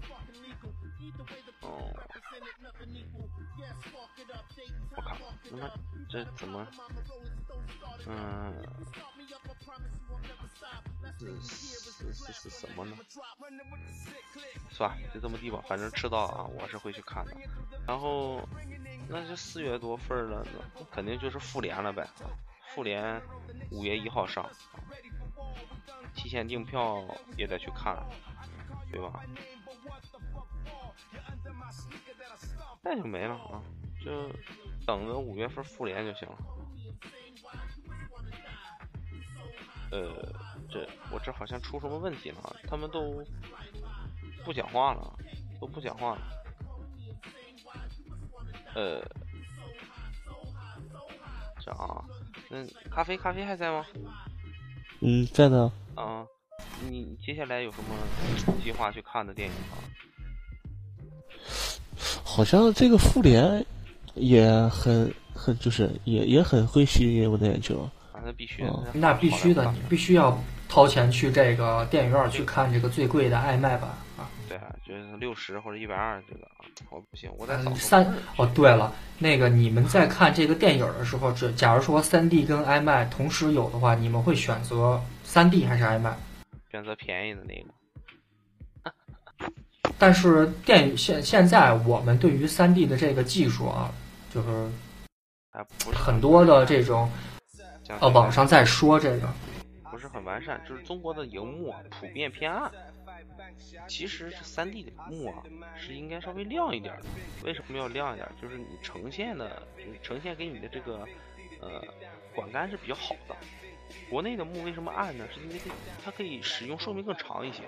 [1.61, 1.93] 哦，
[4.95, 5.17] 我靠，
[5.49, 5.69] 他妈
[6.09, 6.67] 这怎么？
[8.07, 8.53] 嗯，
[11.19, 12.97] 是是是是什么呢？
[14.69, 17.35] 算了，就这么地吧，反正赤道啊，我是会去看的。
[17.87, 18.41] 然后，
[19.07, 20.45] 那就四月多份了，
[20.75, 22.07] 那肯定就是复联了呗。
[22.73, 23.21] 复联
[23.71, 24.49] 五月一号上，
[26.15, 27.05] 提前订票
[27.37, 28.03] 也得去看，
[28.91, 29.23] 对吧？
[32.83, 33.63] 那就没了啊，
[34.03, 34.29] 就
[34.85, 36.37] 等着五月份复联就行了。
[39.91, 40.33] 呃，
[40.69, 42.55] 这我这好像出什么问题了？
[42.67, 43.23] 他们都
[44.43, 45.17] 不讲话了，
[45.61, 46.21] 都不讲话了。
[48.75, 49.01] 呃，
[51.61, 52.03] 这啊，
[52.49, 53.85] 那咖啡咖啡还在吗？
[54.99, 55.71] 嗯，在呢。
[55.95, 56.25] 啊，
[56.81, 57.95] 你接下来有什么
[58.63, 59.77] 计划去看的电影吗？
[62.35, 63.63] 好像这个复联
[64.15, 67.87] 也很很就是也也很会吸引我的眼球。
[68.11, 70.35] 啊，那必须，那必须的，你必须要
[70.67, 73.87] 掏钱去这个电影院去看这个最贵的爱麦版
[74.17, 74.27] 啊。
[74.49, 78.03] 对啊，就是六十或者一百二这个啊，我不行，我在三
[78.37, 78.49] 哦。
[78.55, 86.15] 对了，那个你们在看这个电影的时候，这假如说三 D 跟 IMAX 同时有的话，你们会选择三 D 还是 IMAX？？
[86.71, 87.69] 选择便宜的那个。
[89.97, 93.91] 但是电影现现在我们对于三 D 的这个技术啊，
[94.33, 94.69] 就是
[95.93, 97.09] 很多的这种，
[97.99, 99.27] 呃，网上在说这个
[99.89, 102.71] 不是很完善，就是中国的荧幕普遍偏暗。
[103.87, 105.43] 其实是三 D 的幕啊，
[105.75, 107.03] 是应该稍微亮一点的。
[107.43, 108.27] 为什么要亮一点？
[108.41, 111.07] 就是你呈现的，就是呈现给你的这个
[111.61, 111.83] 呃
[112.33, 113.35] 管干是比较好的。
[114.09, 115.25] 国内的幕为什么暗呢？
[115.33, 115.59] 是因为
[116.03, 117.61] 它可以使用寿命更长一些。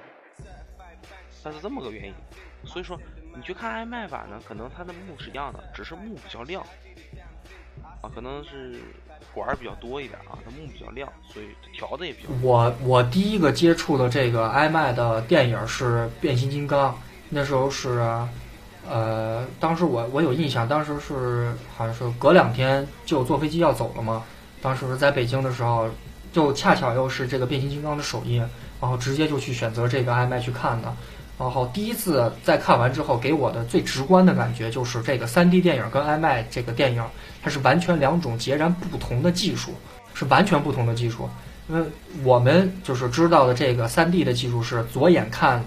[1.45, 2.13] 它是这么个原因，
[2.63, 2.99] 所以说
[3.35, 6.59] 你去看爱麦版呢，可能它的幕是一样的，只是幕比较亮
[8.01, 8.79] 啊，可能是
[9.31, 12.29] 管儿比较多一点啊，它幕比较亮，所以调的也比较。
[12.41, 16.99] 我我第一个接触的这个爱麦的电影是变形金刚，
[17.29, 17.99] 那时候是，
[18.89, 24.23] 呃，当时我我有印象，当时是好像是隔两天就坐飞机要走了嘛，
[24.63, 25.87] 当时在北京的时候，
[26.33, 28.39] 就恰巧又是这个变形金刚的首映，
[28.81, 30.91] 然后直接就去选择这个爱麦去看的。
[31.37, 37.03] 然后第一次在看完之后，给我的最直观的感觉就是这个 3D 电影跟 IMAX 这个电影，
[37.43, 39.73] 它是完全两种截然不同的技术，
[40.13, 41.29] 是完全不同的技术。
[41.67, 41.85] 因为
[42.23, 45.61] 我们就是知道的这个 3D 的技术是左眼看，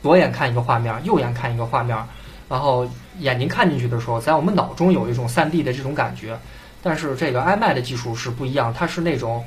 [0.00, 1.98] 左眼看一个画面，右眼看一个画面，
[2.48, 6.38] 然后眼睛看进去的时候，在我们脑中有一种 3D 的这种感觉。
[6.84, 9.44] 但是这个 IMAX 的技术是不一样，它是那种，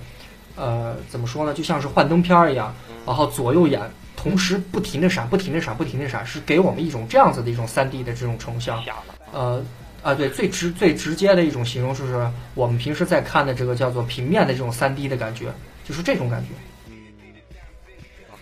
[0.58, 1.54] 呃，怎么说呢？
[1.54, 3.80] 就像是幻灯片一样，然后左右眼。
[4.22, 8.84] 同时不停的闪，不停的闪，不停的闪，是给我们一种这样子的一种三 D 的这种成像。
[9.32, 9.64] 呃，
[10.04, 15.54] 啊，对，最直最直接的一种形容就是我们平时在看的这个叫做平面的这种三 D 的感觉，
[15.86, 16.50] 就是这种感觉。
[16.88, 17.08] 嗯，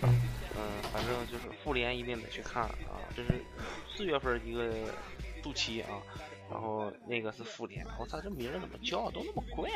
[0.02, 0.20] 嗯
[0.56, 0.60] 嗯，
[0.92, 3.28] 反正就是复联一定得去看啊，这是
[3.96, 4.68] 四月份一个
[5.44, 6.02] 度期啊，
[6.50, 9.70] 然后那个是复联，我操，这名儿怎么叫都那么怪？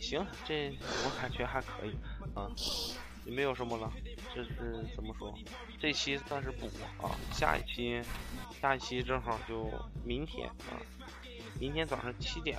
[0.00, 1.94] 行，这我感觉还可以
[2.34, 2.50] 啊。
[3.24, 3.92] 也没有什么了，
[4.34, 5.34] 这是怎么说？
[5.80, 6.66] 这期算是补
[7.02, 8.02] 啊，下一期，
[8.60, 9.70] 下一期正好就
[10.04, 10.76] 明天啊，
[11.58, 12.58] 明天早上七点，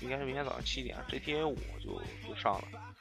[0.00, 2.94] 应该是明天早上七点，GTA 五就就上了，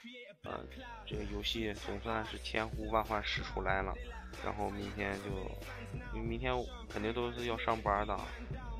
[0.46, 0.68] 嗯，
[1.06, 3.94] 这个游戏总算是千呼万唤始出来了，
[4.44, 5.30] 然后明天就，
[6.14, 6.54] 因为明天
[6.90, 8.18] 肯定都是要上班的，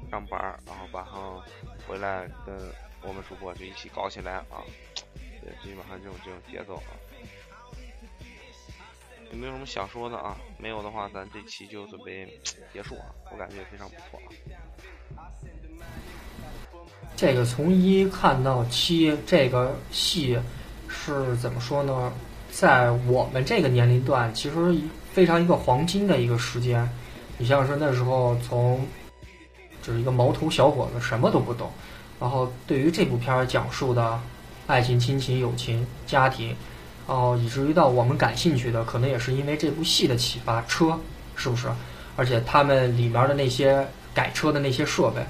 [0.10, 1.44] 上班，然后晚上
[1.88, 2.56] 回来跟
[3.02, 4.64] 我们主播就一起搞起来啊，
[5.42, 6.92] 对，基本上这种这种节奏啊。
[9.32, 10.36] 有没有什么想说的啊？
[10.58, 12.28] 没有的话，咱这期就准备
[12.74, 13.06] 结束啊。
[13.32, 14.20] 我感觉非常不错
[15.16, 15.32] 啊。
[17.16, 20.38] 这个从一看到七，这个戏
[20.90, 22.12] 是怎么说呢？
[22.52, 24.76] 在我们这个年龄段，其实
[25.14, 26.90] 非常一个黄金的一个时间。
[27.38, 28.86] 你像是那时候，从
[29.82, 31.72] 就是一个毛头小伙子，什么都不懂，
[32.20, 34.20] 然后对于这部片儿讲述的
[34.68, 36.54] 爱情、亲情、友情、家庭。
[37.12, 40.98] 哦，以至于到我们感兴趣的，可能也是因为这部戏的启发，车
[41.36, 41.68] 是不是？
[42.16, 45.22] 而且他们里面的那些改车的那些设备，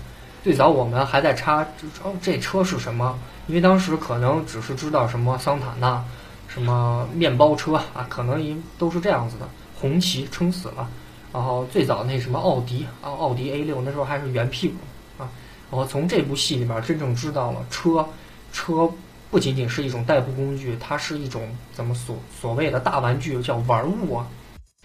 [0.43, 1.65] 最早我们还在插，
[2.03, 3.17] 哦，这车是什么？
[3.47, 6.05] 因为当时可能只是知道什么桑塔纳，
[6.47, 9.49] 什么面包车啊，可能因都是这样子的。
[9.79, 10.87] 红旗撑死了，
[11.33, 14.75] 然后最早那什么奥迪啊，奥迪 A 六那时候还是圆屁股
[15.17, 15.25] 啊，
[15.71, 18.07] 然后从这部戏里面真正知道了车，
[18.53, 18.87] 车。
[19.31, 21.41] 不仅仅是一种代步工具，它是一种
[21.73, 24.27] 怎么所所谓的大玩具，叫玩物啊，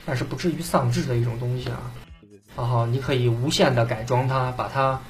[0.05, 1.91] 但是不至于丧志的一种东西啊。
[2.57, 5.01] 然后你可以无限的改装它，把它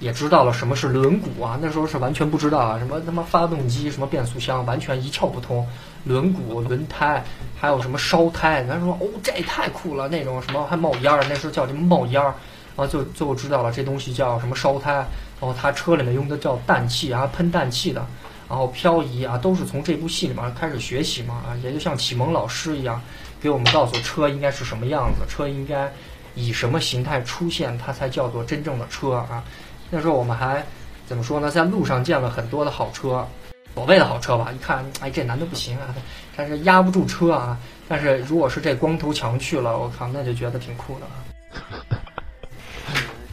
[0.00, 5.66] 也知道了什么是轮毂啊，那时候是完全不知道啊，什么他妈发动机、什么变速箱，完全一窍不通。
[6.04, 7.24] 轮毂、轮胎，
[7.58, 12.34] 还有什么烧胎，咱说哦，这也太酷了，那种什么还冒烟儿，那时候叫什么冒烟儿。
[12.76, 15.06] 然后就最后知道了，这东西叫什么烧胎，
[15.40, 18.06] 然后他车里面用的叫氮气啊，喷氮气的，
[18.48, 23.00] 然后漂移啊，都是从这部戏里面开始学习嘛啊，也就像启蒙老师一样，
[23.40, 25.92] 给我们告诉车应该是什么样子，车应该
[26.34, 29.44] 以什么形态出现，它才叫做真正的车啊。
[29.90, 30.64] 那时候我们还
[31.06, 31.50] 怎么说呢？
[31.50, 33.26] 在路上见了很多的好车，
[33.74, 35.94] 所谓的好车吧，一看，哎，这男的不行啊，
[36.34, 37.58] 但是压不住车啊。
[37.86, 41.60] 但是如果是这光头强去了，我靠，那就觉得挺酷的。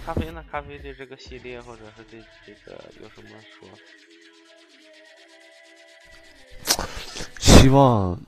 [0.06, 0.44] 咖啡呢？
[0.52, 3.30] 咖啡对这个系列，或者是对这个有什么
[3.60, 3.70] 说？
[7.40, 8.20] 希望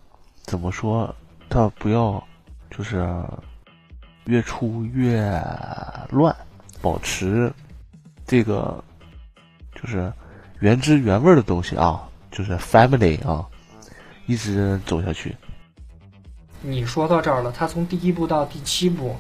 [0.44, 1.14] 怎么说？
[1.50, 2.26] 他不要
[2.70, 3.08] 就是
[4.26, 5.22] 越出越
[6.10, 6.36] 乱，
[6.82, 7.52] 保持
[8.26, 8.84] 这个
[9.76, 10.12] 就是
[10.60, 13.48] 原汁原味的东西啊，就是 family 啊，
[14.26, 15.36] 一直走下去。
[16.62, 19.16] 你说到这儿了，他从第一部到第七部，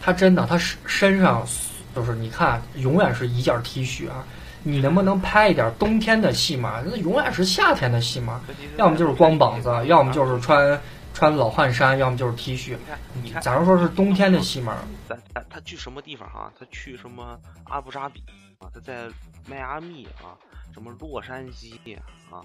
[0.00, 1.46] 他真的，他身身上
[1.94, 4.24] 就是你看，永远是一件 T 恤啊。
[4.64, 6.82] 你能不能拍一点冬天的戏码？
[6.84, 8.40] 那永远是夏天的戏码，
[8.76, 10.78] 要么就是光膀子，要么就是穿
[11.14, 12.76] 穿老汗衫，要么就是 T 恤。
[13.22, 14.76] 你看，假如说是冬天的戏码，
[15.08, 16.52] 咱他他去什么地方啊？
[16.58, 18.22] 他去什么阿布扎比
[18.58, 18.68] 啊？
[18.74, 19.08] 他在
[19.46, 20.34] 迈阿密啊？
[20.74, 21.96] 什么洛杉矶
[22.30, 22.42] 啊？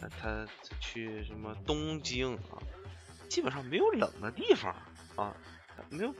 [0.00, 0.46] 他他
[0.80, 2.56] 去什么东京啊？
[3.28, 4.74] 基本上没有冷的地方
[5.14, 5.32] 啊，
[5.90, 6.14] 没有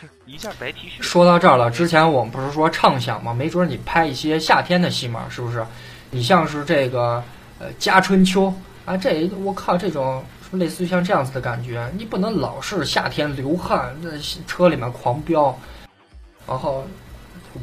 [0.26, 1.02] 一件白 T 恤。
[1.02, 3.32] 说到这儿了，之前我们不是说畅想吗？
[3.32, 5.64] 没准你拍一些夏天的戏码，是不是？
[6.10, 7.22] 你像是这个
[7.58, 8.42] 呃《家春秋》
[8.84, 14.10] 啊，这我靠，这种类似于像这样子的感觉，你不能老是夏天流汗，那
[14.46, 15.58] 车里面狂飙。
[16.46, 16.84] 然后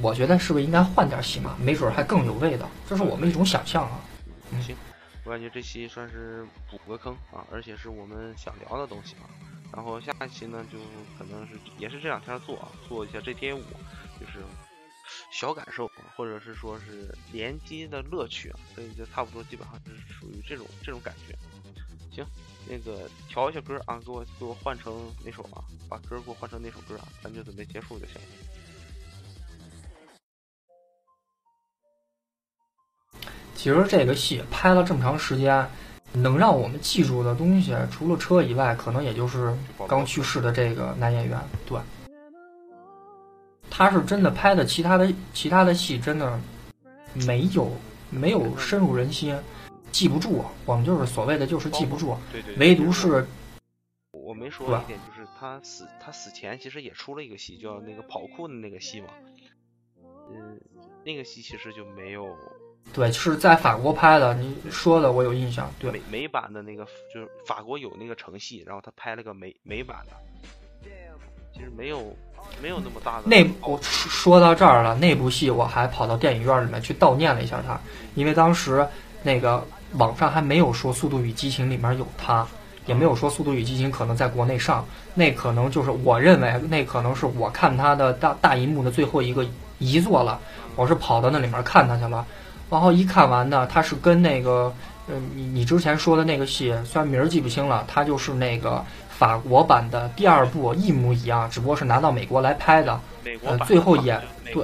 [0.02, 1.56] 我觉得是不是应该换点戏码？
[1.60, 2.70] 没准还更有味道。
[2.88, 4.00] 这是我们一种想象啊。
[4.62, 4.76] 行。
[5.26, 9.30] 我感觉这期算是补个坑啊，而且是我们想聊的东西啊。
[9.72, 10.78] 然后下一期呢，就
[11.18, 13.64] 可能是也是这两天做啊，做一下 GTA 五，
[14.20, 14.44] 就是
[15.32, 18.60] 小感受，或者是说是联机的乐趣啊。
[18.74, 21.38] 所以就差不多，基本上是属于这种这种感觉。
[22.12, 22.26] 行，
[22.68, 25.64] 那个调一下歌啊，给我给我换成那首啊？
[25.88, 27.08] 把歌给我换成那首歌啊？
[27.24, 28.16] 咱就准备结束就行。
[33.56, 35.70] 其实这个戏拍了这么长时间，
[36.12, 39.56] 能让我们记住的东西，除了车以外，可能也就是
[39.88, 41.40] 刚去世的这个男演员。
[41.68, 41.80] 对，
[43.70, 46.40] 他是真的拍的，其他的其他的戏真的
[47.28, 47.72] 没有
[48.10, 49.38] 没有深入人心，
[49.92, 50.44] 记不住。
[50.66, 52.18] 我们就是所谓的就是记不住。
[52.32, 52.56] 对对。
[52.56, 53.28] 唯独是，
[54.12, 59.10] 我没说一点，就是他死他死前其实也出了一个戏，叫那个跑酷的那个戏嘛。
[60.32, 60.60] 嗯，
[61.06, 62.36] 那个戏其实就没有。
[62.92, 64.34] 对，是在法国拍的。
[64.34, 65.72] 你说的我有印象。
[65.80, 70.16] 对，美美版的那个就是法国有那个城戏，然后他拍了个美美版的。
[71.52, 72.16] 其实没有
[72.62, 73.24] 没有那么大的。
[73.26, 77.78] 那我说到这儿了，那部戏我还跑到电影院里面去悼念了一下他，
[78.16, 78.88] 因为当时
[79.24, 82.48] 那个网上还没有说《速度与激情》里面有他，
[82.86, 84.86] 也没有说《速度与激情》可能在国内上。
[85.14, 89.46] 那可能就是我认为，那可能是我看他的大大银幕的最后一个
[89.80, 90.40] 遗作了。
[90.78, 92.26] 我是跑到那里面看他去了。
[92.70, 94.72] 然后一看完呢，他是跟那个，
[95.08, 103.00] 嗯，你你之前说的那个戏，虽然名儿记不清了，他就是那个法国版的第二部一模一样，只不过是拿到美国来拍的。
[103.24, 103.68] 美国版。
[103.68, 104.22] 最后演
[104.54, 104.64] 对，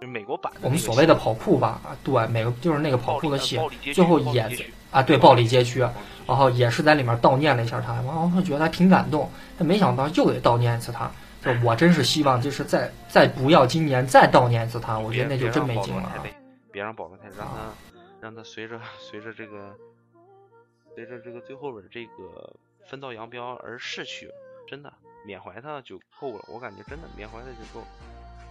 [0.00, 0.50] 嗯，美国版。
[0.62, 3.60] 我们所谓的跑酷吧，啊，对，美个就是那个跑酷的戏，
[3.94, 4.50] 最后演
[4.90, 5.80] 啊，对，暴力街区，
[6.26, 11.10] 然后也是在里面悼念了一下他，然后觉得还挺感动，但没想到又得悼念一次他，
[11.44, 16.10] 就我真是希望就是再再不要今年再悼念一次他，我觉得那就真没劲了。
[16.70, 17.72] 别让保罗太，让他
[18.20, 19.74] 让他随着随着这个
[20.94, 22.54] 随着这个最后边这个
[22.88, 24.30] 分道扬镳而逝去，
[24.68, 24.92] 真的
[25.24, 26.44] 缅怀他就够了。
[26.48, 27.86] 我感觉真的缅怀他就够，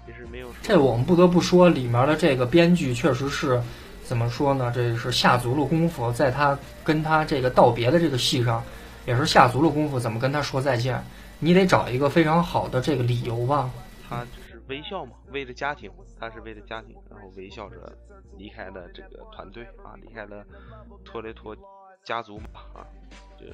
[0.06, 0.50] 其实没有。
[0.62, 3.62] 这我们不得不说，里面的这个编剧确实是
[4.04, 4.72] 怎么说呢？
[4.74, 8.64] 这是下足了功夫，在他跟他这个道别的这个戏上，
[9.06, 11.04] 也是下足了功夫，怎么跟他说再见？
[11.40, 13.70] 你得找一个非常好的这个理由吧。
[14.10, 14.26] 他
[14.68, 17.98] 微笑嘛，为了家庭，他是为了家庭，然后微笑着。
[18.38, 20.46] 离开了这个团队啊，离开了
[21.04, 21.58] 托雷托
[22.04, 22.86] 家族嘛啊，
[23.36, 23.48] 就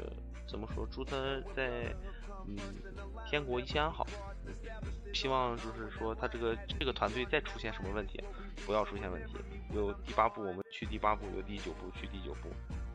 [0.45, 0.85] 怎么说？
[0.91, 1.15] 祝他
[1.56, 1.95] 在
[2.45, 2.57] 嗯
[3.26, 4.06] 天国一切安好。
[5.14, 8.22] 希望就是说他这个这个团队再出现什么问题，
[8.65, 9.35] 不要出现问题。
[9.73, 12.49] 有第八部我们去第八部，有第九部去第九部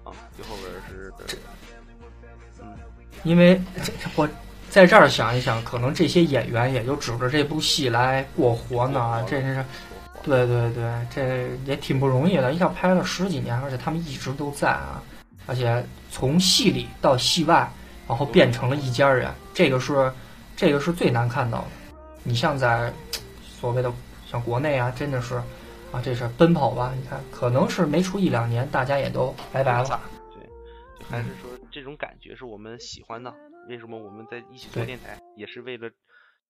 [0.05, 0.13] 啊。
[0.37, 1.11] 最后边是
[2.61, 2.77] 嗯，
[3.25, 3.59] 因为
[4.15, 4.29] 我
[4.71, 9.65] 在这儿想一想，可能这些演员也就指着这部戏来过活呢，这是。
[10.21, 12.51] 对对对，这也挺不容易的。
[12.51, 15.01] 你想拍了十几年，而且他们一直都在啊，
[15.47, 17.71] 而且从戏里到戏外，
[18.07, 20.13] 然后变成了一家人，这个是
[20.55, 21.67] 这个是最难看到的。
[22.25, 22.93] 你像在
[23.41, 23.91] 所谓的
[24.27, 25.37] 像国内啊，真的是
[25.93, 26.93] 啊，这是奔跑吧？
[26.95, 30.01] 你看，可能是没出一两年，大家也都拜拜了。
[30.35, 30.43] 对，
[30.99, 33.33] 就还是说这种感觉是我们喜欢的。
[33.69, 35.89] 为什么我们在一起做电台，也是为了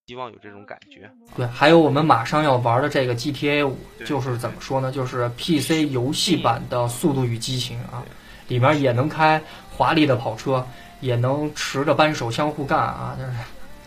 [0.06, 1.10] 希望有这种感觉。
[1.36, 4.92] 对，还有我们马上要玩的这个 GTA 五，就是怎么说呢？
[4.92, 8.04] 就是 PC 游戏版的《速度与激情》啊，
[8.46, 10.64] 里面也能开华丽的跑车，
[11.00, 13.32] 也能持着扳手相互干啊，就是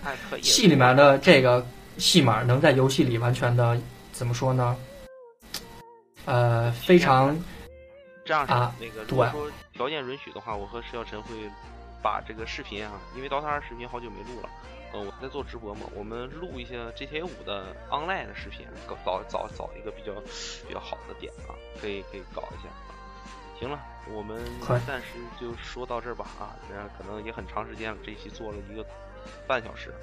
[0.03, 0.43] 太可以了。
[0.45, 1.65] 戏里面的这个
[1.97, 3.79] 戏码能在游戏里完全的
[4.11, 4.75] 怎么说呢？
[6.25, 7.35] 呃，非常
[8.25, 11.35] 这样啊那个，如果对说条件允许的话，我和石小晨会
[12.01, 14.49] 把这个视频啊，因为 DOTA 二视频好久没录了，
[14.93, 20.13] 呃，我在做直播嘛，我们录一些 GTA 五的 online 的视频，搞找找找一个比较
[20.67, 22.95] 比较好的点啊，可以可以搞一下啊。
[23.59, 23.79] 行了，
[24.09, 24.43] 我们
[24.87, 28.83] 暂时就说到这儿吧啊，这样可能也很长时间了，这一期做了一个
[29.47, 29.93] 半小时，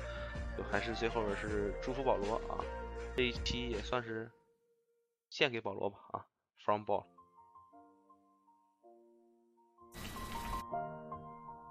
[0.56, 2.62] 就还是最后是祝福保罗啊，
[3.16, 4.30] 这一期也算是
[5.28, 6.24] 献给保罗吧啊
[6.64, 7.04] ，from ball。